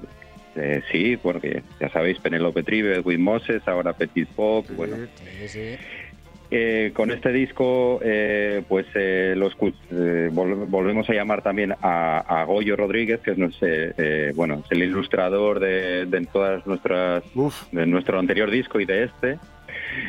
Eh, 0.56 0.82
sí, 0.90 1.16
porque 1.16 1.62
ya 1.80 1.88
sabéis, 1.90 2.18
Penélope 2.18 2.62
Tribe, 2.64 2.96
Edwin 2.96 3.22
Moses, 3.22 3.62
ahora 3.66 3.92
Petit 3.92 4.28
Pop, 4.28 4.66
bueno. 4.76 4.96
Eh, 6.52 6.90
con 6.94 7.12
este 7.12 7.30
disco, 7.30 8.00
eh, 8.02 8.64
pues 8.68 8.84
eh, 8.96 9.34
lo 9.36 9.48
escu- 9.48 9.72
eh, 9.92 10.30
vol- 10.32 10.66
volvemos 10.68 11.08
a 11.08 11.12
llamar 11.12 11.42
también 11.42 11.72
a, 11.80 12.18
a 12.18 12.42
Goyo 12.44 12.74
Rodríguez, 12.74 13.20
que 13.20 13.30
es 13.30 13.38
nuestro, 13.38 13.68
eh, 13.70 14.32
bueno, 14.34 14.60
es 14.64 14.72
el 14.72 14.82
ilustrador 14.82 15.60
de, 15.60 16.06
de 16.06 16.26
todas 16.26 16.66
nuestras, 16.66 17.22
de 17.70 17.86
nuestro 17.86 18.18
anterior 18.18 18.50
disco 18.50 18.80
y 18.80 18.84
de 18.84 19.04
este. 19.04 19.38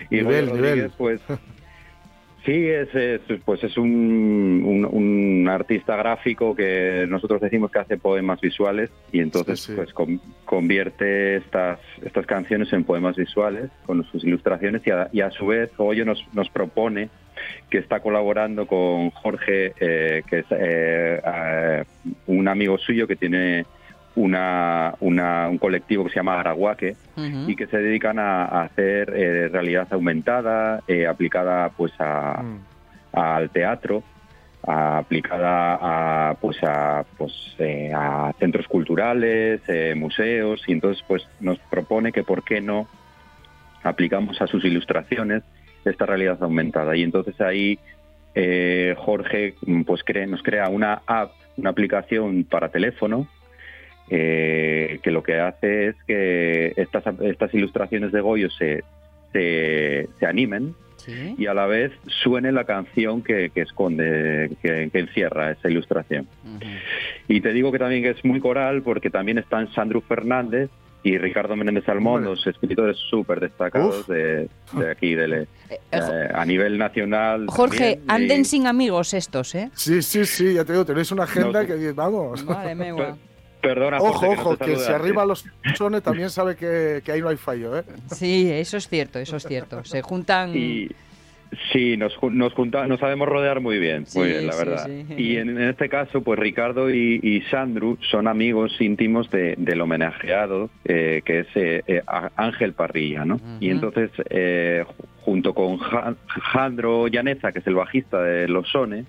Y 0.09 0.15
Nivel, 0.17 0.45
Goyo 0.49 0.55
Rodríguez, 0.61 0.75
nivel. 0.75 0.91
pues, 0.97 1.21
sí, 2.45 2.67
es, 2.67 2.93
es- 2.95 3.21
pues 3.45 3.63
es 3.63 3.77
un, 3.77 4.63
un, 4.65 4.85
un 4.85 5.47
artista 5.49 5.95
gráfico 5.95 6.55
que 6.55 7.05
nosotros 7.07 7.39
decimos 7.41 7.71
que 7.71 7.79
hace 7.79 7.97
poemas 7.97 8.41
visuales 8.41 8.89
y 9.11 9.19
entonces 9.19 9.71
pues 9.75 9.93
con- 9.93 10.19
convierte 10.45 11.35
estas 11.37 11.79
estas 12.03 12.25
canciones 12.25 12.71
en 12.73 12.83
poemas 12.83 13.15
visuales 13.15 13.69
con 13.85 14.03
sus 14.05 14.23
ilustraciones 14.23 14.81
y 14.85 14.91
a, 14.91 15.09
y 15.11 15.21
a 15.21 15.29
su 15.31 15.47
vez 15.47 15.69
Goyo 15.77 16.03
nos, 16.05 16.25
nos 16.33 16.49
propone 16.49 17.09
que 17.69 17.77
está 17.79 18.01
colaborando 18.01 18.67
con 18.67 19.09
Jorge, 19.11 19.73
eh, 19.79 20.21
que 20.29 20.39
es 20.39 20.45
eh, 20.51 21.21
eh, 21.25 21.83
un 22.27 22.47
amigo 22.47 22.77
suyo 22.77 23.07
que 23.07 23.15
tiene 23.15 23.65
una, 24.15 24.93
una- 24.99 25.47
un 25.49 25.57
colectivo 25.57 26.03
que 26.03 26.09
se 26.11 26.17
llama 26.17 26.39
Araguaque 26.39 26.95
y 27.49 27.55
que 27.55 27.67
se 27.67 27.77
dedican 27.77 28.19
a, 28.19 28.45
a 28.45 28.63
hacer 28.63 29.13
eh, 29.15 29.47
realidad 29.49 29.87
aumentada 29.91 30.81
eh, 30.87 31.07
aplicada 31.07 31.69
pues 31.69 31.93
a, 31.99 32.41
al 33.13 33.49
teatro 33.51 34.03
a- 34.67 34.97
aplicada 34.99 35.77
a 36.29 36.33
pues 36.35 36.57
a 36.63 37.03
pues 37.17 37.33
eh, 37.59 37.91
a 37.95 38.33
centros 38.39 38.67
culturales 38.67 39.61
eh, 39.67 39.93
museos 39.95 40.61
y 40.67 40.73
entonces 40.73 41.03
pues 41.07 41.25
nos 41.39 41.57
propone 41.69 42.11
que 42.11 42.23
por 42.23 42.43
qué 42.43 42.59
no 42.61 42.87
aplicamos 43.83 44.41
a 44.41 44.47
sus 44.47 44.63
ilustraciones 44.65 45.43
esta 45.85 46.05
realidad 46.05 46.37
aumentada. 46.41 46.95
Y 46.95 47.01
entonces 47.03 47.39
ahí 47.41 47.79
eh, 48.35 48.93
Jorge 48.97 49.55
mm, 49.65 49.81
pues 49.83 50.03
cre- 50.05 50.27
nos 50.27 50.43
crea 50.43 50.69
una 50.69 51.01
app 51.05 51.31
una 51.57 51.71
aplicación 51.71 52.43
para 52.45 52.69
teléfono 52.69 53.27
eh, 54.13 54.99
que 55.01 55.09
lo 55.09 55.23
que 55.23 55.39
hace 55.39 55.87
es 55.87 55.95
que 56.05 56.73
estas, 56.75 57.03
estas 57.21 57.53
ilustraciones 57.53 58.11
de 58.11 58.19
Goyo 58.21 58.49
se, 58.51 58.83
se, 59.31 60.09
se 60.19 60.25
animen 60.25 60.75
y 61.37 61.47
a 61.47 61.53
la 61.55 61.65
vez 61.65 61.91
suene 62.21 62.51
la 62.51 62.65
canción 62.65 63.23
que, 63.23 63.49
que 63.49 63.61
esconde, 63.61 64.51
que, 64.61 64.89
que 64.91 64.99
encierra 64.99 65.51
esa 65.51 65.67
ilustración. 65.69 66.27
Y 67.27 67.41
te 67.41 67.53
digo 67.53 67.71
que 67.71 67.79
también 67.79 68.03
que 68.03 68.09
es 68.11 68.23
muy 68.23 68.39
coral 68.39 68.83
porque 68.83 69.09
también 69.09 69.39
están 69.39 69.71
Sandro 69.73 70.01
Fernández, 70.01 70.69
y 71.03 71.17
Ricardo 71.17 71.55
Menéndez 71.55 71.85
Salmón, 71.85 72.23
dos 72.23 72.45
escritores 72.45 72.95
súper 73.09 73.39
destacados 73.39 74.05
de, 74.05 74.47
de 74.73 74.91
aquí, 74.91 75.15
de, 75.15 75.47
eh, 75.91 76.29
a 76.31 76.45
nivel 76.45 76.77
nacional. 76.77 77.45
Jorge, 77.47 77.95
también, 77.95 78.11
anden 78.11 78.41
y- 78.41 78.45
sin 78.45 78.67
amigos 78.67 79.15
estos, 79.15 79.55
¿eh? 79.55 79.71
Sí, 79.73 80.03
sí, 80.03 80.25
sí, 80.25 80.53
ya 80.53 80.63
te 80.63 80.73
digo, 80.73 80.85
tenéis 80.85 81.11
una 81.11 81.23
agenda 81.23 81.63
No, 81.63 81.67
que 81.67 81.91
vamos. 81.93 82.45
Madre 82.45 82.75
mía. 82.75 83.15
Perdona, 83.61 83.99
Ojo, 83.99 84.13
Jorge, 84.13 84.29
que 84.29 84.35
no 84.35 84.41
ojo, 84.49 84.57
que 84.57 84.75
si 84.77 84.91
arriba 84.91 85.25
los 85.25 85.45
sones 85.75 86.01
también 86.03 86.29
sabe 86.29 86.55
que, 86.55 87.01
que 87.05 87.11
ahí 87.11 87.21
no 87.21 87.29
hay 87.29 87.37
fallo, 87.37 87.77
¿eh? 87.77 87.83
Sí, 88.07 88.49
eso 88.51 88.77
es 88.77 88.87
cierto, 88.87 89.19
eso 89.19 89.37
es 89.37 89.43
cierto. 89.43 89.83
Se 89.85 90.01
juntan... 90.01 90.55
Y 90.55 90.89
sí, 91.71 91.97
nos, 91.97 92.13
nos, 92.23 92.53
junta- 92.53 92.87
nos 92.87 92.99
sabemos 92.99 93.27
rodear 93.27 93.59
muy 93.59 93.77
bien, 93.77 94.05
Sí, 94.07 94.17
muy 94.19 94.29
bien, 94.29 94.47
la 94.47 94.53
sí, 94.53 94.57
verdad. 94.59 94.85
sí. 94.87 95.05
Y 95.15 95.37
en, 95.37 95.49
en 95.49 95.69
este 95.69 95.89
caso, 95.89 96.21
pues 96.21 96.39
Ricardo 96.39 96.89
y, 96.89 97.19
y 97.21 97.41
Sandru 97.51 97.97
son 98.09 98.27
amigos 98.27 98.71
íntimos 98.79 99.29
de- 99.29 99.55
del 99.57 99.81
homenajeado, 99.81 100.69
eh, 100.85 101.21
que 101.25 101.41
es 101.41 101.47
eh, 101.55 101.83
eh, 101.87 102.01
Ángel 102.37 102.73
Parrilla, 102.73 103.25
¿no? 103.25 103.39
Y 103.59 103.69
entonces, 103.69 104.09
eh, 104.29 104.85
ju- 104.87 105.05
junto 105.21 105.53
con 105.53 105.77
Ja- 105.77 106.15
Jandro 106.27 107.07
Llaneza, 107.07 107.51
que 107.51 107.59
es 107.59 107.67
el 107.67 107.75
bajista 107.75 108.21
de 108.23 108.47
Los 108.47 108.69
Sones, 108.69 109.05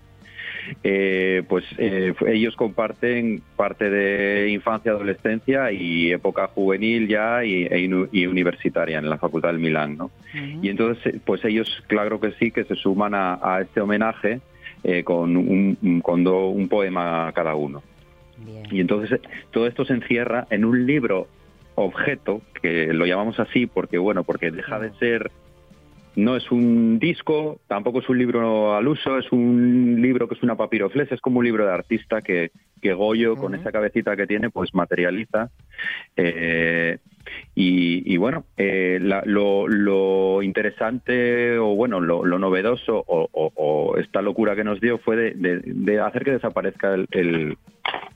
eh, 0.82 1.42
pues 1.48 1.64
eh, 1.78 2.14
ellos 2.26 2.54
comparten 2.56 3.42
parte 3.56 3.90
de 3.90 4.50
infancia, 4.50 4.92
adolescencia 4.92 5.72
y 5.72 6.12
época 6.12 6.46
juvenil 6.48 7.08
ya 7.08 7.44
y, 7.44 7.64
e 7.64 7.80
y 8.12 8.26
universitaria 8.26 8.98
en 8.98 9.08
la 9.08 9.18
Facultad 9.18 9.50
del 9.50 9.58
Milán, 9.60 9.96
¿no? 9.96 10.10
Y 10.62 10.68
entonces, 10.68 11.14
eh, 11.14 11.20
pues 11.24 11.44
ellos, 11.44 11.68
claro 11.86 12.20
que 12.20 12.32
sí, 12.32 12.50
que 12.50 12.64
se 12.64 12.74
suman 12.74 13.14
a, 13.14 13.38
a 13.42 13.60
este 13.62 13.80
homenaje 13.80 14.40
eh, 14.84 15.04
con, 15.04 15.36
un, 15.36 16.00
con 16.02 16.24
do- 16.24 16.48
un 16.48 16.68
poema 16.68 17.30
cada 17.34 17.54
uno. 17.54 17.82
Y 18.70 18.80
entonces 18.80 19.20
todo 19.52 19.66
esto 19.66 19.84
se 19.84 19.92
encierra 19.92 20.46
en 20.50 20.64
un 20.64 20.86
libro 20.86 21.28
objeto, 21.74 22.42
que 22.60 22.92
lo 22.92 23.06
llamamos 23.06 23.38
así 23.40 23.66
porque, 23.66 23.98
bueno, 23.98 24.24
porque 24.24 24.50
deja 24.50 24.78
de 24.78 24.92
ser 24.98 25.30
no 26.14 26.36
es 26.36 26.50
un 26.50 26.98
disco, 26.98 27.60
tampoco 27.68 28.00
es 28.00 28.08
un 28.08 28.18
libro 28.18 28.74
al 28.74 28.86
uso, 28.86 29.18
es 29.18 29.30
un 29.32 30.00
libro 30.00 30.28
que 30.28 30.34
es 30.34 30.42
una 30.42 30.56
papiroflex, 30.56 31.12
es 31.12 31.20
como 31.20 31.38
un 31.38 31.44
libro 31.44 31.64
de 31.64 31.72
artista 31.72 32.20
que, 32.20 32.50
que 32.80 32.92
Goyo, 32.92 33.36
con 33.36 33.54
esa 33.54 33.72
cabecita 33.72 34.16
que 34.16 34.26
tiene, 34.26 34.50
pues 34.50 34.74
materializa. 34.74 35.50
Eh, 36.16 36.98
y, 37.54 38.02
y 38.12 38.16
bueno, 38.16 38.44
eh, 38.56 38.98
la- 39.00 39.22
lo, 39.26 39.68
lo 39.68 40.42
interesante 40.42 41.58
o 41.58 41.74
bueno, 41.74 42.00
lo, 42.00 42.24
lo 42.24 42.38
novedoso 42.38 42.96
o, 43.06 43.28
o- 43.32 43.52
o 43.54 43.96
esta 43.98 44.22
locura 44.22 44.54
que 44.56 44.64
nos 44.64 44.80
dio 44.80 44.98
fue 44.98 45.16
de, 45.16 45.30
de- 45.34 45.62
de 45.64 46.00
hacer 46.00 46.24
que 46.24 46.32
desaparezca 46.32 46.94
el, 46.94 47.06
el- 47.12 47.56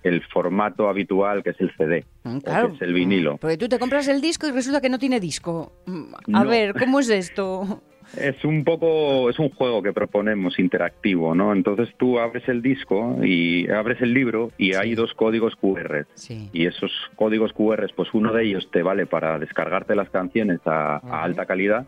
el 0.03 0.23
formato 0.29 0.89
habitual 0.89 1.43
que 1.43 1.51
es 1.51 1.61
el 1.61 1.73
CD, 1.77 2.05
o 2.25 2.39
claro. 2.41 2.69
que 2.71 2.77
es 2.77 2.83
el 2.83 2.95
vinilo. 2.95 3.37
Porque 3.39 3.57
tú 3.57 3.69
te 3.69 3.79
compras 3.79 4.07
el 4.09 4.21
disco 4.21 4.47
y 4.47 4.53
resulta 4.53 4.81
que 4.81 4.89
no 4.89 4.99
tiene 4.99 5.19
disco. 5.19 5.73
Mm, 5.87 6.15
A 6.37 6.45
No. 6.45 6.51
ver, 6.51 6.75
¿cómo 6.79 7.01
es 7.01 7.11
esto? 7.11 7.83
Es 8.17 8.45
un 8.45 8.65
poco, 8.65 9.29
es 9.31 9.39
un 9.39 9.51
juego 9.51 9.83
que 9.83 9.93
proponemos 9.93 10.59
interactivo, 10.59 11.35
¿no? 11.35 11.53
Entonces 11.53 11.89
tú 11.97 12.19
abres 12.19 12.49
el 12.49 12.63
disco 12.63 13.19
y 13.23 13.69
abres 13.71 14.01
el 14.01 14.15
libro 14.15 14.53
y 14.57 14.75
hay 14.75 14.95
dos 14.95 15.13
códigos 15.15 15.55
QR. 15.57 16.07
Y 16.53 16.67
esos 16.67 16.93
códigos 17.17 17.53
QR, 17.53 17.91
pues 17.95 18.09
uno 18.15 18.33
de 18.33 18.45
ellos 18.45 18.71
te 18.71 18.83
vale 18.83 19.07
para 19.07 19.39
descargarte 19.39 19.95
las 19.95 20.09
canciones 20.11 20.61
a, 20.67 20.97
a 20.97 21.23
alta 21.23 21.47
calidad 21.47 21.87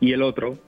y 0.00 0.12
el 0.12 0.22
otro 0.22 0.58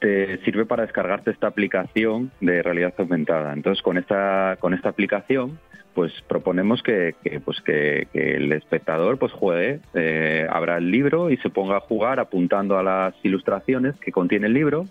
te 0.00 0.38
sirve 0.44 0.64
para 0.66 0.82
descargarte 0.84 1.30
esta 1.30 1.46
aplicación 1.46 2.30
de 2.40 2.62
realidad 2.62 2.94
aumentada. 2.98 3.52
Entonces 3.52 3.82
con 3.82 3.98
esta, 3.98 4.56
con 4.60 4.74
esta 4.74 4.88
aplicación 4.88 5.58
pues 5.94 6.12
proponemos 6.28 6.82
que, 6.84 7.16
que, 7.22 7.40
pues 7.40 7.60
que, 7.60 8.06
que 8.12 8.36
el 8.36 8.52
espectador 8.52 9.18
pues 9.18 9.32
juegue, 9.32 9.80
eh, 9.94 10.46
abra 10.48 10.78
el 10.78 10.90
libro 10.90 11.30
y 11.30 11.36
se 11.38 11.50
ponga 11.50 11.76
a 11.78 11.80
jugar 11.80 12.20
apuntando 12.20 12.78
a 12.78 12.82
las 12.82 13.14
ilustraciones 13.24 13.96
que 13.96 14.12
contiene 14.12 14.46
el 14.46 14.54
libro. 14.54 14.86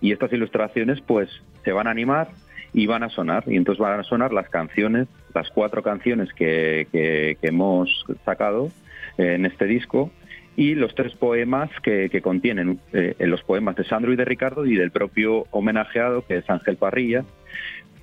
Y 0.00 0.12
estas 0.12 0.32
ilustraciones 0.32 1.00
pues 1.00 1.28
se 1.64 1.72
van 1.72 1.86
a 1.86 1.90
animar 1.90 2.28
y 2.74 2.86
van 2.86 3.02
a 3.02 3.08
sonar. 3.08 3.44
Y 3.46 3.56
entonces 3.56 3.80
van 3.80 3.98
a 3.98 4.02
sonar 4.04 4.32
las 4.34 4.48
canciones, 4.50 5.08
las 5.34 5.48
cuatro 5.50 5.82
canciones 5.82 6.32
que, 6.34 6.86
que- 6.92 7.38
que 7.40 7.48
hemos 7.48 8.04
sacado 8.26 8.68
en 9.16 9.46
este 9.46 9.64
disco 9.64 10.10
y 10.56 10.74
los 10.74 10.94
tres 10.94 11.14
poemas 11.14 11.70
que, 11.82 12.08
que 12.10 12.22
contienen 12.22 12.80
eh, 12.92 13.14
los 13.20 13.42
poemas 13.42 13.76
de 13.76 13.84
Sandro 13.84 14.12
y 14.12 14.16
de 14.16 14.24
Ricardo 14.24 14.64
y 14.66 14.74
del 14.76 14.90
propio 14.90 15.44
homenajeado 15.50 16.24
que 16.26 16.38
es 16.38 16.48
Ángel 16.50 16.76
Parrilla. 16.76 17.24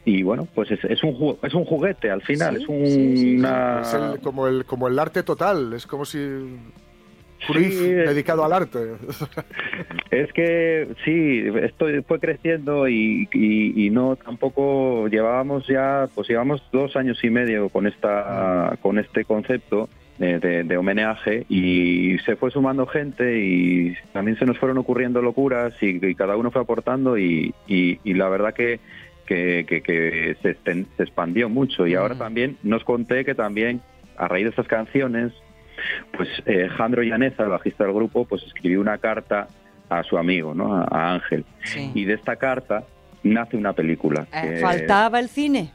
Y 0.06 0.22
bueno 0.24 0.48
pues 0.54 0.70
es, 0.70 0.84
es 0.84 1.02
un 1.04 1.16
ju- 1.18 1.38
es 1.42 1.54
un 1.54 1.64
juguete 1.66 2.12
al 2.12 2.22
final 2.22 2.58
es 2.58 2.68
un- 2.68 3.38
una 3.40 3.82
Es 3.82 3.94
el- 3.94 4.20
como, 4.22 4.48
el, 4.48 4.66
como 4.66 4.88
el 4.88 5.00
arte 5.00 5.24
total, 5.24 5.74
es 5.74 5.88
como 5.88 6.04
si 6.06 6.20
Cruyff 7.48 7.80
dedicado 7.82 8.44
al 8.46 8.54
arte. 8.54 8.80
Es 10.12 10.32
que 10.32 10.88
sí, 11.04 11.44
esto 11.64 11.88
fue 12.08 12.20
creciendo 12.20 12.88
y, 12.88 13.28
y- 13.34 13.86
y 13.88 13.90
no 13.90 14.16
tampoco 14.16 15.08
llevábamos 15.08 15.66
ya, 15.68 16.08
pues 16.14 16.30
llevamos 16.30 16.62
dos 16.72 16.96
años 16.96 17.22
y 17.24 17.30
medio 17.32 17.70
con 17.70 17.88
esta, 17.88 18.78
con 18.82 19.00
este 19.00 19.26
concepto 19.26 19.90
de, 20.18 20.40
de- 20.40 20.64
de 20.64 20.78
homenaje 20.78 21.46
y 21.50 22.18
se 22.26 22.36
fue 22.36 22.52
sumando 22.52 22.86
gente 22.86 23.40
y 23.40 23.96
también 24.12 24.38
se 24.38 24.46
nos 24.46 24.58
fueron 24.60 24.78
ocurriendo 24.78 25.22
locuras 25.22 25.74
y, 25.82 26.06
y 26.06 26.16
cada 26.16 26.38
uno 26.38 26.52
fue 26.52 26.62
aportando 26.62 27.18
y, 27.18 27.54
y- 27.68 28.00
y 28.04 28.14
la 28.14 28.30
verdad 28.30 28.54
que 28.54 28.80
que, 29.26 29.66
que- 29.68 29.82
que 29.82 30.36
se, 30.42 30.50
expandió 31.02 31.48
mucho 31.50 31.88
y 31.88 31.96
ahora 31.96 32.16
también 32.16 32.58
nos 32.62 32.84
conté 32.84 33.24
que 33.26 33.34
también 33.36 33.82
a 34.18 34.28
raíz 34.28 34.44
de 34.44 34.50
estas 34.52 34.68
canciones 34.68 35.32
pues 36.16 36.30
eh, 36.46 36.70
Jandro 36.78 37.02
Llaneza, 37.02 37.44
el 37.44 37.50
bajista 37.50 37.84
del 37.84 37.94
grupo, 37.94 38.26
pues 38.26 38.44
escribió 38.44 38.80
una 38.80 39.00
carta 39.00 39.48
a 39.90 40.04
su 40.04 40.18
amigo, 40.20 40.54
¿no? 40.54 40.76
A, 40.76 40.84
a 40.92 41.14
Ángel. 41.16 41.46
Y 41.96 42.06
de 42.06 42.14
esta 42.14 42.36
carta 42.36 42.84
nace 43.24 43.58
una 43.58 43.74
película. 43.74 44.28
Eh, 44.34 44.42
que 44.56 44.58
¿Faltaba 44.62 45.20
el 45.20 45.30
cine? 45.30 45.72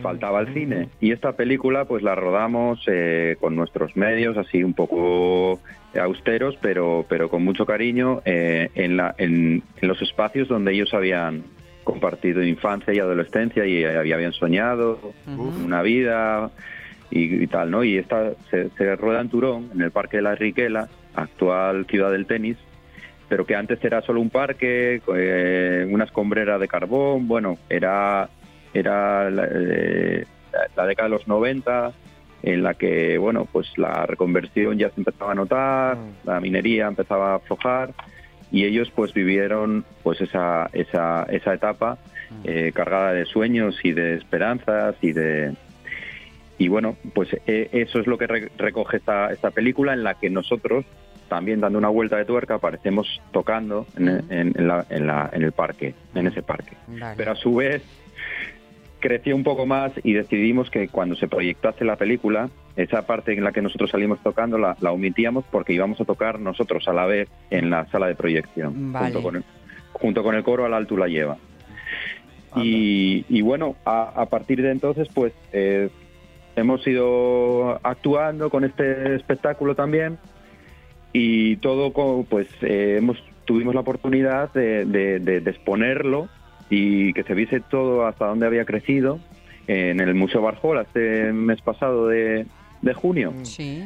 Faltaba 0.00 0.40
el 0.40 0.54
cine. 0.54 0.88
Y 1.00 1.12
esta 1.12 1.32
película 1.32 1.84
pues 1.84 2.02
la 2.02 2.14
rodamos 2.14 2.82
eh, 2.86 3.36
con 3.40 3.56
nuestros 3.56 3.96
medios, 3.96 4.36
así 4.36 4.62
un 4.62 4.74
poco 4.74 5.60
austeros, 6.00 6.56
pero, 6.60 7.04
pero 7.08 7.28
con 7.28 7.44
mucho 7.44 7.66
cariño, 7.66 8.22
eh, 8.24 8.70
en, 8.74 8.96
la, 8.96 9.14
en, 9.18 9.62
en 9.80 9.88
los 9.88 10.00
espacios 10.00 10.48
donde 10.48 10.72
ellos 10.72 10.94
habían 10.94 11.44
compartido 11.84 12.42
infancia 12.42 12.94
y 12.94 12.98
adolescencia 12.98 13.66
y 13.66 13.82
eh, 13.82 13.98
habían 13.98 14.32
soñado 14.32 14.98
una 15.26 15.82
vida 15.82 16.50
y, 17.10 17.42
y 17.42 17.46
tal, 17.46 17.70
¿no? 17.70 17.84
Y 17.84 17.98
esta 17.98 18.32
se, 18.50 18.70
se 18.70 18.96
rueda 18.96 19.20
en 19.20 19.28
Turón, 19.28 19.70
en 19.74 19.82
el 19.82 19.90
Parque 19.90 20.18
de 20.18 20.22
la 20.22 20.34
Riquela, 20.34 20.88
actual 21.14 21.86
ciudad 21.86 22.10
del 22.10 22.26
tenis, 22.26 22.56
pero 23.28 23.46
que 23.46 23.56
antes 23.56 23.82
era 23.84 24.02
solo 24.02 24.20
un 24.20 24.30
parque, 24.30 25.00
eh, 25.14 25.86
una 25.90 26.04
escombrera 26.04 26.58
de 26.58 26.68
carbón, 26.68 27.28
bueno, 27.28 27.58
era, 27.68 28.28
era 28.74 29.30
la, 29.30 29.48
eh, 29.50 30.24
la- 30.76 30.86
década 30.86 31.08
de 31.08 31.14
los 31.14 31.26
90 31.28 31.92
en 32.42 32.62
la 32.62 32.74
que, 32.74 33.18
bueno, 33.18 33.46
pues 33.50 33.76
la 33.78 34.04
reconversión 34.06 34.78
ya 34.78 34.88
se 34.90 35.00
empezaba 35.00 35.32
a 35.32 35.34
notar, 35.34 35.96
la 36.24 36.40
minería 36.40 36.88
empezaba 36.88 37.32
a 37.32 37.36
aflojar 37.36 37.92
y 38.50 38.64
ellos 38.64 38.90
pues 38.94 39.14
vivieron 39.14 39.84
pues 40.02 40.20
esa, 40.20 40.68
esa, 40.72 41.24
esa 41.30 41.54
etapa 41.54 41.98
eh, 42.44 42.72
cargada 42.74 43.12
de 43.12 43.26
sueños 43.26 43.78
y 43.84 43.92
de 43.92 44.14
esperanzas 44.14 44.96
y 45.02 45.12
de, 45.12 45.54
y 46.58 46.68
bueno, 46.68 46.96
pues 47.14 47.28
eh, 47.46 47.68
eso 47.72 48.00
es 48.00 48.06
lo 48.06 48.18
que 48.18 48.26
re- 48.26 48.50
recoge 48.58 48.96
esta, 48.98 49.32
esta 49.32 49.50
película 49.50 49.92
en 49.92 50.02
la 50.02 50.14
que 50.14 50.28
nosotros, 50.30 50.84
también 51.28 51.60
dando 51.60 51.78
una 51.78 51.88
vuelta 51.88 52.16
de 52.16 52.24
tuerca, 52.24 52.54
aparecemos 52.54 53.20
tocando 53.32 53.86
en, 53.96 54.08
en- 54.30 54.52
en 54.58 54.66
la- 54.68 54.84
en 54.90 55.06
la- 55.06 55.30
en 55.32 55.42
el 55.42 55.52
parque, 55.52 55.94
en 56.14 56.26
ese 56.26 56.42
parque. 56.42 56.76
Pero 57.16 57.32
a 57.32 57.36
su 57.36 57.54
vez 57.54 57.82
creció 59.02 59.36
un 59.36 59.42
poco 59.44 59.66
más 59.66 59.92
y 60.02 60.14
decidimos 60.14 60.70
que 60.70 60.88
cuando 60.88 61.16
se 61.16 61.28
proyectase 61.28 61.84
la 61.84 61.96
película, 61.96 62.48
esa 62.76 63.04
parte 63.04 63.34
en 63.34 63.44
la 63.44 63.52
que 63.52 63.60
nosotros 63.60 63.90
salimos 63.90 64.18
tocando 64.22 64.56
la, 64.56 64.76
la 64.80 64.92
omitíamos 64.92 65.44
porque 65.50 65.74
íbamos 65.74 66.00
a 66.00 66.04
tocar 66.06 66.38
nosotros 66.40 66.88
a 66.88 66.92
la 66.94 67.04
vez 67.04 67.28
en 67.50 67.68
la 67.68 67.84
sala 67.90 68.06
de 68.06 68.14
proyección, 68.14 68.92
Vale. 68.92 69.06
junto, 69.12 69.22
con 69.22 69.36
el, 69.36 69.44
junto 69.92 70.22
con 70.22 70.34
el 70.36 70.42
coro 70.44 70.64
al 70.64 70.72
alto 70.72 70.96
la 70.96 71.08
lleva. 71.08 71.36
Y, 72.56 73.24
y 73.28 73.40
bueno, 73.42 73.76
a, 73.84 74.12
a 74.22 74.26
partir 74.26 74.60
de 74.62 74.70
entonces, 74.70 75.08
pues 75.14 75.32
eh, 75.52 75.88
hemos 76.54 76.86
ido 76.86 77.80
actuando 77.82 78.50
con 78.50 78.64
este 78.64 79.14
espectáculo 79.16 79.74
también 79.74 80.18
y 81.14 81.56
todo, 81.56 81.92
co- 81.92 82.26
pues 82.28 82.46
eh, 82.62 82.96
hemos 82.98 83.16
tuvimos 83.46 83.74
la 83.74 83.80
oportunidad 83.80 84.52
de, 84.52 84.84
de- 84.84 85.18
de- 85.18 85.40
de 85.40 85.50
exponerlo 85.50 86.28
y 86.74 87.12
que 87.12 87.22
se 87.24 87.34
viese 87.34 87.60
todo 87.60 88.06
hasta 88.06 88.26
donde 88.26 88.46
había 88.46 88.64
crecido 88.64 89.18
en 89.66 90.00
el 90.00 90.14
Museo 90.14 90.40
Barjola 90.40 90.82
este 90.82 91.30
mes 91.32 91.60
pasado 91.60 92.08
de, 92.08 92.46
de 92.80 92.94
junio. 92.94 93.34
Sí. 93.42 93.84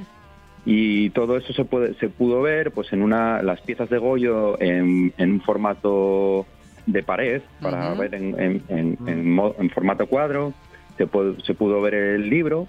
Y 0.64 1.11
todo 1.11 1.37
eso 1.37 1.53
se 1.53 1.64
puede 1.64 1.95
se 1.95 2.09
pudo 2.09 2.43
ver 2.43 2.70
pues 2.72 2.93
en 2.93 3.03
una 3.03 3.43
las 3.43 3.61
piezas 3.62 3.89
de 3.91 3.99
Goyo 3.99 4.61
en, 4.61 5.12
en 5.18 5.32
un 5.32 5.41
formato 5.41 6.47
de 6.87 7.03
pared 7.03 7.43
para 7.61 7.95
ver 7.95 8.14
en, 8.14 8.41
en- 8.41 8.62
en- 8.68 8.99
en 9.09 9.30
mo- 9.34 9.55
en 9.59 9.68
formato 9.70 10.07
cuadro. 10.07 10.53
Se, 10.97 11.07
pudo- 11.07 11.39
se 11.45 11.55
pudo 11.55 11.80
ver 11.82 11.95
el 11.95 12.30
libro, 12.30 12.66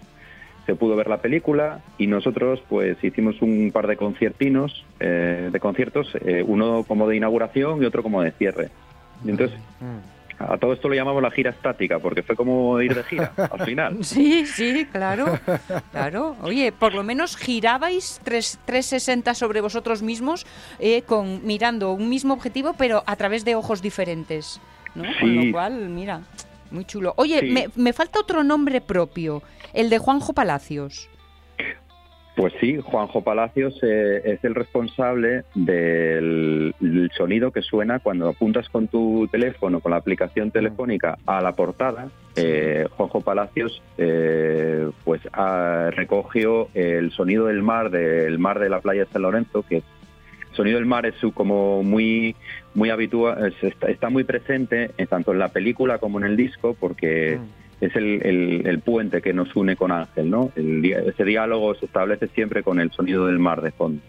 se 0.66 0.76
pudo 0.76 0.96
ver 0.96 1.08
la 1.08 1.22
película 1.22 1.80
y 2.00 2.08
nosotros 2.08 2.62
pues 2.68 3.02
hicimos 3.04 3.42
un 3.42 3.72
par 3.72 3.86
de 3.88 3.96
conciertinos, 3.98 4.84
eh, 5.00 5.50
de 5.52 5.60
conciertos, 5.60 6.08
eh, 6.26 6.44
uno 6.46 6.84
como 6.88 7.08
de 7.08 7.16
inauguración 7.18 7.82
y 7.82 7.86
otro 7.86 8.02
como 8.04 8.22
de 8.24 8.32
cierre. 8.32 8.70
Y 9.26 9.30
entonces, 9.30 9.58
a 10.40 10.58
todo 10.58 10.74
esto 10.74 10.88
lo 10.88 10.94
llamamos 10.96 11.22
la 11.24 11.32
gira 11.32 11.50
estática, 11.52 11.98
porque 12.00 12.22
fue 12.24 12.36
como 12.36 12.80
ir 12.82 12.94
de 12.94 13.04
gira 13.04 13.34
al 13.52 13.66
final. 13.66 14.04
Sí, 14.04 14.46
sí, 14.46 14.86
claro, 14.92 15.40
claro. 15.92 16.36
Oye, 16.44 16.72
por 16.72 16.94
lo 16.94 17.04
menos 17.04 17.36
girabais 17.36 18.22
tres- 18.24 18.60
360 18.66 19.34
sobre 19.34 19.62
vosotros 19.62 20.02
mismos, 20.04 20.46
eh, 20.80 21.02
con 21.02 21.46
mirando 21.46 21.92
un 21.94 22.08
mismo 22.10 22.34
objetivo, 22.36 22.74
pero 22.78 23.04
a 23.08 23.16
través 23.16 23.44
de 23.46 23.56
ojos 23.56 23.82
diferentes, 23.82 24.62
¿no? 24.96 25.04
Con 25.20 25.30
Sí. 25.30 25.46
lo 25.48 25.52
cual, 25.52 25.90
mira, 25.90 26.22
muy 26.70 26.86
chulo. 26.86 27.14
Oye, 27.18 27.40
Sí. 27.40 27.48
me, 27.48 27.70
me 27.76 27.94
falta 27.94 28.20
otro 28.20 28.44
nombre 28.44 28.82
propio, 28.82 29.42
el 29.74 29.90
de 29.90 29.98
Juanjo 29.98 30.34
Palacios. 30.34 31.10
Pues 32.38 32.54
sí, 32.62 32.78
Juanjo 32.84 33.24
Palacios 33.24 33.80
eh, 33.82 34.22
es 34.24 34.44
el 34.44 34.54
responsable 34.54 35.42
del, 35.56 36.72
del 36.80 37.10
sonido 37.18 37.50
que 37.52 37.64
suena 37.64 37.98
cuando 37.98 38.30
apuntas 38.30 38.70
con 38.70 38.88
tu 38.88 39.28
teléfono, 39.32 39.80
con 39.80 39.90
la 39.90 39.98
aplicación 39.98 40.52
telefónica 40.52 41.18
a 41.26 41.42
la 41.42 41.54
portada. 41.54 42.10
Eh, 42.36 42.86
Juanjo 42.96 43.22
Palacios 43.22 43.82
eh, 43.98 44.88
pues 45.04 45.20
ah, 45.34 45.90
recogió 45.96 46.70
el 46.76 47.12
sonido 47.12 47.48
del 47.48 47.64
mar, 47.64 47.90
del 47.90 48.38
mar 48.38 48.60
de 48.60 48.70
la 48.70 48.82
playa 48.82 49.06
de 49.06 49.12
San 49.12 49.24
Lorenzo, 49.24 49.66
que 49.68 49.78
el 49.78 49.84
sonido 50.54 50.78
del 50.78 50.86
mar 50.86 51.08
es 51.08 51.16
su- 51.16 51.34
como 51.34 51.82
muy 51.82 52.36
muy 52.76 52.92
habitual, 52.92 53.52
es- 53.64 53.74
está, 53.90 54.12
muy 54.12 54.24
presente 54.26 54.92
tanto 55.10 55.32
en 55.34 55.40
la 55.40 55.48
película 55.50 55.98
como 55.98 56.20
en 56.20 56.26
el 56.26 56.38
disco, 56.38 56.78
porque 56.80 57.40
es 57.80 57.96
el, 57.96 58.22
el- 58.26 58.68
el 58.68 58.80
puente 58.80 59.22
que 59.22 59.34
nos 59.34 59.56
une 59.56 59.76
con 59.76 59.92
Ángel, 59.92 60.30
¿no? 60.30 60.52
El 60.56 60.84
ese 60.86 61.24
diálogo 61.24 61.76
se 61.76 61.86
establece 61.86 62.28
siempre 62.30 62.64
con 62.64 62.80
el 62.80 62.92
sonido 62.92 63.28
del 63.28 63.38
mar 63.40 63.62
de 63.62 63.72
fondo. 63.72 64.02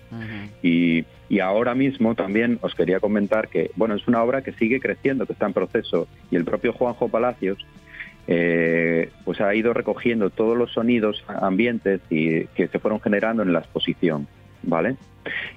Y, 0.63 1.05
y 1.29 1.41
ahora 1.41 1.75
mismo 1.75 2.15
también 2.15 2.59
os 2.63 2.75
quería 2.75 2.99
comentar 3.01 3.49
que, 3.49 3.71
bueno, 3.77 3.95
es 3.95 4.09
una 4.09 4.23
obra 4.23 4.43
que 4.43 4.53
sigue 4.53 4.81
creciendo, 4.81 5.27
que 5.27 5.35
está 5.35 5.47
en 5.47 5.53
proceso, 5.53 6.09
y 6.31 6.37
el 6.37 6.45
propio 6.45 6.73
Juanjo 6.73 7.09
Palacios 7.09 7.59
eh, 8.27 9.11
pues 9.25 9.41
ha 9.41 9.55
ido 9.55 9.73
recogiendo 9.73 10.31
todos 10.31 10.57
los 10.57 10.73
sonidos 10.73 11.25
ambientes 11.29 12.01
y, 12.11 12.45
que 12.49 12.69
se 12.69 12.79
fueron 12.79 13.01
generando 13.01 13.43
en 13.43 13.53
la 13.53 13.61
exposición, 13.61 14.27
¿vale? 14.63 14.97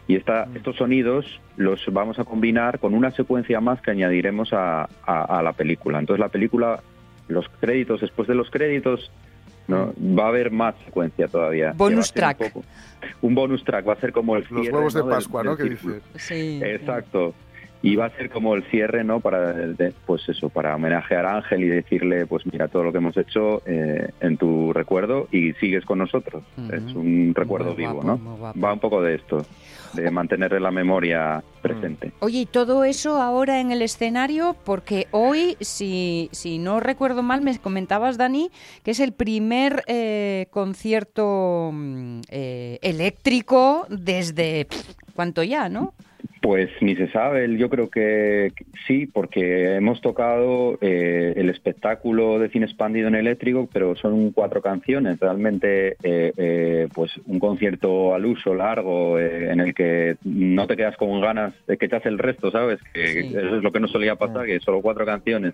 Y 0.08 0.16
esta, 0.16 0.48
estos 0.56 0.76
sonidos 0.78 1.40
los 1.58 1.82
vamos 1.92 2.20
a 2.20 2.24
combinar 2.26 2.80
con 2.80 2.94
una 2.94 3.12
secuencia 3.12 3.60
más 3.62 3.82
que 3.82 3.92
añadiremos 3.92 4.54
a, 4.54 4.84
a- 5.06 5.40
a 5.40 5.44
la 5.44 5.54
película. 5.54 6.00
Entonces 6.00 6.20
la 6.20 6.30
película, 6.30 6.82
los 7.32 7.48
créditos, 7.60 8.02
después 8.02 8.28
de 8.28 8.36
los 8.36 8.50
créditos, 8.50 9.12
¿no? 9.68 9.94
va 10.00 10.26
a 10.26 10.28
haber 10.30 10.52
más 10.52 10.76
secuencia 10.86 11.28
todavía. 11.28 11.74
Bonus 11.76 12.10
un 12.10 12.16
track. 12.16 12.38
poco- 12.38 12.66
Un, 13.22 13.34
bonus 13.36 13.64
track, 13.64 13.88
va 13.88 13.94
a 13.94 14.00
ser 14.00 14.12
como 14.12 14.36
el 14.36 14.46
Los 14.50 14.62
cierre, 14.62 14.76
huevos 14.78 14.94
de 14.94 15.00
¿no? 15.00 15.06
del- 15.08 15.16
Pascua, 15.16 15.42
del 15.42 15.52
¿no? 15.52 15.58
Que 15.58 15.64
círculo. 15.64 15.96
dice. 15.96 16.06
Sí. 16.20 16.60
Exacto. 16.64 17.34
Y 17.84 17.96
va 17.96 18.06
a 18.06 18.10
ser 18.12 18.30
como 18.30 18.54
el 18.54 18.62
cierre, 18.66 19.04
¿no? 19.04 19.22
Para, 19.22 19.54
de- 19.54 19.92
pues 20.06 20.22
eso, 20.30 20.50
para 20.50 20.76
homenajear 20.76 21.26
a 21.26 21.38
Ángel 21.38 21.64
y 21.64 21.68
decirle, 21.68 22.28
pues 22.28 22.46
mira, 22.46 22.68
todo 22.68 22.84
lo 22.84 22.92
que 22.92 23.00
hemos 23.00 23.18
hecho 23.18 23.64
eh, 23.66 24.10
en 24.20 24.38
tu 24.38 24.72
recuerdo 24.72 25.28
y 25.32 25.54
sigues 25.54 25.84
con 25.84 25.98
nosotros. 25.98 26.44
Es 26.72 26.94
un 26.94 27.34
recuerdo 27.36 27.70
Muy 27.70 27.78
vivo, 27.78 27.94
guapo, 28.02 28.20
¿no? 28.54 28.62
Va 28.62 28.74
un 28.74 28.80
poco 28.80 29.02
de 29.02 29.16
esto, 29.16 29.44
de 29.94 30.12
mantener 30.12 30.60
la 30.62 30.72
memoria 30.72 31.44
presente. 31.62 32.12
Oye, 32.20 32.40
y 32.40 32.46
todo 32.46 32.84
eso 32.84 33.22
ahora 33.22 33.60
en 33.60 33.72
el 33.72 33.82
escenario, 33.82 34.56
porque 34.64 35.08
hoy, 35.12 35.58
si, 35.60 36.30
si 36.32 36.58
no 36.58 36.80
recuerdo 36.80 37.24
mal, 37.24 37.42
me 37.42 37.58
comentabas, 37.60 38.18
Dani, 38.18 38.52
que 38.84 38.92
es 38.92 39.00
el 39.00 39.14
primer 39.14 39.84
eh, 39.88 40.48
concierto 40.52 41.72
mm, 41.74 42.22
eh, 42.30 42.80
eléctrico 42.82 43.86
desde... 43.90 44.68
¿Cuánto 45.14 45.44
ya, 45.44 45.68
no? 45.68 45.94
Pues 46.42 46.72
ni 46.82 46.96
se 46.96 47.08
sabe, 47.12 47.56
yo 47.56 47.70
creo 47.70 47.92
que 47.92 48.52
sí, 48.88 49.06
porque 49.06 49.76
hemos 49.76 50.02
tocado 50.02 50.80
eh, 50.82 51.34
el 51.36 51.50
espectáculo 51.50 52.40
de 52.40 52.50
cine 52.50 52.66
expandido 52.66 53.08
en 53.08 53.14
eléctrico, 53.14 53.70
pero 53.72 53.96
son 53.96 54.32
cuatro 54.32 54.60
canciones, 54.60 55.20
realmente 55.20 55.98
eh, 56.02 56.34
eh, 56.36 56.88
pues 56.96 57.12
un 57.28 57.38
concierto 57.38 58.16
al 58.16 58.26
uso 58.26 58.56
largo 58.56 59.20
eh, 59.20 59.52
en 59.52 59.60
el 59.60 59.76
que 59.76 60.18
no 60.24 60.66
te 60.66 60.76
quedas 60.76 60.98
con 60.98 61.22
ganas 61.22 61.54
de 61.68 61.78
que 61.78 61.88
te 61.88 61.98
hace 61.98 62.10
el 62.10 62.18
resto, 62.18 62.50
¿sabes? 62.50 62.80
Que 62.92 63.20
eso 63.20 63.58
es 63.58 63.64
lo 63.64 63.72
que 63.72 63.80
no 63.80 63.88
solía 63.88 64.16
pasar, 64.16 64.48
que 64.48 64.60
solo 64.62 64.82
cuatro 64.82 65.06
canciones. 65.06 65.54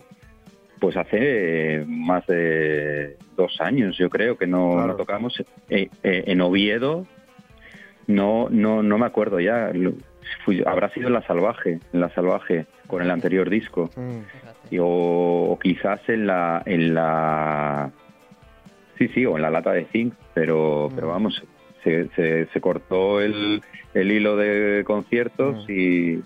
Pues 0.80 0.96
hace 0.96 1.84
más 1.88 2.26
de 2.28 3.18
dos 3.36 3.60
años, 3.60 3.98
yo 3.98 4.10
creo, 4.10 4.38
que 4.38 4.48
no, 4.48 4.86
no 4.86 4.96
tocamos. 4.96 5.38
Eh, 5.70 5.90
eh, 6.04 6.24
en 6.28 6.42
Oviedo, 6.42 7.08
no, 8.06 8.48
no, 8.50 8.84
no 8.84 8.98
me 8.98 9.06
acuerdo 9.06 9.40
ya. 9.40 9.72
Fui- 10.46 10.64
habrá 10.66 10.90
sido 10.90 11.08
en 11.08 11.14
La 11.14 11.22
Salvaje, 11.24 11.80
en 11.94 12.00
La 12.00 12.10
Salvaje, 12.10 12.66
con 12.88 13.02
el 13.02 13.12
anterior 13.12 13.50
disco. 13.50 13.90
Y- 14.72 14.80
o, 14.80 14.86
o 14.86 15.60
quizás 15.60 16.02
en 16.10 16.28
la, 16.28 16.62
en 16.66 16.94
la... 16.94 17.92
Sí, 18.98 19.08
sí, 19.10 19.26
o 19.26 19.36
en 19.36 19.44
la 19.44 19.50
lata 19.52 19.72
de 19.74 19.86
zinc, 19.86 20.14
pero, 20.34 20.90
pero 20.96 21.10
vamos, 21.10 21.44
se, 21.84 22.10
se, 22.16 22.48
se 22.48 22.62
cortó 22.62 23.22
el, 23.22 23.62
el 23.94 24.12
hilo 24.12 24.36
de 24.36 24.84
conciertos 24.86 25.70
y, 25.70 26.20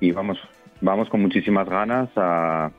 y 0.00 0.12
vamos, 0.12 0.38
vamos 0.80 1.08
con 1.10 1.20
muchísimas 1.20 1.68
ganas 1.68 2.08
a, 2.16 2.70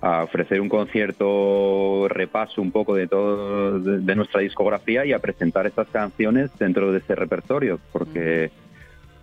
a 0.00 0.22
ofrecer 0.22 0.60
un 0.60 0.68
concierto 0.68 2.06
repaso 2.08 2.62
un 2.62 2.70
poco 2.70 2.94
de 2.94 3.08
todo 3.08 3.80
de, 3.80 3.98
de 3.98 4.14
nuestra 4.16 4.40
discografía 4.40 5.04
y 5.04 5.12
a 5.12 5.18
presentar 5.18 5.66
estas 5.66 5.88
canciones 5.88 6.56
dentro 6.58 6.92
de 6.92 6.98
ese 7.00 7.14
repertorio 7.16 7.80
porque 7.92 8.50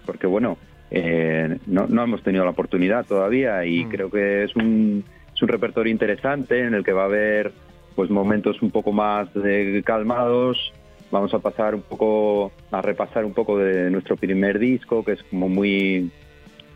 porque 0.08 0.26
bueno 0.26 0.58
eh, 0.90 1.60
no, 1.68 1.86
no 1.88 2.04
hemos 2.04 2.24
tenido 2.24 2.46
la 2.46 2.52
oportunidad 2.52 3.06
todavía 3.06 3.66
y 3.66 3.86
creo 3.86 4.10
que 4.10 4.46
es 4.46 4.56
un, 4.56 5.04
es 5.34 5.42
un 5.42 5.48
repertorio 5.50 5.92
interesante 5.92 6.62
en 6.62 6.74
el 6.74 6.84
que 6.84 6.94
va 6.94 7.04
a 7.04 7.06
haber 7.06 7.52
pues 7.96 8.10
momentos 8.10 8.62
un 8.62 8.72
poco 8.72 8.92
más 8.92 9.28
eh, 9.44 9.82
calmados. 9.86 10.74
Vamos 11.12 11.34
a 11.34 11.40
pasar 11.40 11.76
un 11.76 11.82
poco 11.82 12.52
a 12.72 12.82
repasar 12.82 13.26
un 13.26 13.34
poco 13.34 13.58
de 13.58 13.90
nuestro 13.90 14.16
primer 14.16 14.60
disco 14.60 15.04
que 15.04 15.14
es 15.14 15.24
como 15.24 15.50
muy 15.50 16.12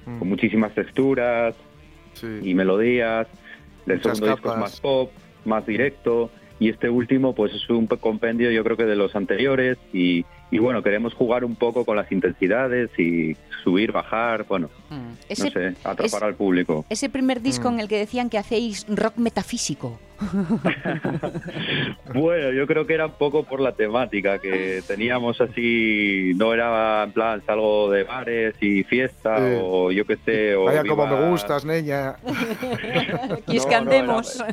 con 0.03 0.27
muchísimas 0.27 0.73
texturas 0.73 1.55
y 2.41 2.53
melodías. 2.53 3.27
El 3.85 3.97
Muchas 3.97 4.17
segundo 4.17 4.35
disco 4.35 4.53
es 4.53 4.59
más 4.59 4.79
pop 4.79 5.11
más 5.45 5.65
directo. 5.65 6.31
Y 6.59 6.69
este 6.69 6.89
último 6.89 7.33
pues 7.33 7.53
es 7.53 7.69
un 7.69 7.87
compendio 7.87 8.51
yo 8.51 8.63
creo 8.63 8.77
que 8.77 8.85
de 8.85 8.95
los 8.95 9.15
anteriores 9.15 9.77
y, 9.93 10.25
y 10.51 10.59
bueno 10.59 10.83
queremos 10.83 11.13
jugar 11.13 11.43
un 11.45 11.55
poco 11.55 11.85
con 11.85 11.95
las 11.95 12.11
intensidades 12.11 12.89
y 12.99 13.35
subir 13.63 13.91
bajar 13.91 14.45
bueno 14.47 14.69
Ese- 15.29 15.45
no 15.45 15.49
sé 15.51 15.67
atrapar 15.83 16.05
es- 16.05 16.23
al 16.23 16.35
público 16.35 16.85
Ese 16.89 17.09
primer 17.09 17.41
disco 17.41 17.69
Mm. 17.71 17.73
en 17.75 17.79
el 17.79 17.87
que 17.87 17.97
decían 17.97 18.29
que 18.29 18.37
hacéis 18.37 18.85
rock 18.89 19.15
metafísico. 19.17 19.99
Bueno, 22.13 22.51
yo 22.51 22.67
creo 22.67 22.85
que 22.85 22.93
era 22.93 23.05
un 23.07 23.13
poco 23.13 23.43
por 23.43 23.59
la 23.61 23.71
temática 23.73 24.39
que 24.39 24.81
teníamos 24.87 25.39
así, 25.41 26.33
no 26.35 26.53
era 26.53 27.03
en 27.03 27.11
plan 27.11 27.41
salgo 27.45 27.89
de 27.89 28.03
bares 28.03 28.55
y 28.61 28.83
fiesta 28.83 29.37
Sí. 29.37 29.59
o 29.61 29.91
yo 29.91 30.05
qué 30.05 30.17
sé. 30.17 30.55
O 30.55 30.65
Vaya 30.65 30.83
como 30.83 31.07
me 31.07 31.29
gustas, 31.29 31.65
niña. 31.65 32.15
Y 33.47 33.57
es 33.57 33.63
No, 33.65 33.69
que 33.69 33.75
no, 33.75 33.81
andemos. 33.81 34.43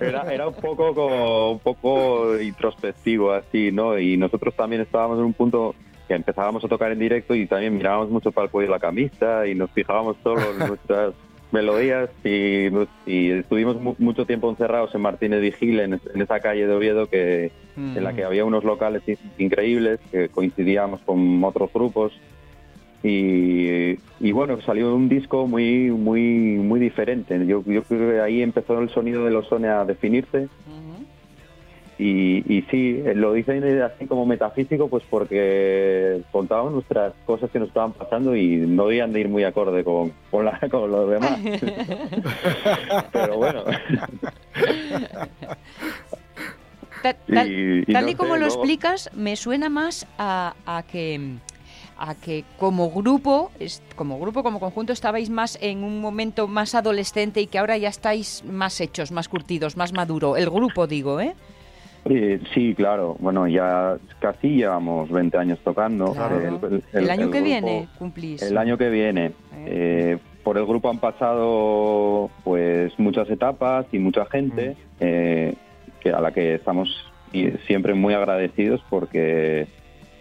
Era, 0.00 0.32
era 0.32 0.48
un 0.48 0.54
poco 0.54 0.94
como 0.94 1.52
un 1.52 1.58
poco 1.60 2.38
introspectivo 2.40 3.32
así, 3.32 3.70
¿no? 3.72 3.98
Y 3.98 4.16
nosotros 4.16 4.54
también 4.54 4.82
estábamos 4.82 5.18
en 5.18 5.24
un 5.24 5.32
punto 5.34 5.74
que 6.08 6.14
empezábamos 6.14 6.64
a 6.64 6.68
tocar 6.68 6.90
en 6.90 6.98
directo 6.98 7.34
y 7.34 7.46
también 7.46 7.76
mirábamos 7.76 8.08
mucho 8.10 8.32
para 8.32 8.46
el 8.46 8.50
cuello 8.50 8.68
de 8.70 8.76
la 8.76 8.80
camisa 8.80 9.46
y 9.46 9.54
nos 9.54 9.70
fijábamos 9.70 10.16
solo 10.22 10.40
en 10.52 10.58
nuestras 10.58 11.12
melodías 11.52 12.10
y, 12.24 12.68
estuvimos 13.06 13.80
mu- 13.80 13.94
mucho 13.98 14.26
tiempo 14.26 14.50
encerrados 14.50 14.94
en 14.94 15.00
Martínez 15.00 15.40
Vigil, 15.40 15.80
en, 15.80 15.94
en 15.94 16.22
esa 16.22 16.40
calle 16.40 16.66
de 16.66 16.74
Oviedo 16.74 17.06
que 17.08 17.50
en 17.96 18.04
la 18.04 18.12
que 18.12 18.24
había 18.24 18.44
unos 18.44 18.64
locales 18.64 19.02
in- 19.06 19.16
increíbles 19.38 20.00
que 20.10 20.28
coincidíamos 20.28 21.00
con 21.02 21.42
otros 21.44 21.72
grupos. 21.72 22.12
Y, 23.02 23.96
y 24.20 24.32
bueno 24.32 24.60
salió 24.62 24.92
un 24.94 25.08
disco 25.08 25.46
muy 25.46 25.90
muy 25.90 26.56
muy 26.56 26.80
diferente. 26.80 27.38
Yo, 27.46 27.62
yo 27.64 27.82
creo 27.84 28.10
que 28.10 28.20
ahí 28.20 28.42
empezó 28.42 28.78
el 28.80 28.90
sonido 28.90 29.24
de 29.24 29.30
los 29.30 29.46
Sone 29.46 29.68
a 29.68 29.84
definirse 29.84 30.48
y, 31.98 32.44
y 32.52 32.62
sí 32.70 33.02
lo 33.14 33.32
dicen 33.32 33.64
así 33.82 34.06
como 34.06 34.24
metafísico 34.24 34.88
pues 34.88 35.02
porque 35.10 36.20
contaban 36.30 36.72
nuestras 36.72 37.12
cosas 37.26 37.50
que 37.50 37.58
nos 37.58 37.68
estaban 37.68 37.92
pasando 37.92 38.36
y 38.36 38.56
no 38.56 38.86
debían 38.86 39.12
de 39.12 39.20
ir 39.20 39.28
muy 39.28 39.42
acorde 39.44 39.82
con, 39.82 40.12
con, 40.30 40.44
la, 40.44 40.58
con 40.70 40.90
los 40.90 41.10
demás 41.10 41.38
pero 43.12 43.36
bueno 43.36 43.64
Ta- 47.02 47.14
Tal, 47.14 47.50
Y- 47.52 47.84
y 47.86 47.92
tal 47.92 48.04
no 48.04 48.10
y 48.10 48.14
como 48.14 48.34
sé, 48.34 48.40
lo 48.40 48.46
luego- 48.46 48.60
explicas, 48.62 49.10
me 49.14 49.36
suena 49.36 49.68
más 49.68 50.06
a, 50.18 50.54
a 50.66 50.82
que 50.82 51.36
a 52.00 52.14
que 52.14 52.44
como 52.58 52.90
grupo, 52.92 53.50
es- 53.58 53.82
como 53.96 54.20
grupo, 54.20 54.42
como 54.44 54.60
conjunto, 54.60 54.92
estabais 54.92 55.30
más 55.30 55.58
en 55.60 55.82
un 55.82 56.00
momento 56.00 56.46
más 56.46 56.74
adolescente 56.76 57.40
y 57.40 57.46
que 57.48 57.58
ahora 57.58 57.76
ya 57.76 57.88
estáis 57.88 58.44
más 58.44 58.80
hechos, 58.80 59.10
más 59.10 59.28
curtidos, 59.28 59.76
más 59.76 59.92
maduro. 59.92 60.36
El 60.36 60.48
grupo, 60.50 60.86
digo, 60.86 61.20
¿eh? 61.20 61.34
Eh, 62.04 62.40
sí, 62.54 62.74
claro. 62.74 63.16
Bueno, 63.18 63.46
ya 63.46 63.96
casi 64.18 64.56
llevamos 64.56 65.10
20 65.10 65.36
años 65.36 65.58
tocando. 65.62 66.12
Claro. 66.12 66.40
El, 66.92 67.10
año 67.10 67.30
que 67.30 67.40
viene 67.42 67.88
cumplís. 67.98 68.42
El 68.42 68.56
año 68.56 68.78
que 68.78 68.88
viene. 68.88 69.32
Eh, 69.66 70.18
por 70.48 70.56
el 70.56 70.64
grupo 70.64 70.88
han 70.88 70.98
pasado 70.98 72.30
pues 72.42 72.98
muchas 72.98 73.28
etapas 73.28 73.84
y 73.92 73.98
mucha 73.98 74.24
gente 74.24 74.76
eh, 74.98 75.54
que 76.00 76.10
a 76.10 76.22
la 76.22 76.32
que 76.32 76.54
estamos 76.54 76.88
siempre 77.66 77.92
muy 77.92 78.14
agradecidos 78.14 78.82
porque 78.88 79.66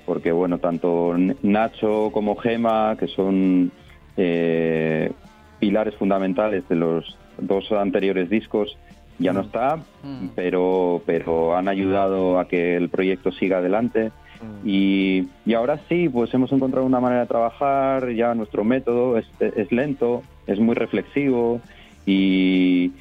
porque 0.05 0.34
bueno 0.34 0.57
tanto 0.57 1.15
Nacho 1.43 2.09
como 2.11 2.36
Gema 2.36 2.97
que 2.99 3.07
son 3.07 3.71
eh, 4.17 5.13
pilares 5.59 5.95
fundamentales 5.95 6.67
de 6.67 6.75
los 6.75 7.17
dos 7.39 7.71
anteriores 7.71 8.30
discos 8.30 8.78
ya 9.20 9.34
no 9.34 9.41
está 9.41 9.80
pero 10.36 11.01
pero 11.05 11.55
han 11.55 11.68
ayudado 11.68 12.39
a 12.39 12.47
que 12.47 12.76
el 12.76 12.89
proyecto 12.89 13.32
siga 13.32 13.57
adelante. 13.59 14.11
Y, 14.63 15.30
y 15.45 15.53
ahora 15.55 15.80
sí, 15.89 16.09
pues 16.09 16.32
hemos 16.34 16.51
encontrado 16.51 16.86
una 16.86 16.99
manera 16.99 17.22
de 17.22 17.28
trabajar, 17.28 18.11
ya 18.13 18.36
nuestro 18.36 18.63
método 18.63 19.18
es, 19.18 19.26
es 19.39 19.72
lento, 19.72 20.24
es 20.45 20.59
muy 20.59 20.76
reflexivo 20.76 21.59
y, 22.05 22.93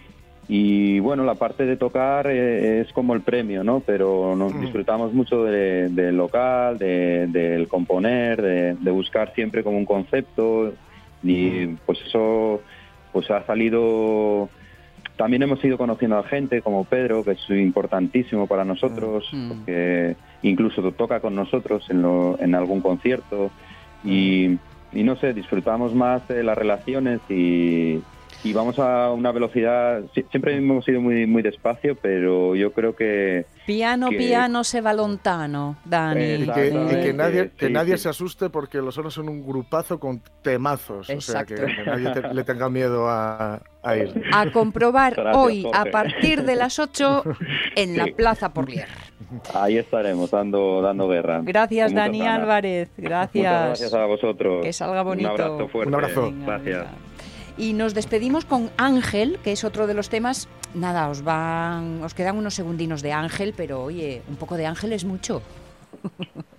y 0.48 0.98
bueno, 1.00 1.24
la 1.24 1.34
parte 1.34 1.66
de 1.66 1.76
tocar 1.76 2.26
eh, 2.28 2.80
es 2.80 2.92
como 2.92 3.14
el 3.14 3.22
premio, 3.22 3.64
¿no? 3.64 3.80
Pero 3.80 4.34
nos 4.36 4.52
disfrutamos 4.60 5.12
mucho 5.12 5.44
de- 5.44 5.88
del 5.90 6.16
local, 6.16 6.78
de- 6.78 7.26
del 7.28 7.68
componer, 7.68 8.40
de, 8.40 8.74
de 8.74 8.90
buscar 8.90 9.32
siempre 9.34 9.62
como 9.64 9.76
un 9.78 9.84
concepto 9.86 10.72
y 11.22 11.66
pues 11.84 11.98
eso 12.06 12.62
pues 13.12 13.30
ha 13.30 13.44
salido 13.46 14.48
también 15.16 15.42
hemos 15.42 15.64
ido 15.64 15.78
conociendo 15.78 16.18
a 16.18 16.22
gente 16.24 16.62
como 16.62 16.84
Pedro, 16.84 17.24
que 17.24 17.32
es 17.32 17.50
importantísimo 17.50 18.46
para 18.46 18.64
nosotros, 18.64 19.28
porque 19.48 20.16
incluso 20.42 20.82
toca 20.92 21.20
con 21.20 21.34
nosotros 21.34 21.88
en, 21.90 22.02
lo- 22.02 22.38
en 22.40 22.54
algún 22.54 22.80
concierto. 22.80 23.50
Y, 24.04 24.58
y 24.92 25.02
no 25.02 25.16
sé, 25.16 25.32
disfrutamos 25.32 25.94
más 25.94 26.26
de 26.28 26.42
las 26.44 26.56
relaciones 26.56 27.20
y, 27.28 28.00
y 28.45 28.53
vamos 28.53 28.78
a 28.78 29.11
una 29.11 29.32
velocidad. 29.32 30.03
sie- 30.14 30.24
Siempre 30.30 30.57
hemos 30.57 30.87
ido 30.89 31.01
muy, 31.01 31.26
muy 31.26 31.43
despacio, 31.43 31.97
pero 32.01 32.55
yo 32.55 32.72
creo 32.72 32.95
que. 32.95 33.47
Piano, 33.66 34.11
que- 34.11 34.16
piano 34.18 34.62
se 34.64 34.80
va 34.80 34.93
lontano, 34.93 35.76
Dani. 35.84 36.24
Y 36.34 36.49
que, 36.51 36.66
y 36.68 37.03
que 37.03 37.12
nadie, 37.12 37.51
que 37.57 37.66
sí, 37.66 37.72
nadie 37.72 37.97
sí. 37.97 38.05
se 38.05 38.09
asuste 38.11 38.49
porque 38.51 38.78
los 38.78 38.95
Sonos 38.95 39.14
son 39.14 39.28
un 39.28 39.45
grupazo 39.47 39.99
con 39.99 40.22
temazos. 40.43 41.11
O 41.11 41.20
sea, 41.20 41.45
que, 41.45 41.55
Exacto. 41.55 41.82
que 41.84 41.91
nadie 41.91 42.11
te- 42.22 42.34
le 42.34 42.45
tenga 42.45 42.68
miedo 42.68 43.09
a, 43.09 43.61
a 43.82 43.97
ir. 43.97 44.22
A 44.32 44.51
comprobar 44.53 45.14
Gracias, 45.14 45.37
hoy 45.37 45.66
a 45.72 45.78
Jorge. 45.78 45.91
partir 45.91 46.43
de 46.45 46.55
las 46.57 46.78
8 46.78 47.24
en 47.74 47.97
la 47.97 48.05
Sí. 48.05 48.12
Plaza 48.12 48.53
Porlier. 48.53 48.89
Ahí 49.55 49.76
estaremos 49.78 50.30
dando, 50.30 50.80
dando 50.82 51.09
guerra. 51.09 51.41
Gracias, 51.43 51.93
Dani 51.93 52.20
ganas. 52.20 52.41
Álvarez. 52.43 52.91
Gracias. 52.97 53.43
Muchas 53.53 53.66
gracias 53.80 53.95
a 53.95 54.07
vosotros. 54.07 54.62
Que 54.64 54.72
salga 54.72 55.03
bonito. 55.03 55.34
Un 55.34 55.41
abrazo 55.41 55.68
fuerte. 55.68 55.89
Un 55.89 55.95
abrazo. 55.95 56.22
Venga, 56.30 56.47
Gracias. 56.47 56.78
venga. 56.84 57.05
Y 57.59 57.72
nos 57.72 57.94
despedimos 57.94 58.44
con 58.44 58.70
Ángel, 58.76 59.38
que 59.42 59.52
es 59.52 59.64
otro 59.64 59.86
de 59.86 59.94
los 59.94 60.09
temas. 60.09 60.48
Nada, 60.74 61.09
os 61.09 61.22
van, 61.22 62.02
os 62.02 62.12
quedan 62.12 62.36
unos 62.36 62.54
segundinos 62.54 63.00
de 63.00 63.12
Ángel, 63.12 63.54
pero 63.57 63.82
oye, 63.82 64.22
un 64.28 64.36
poco 64.36 64.57
de 64.57 64.66
Ángel 64.66 64.92
es 64.92 65.04
mucho. 65.04 65.42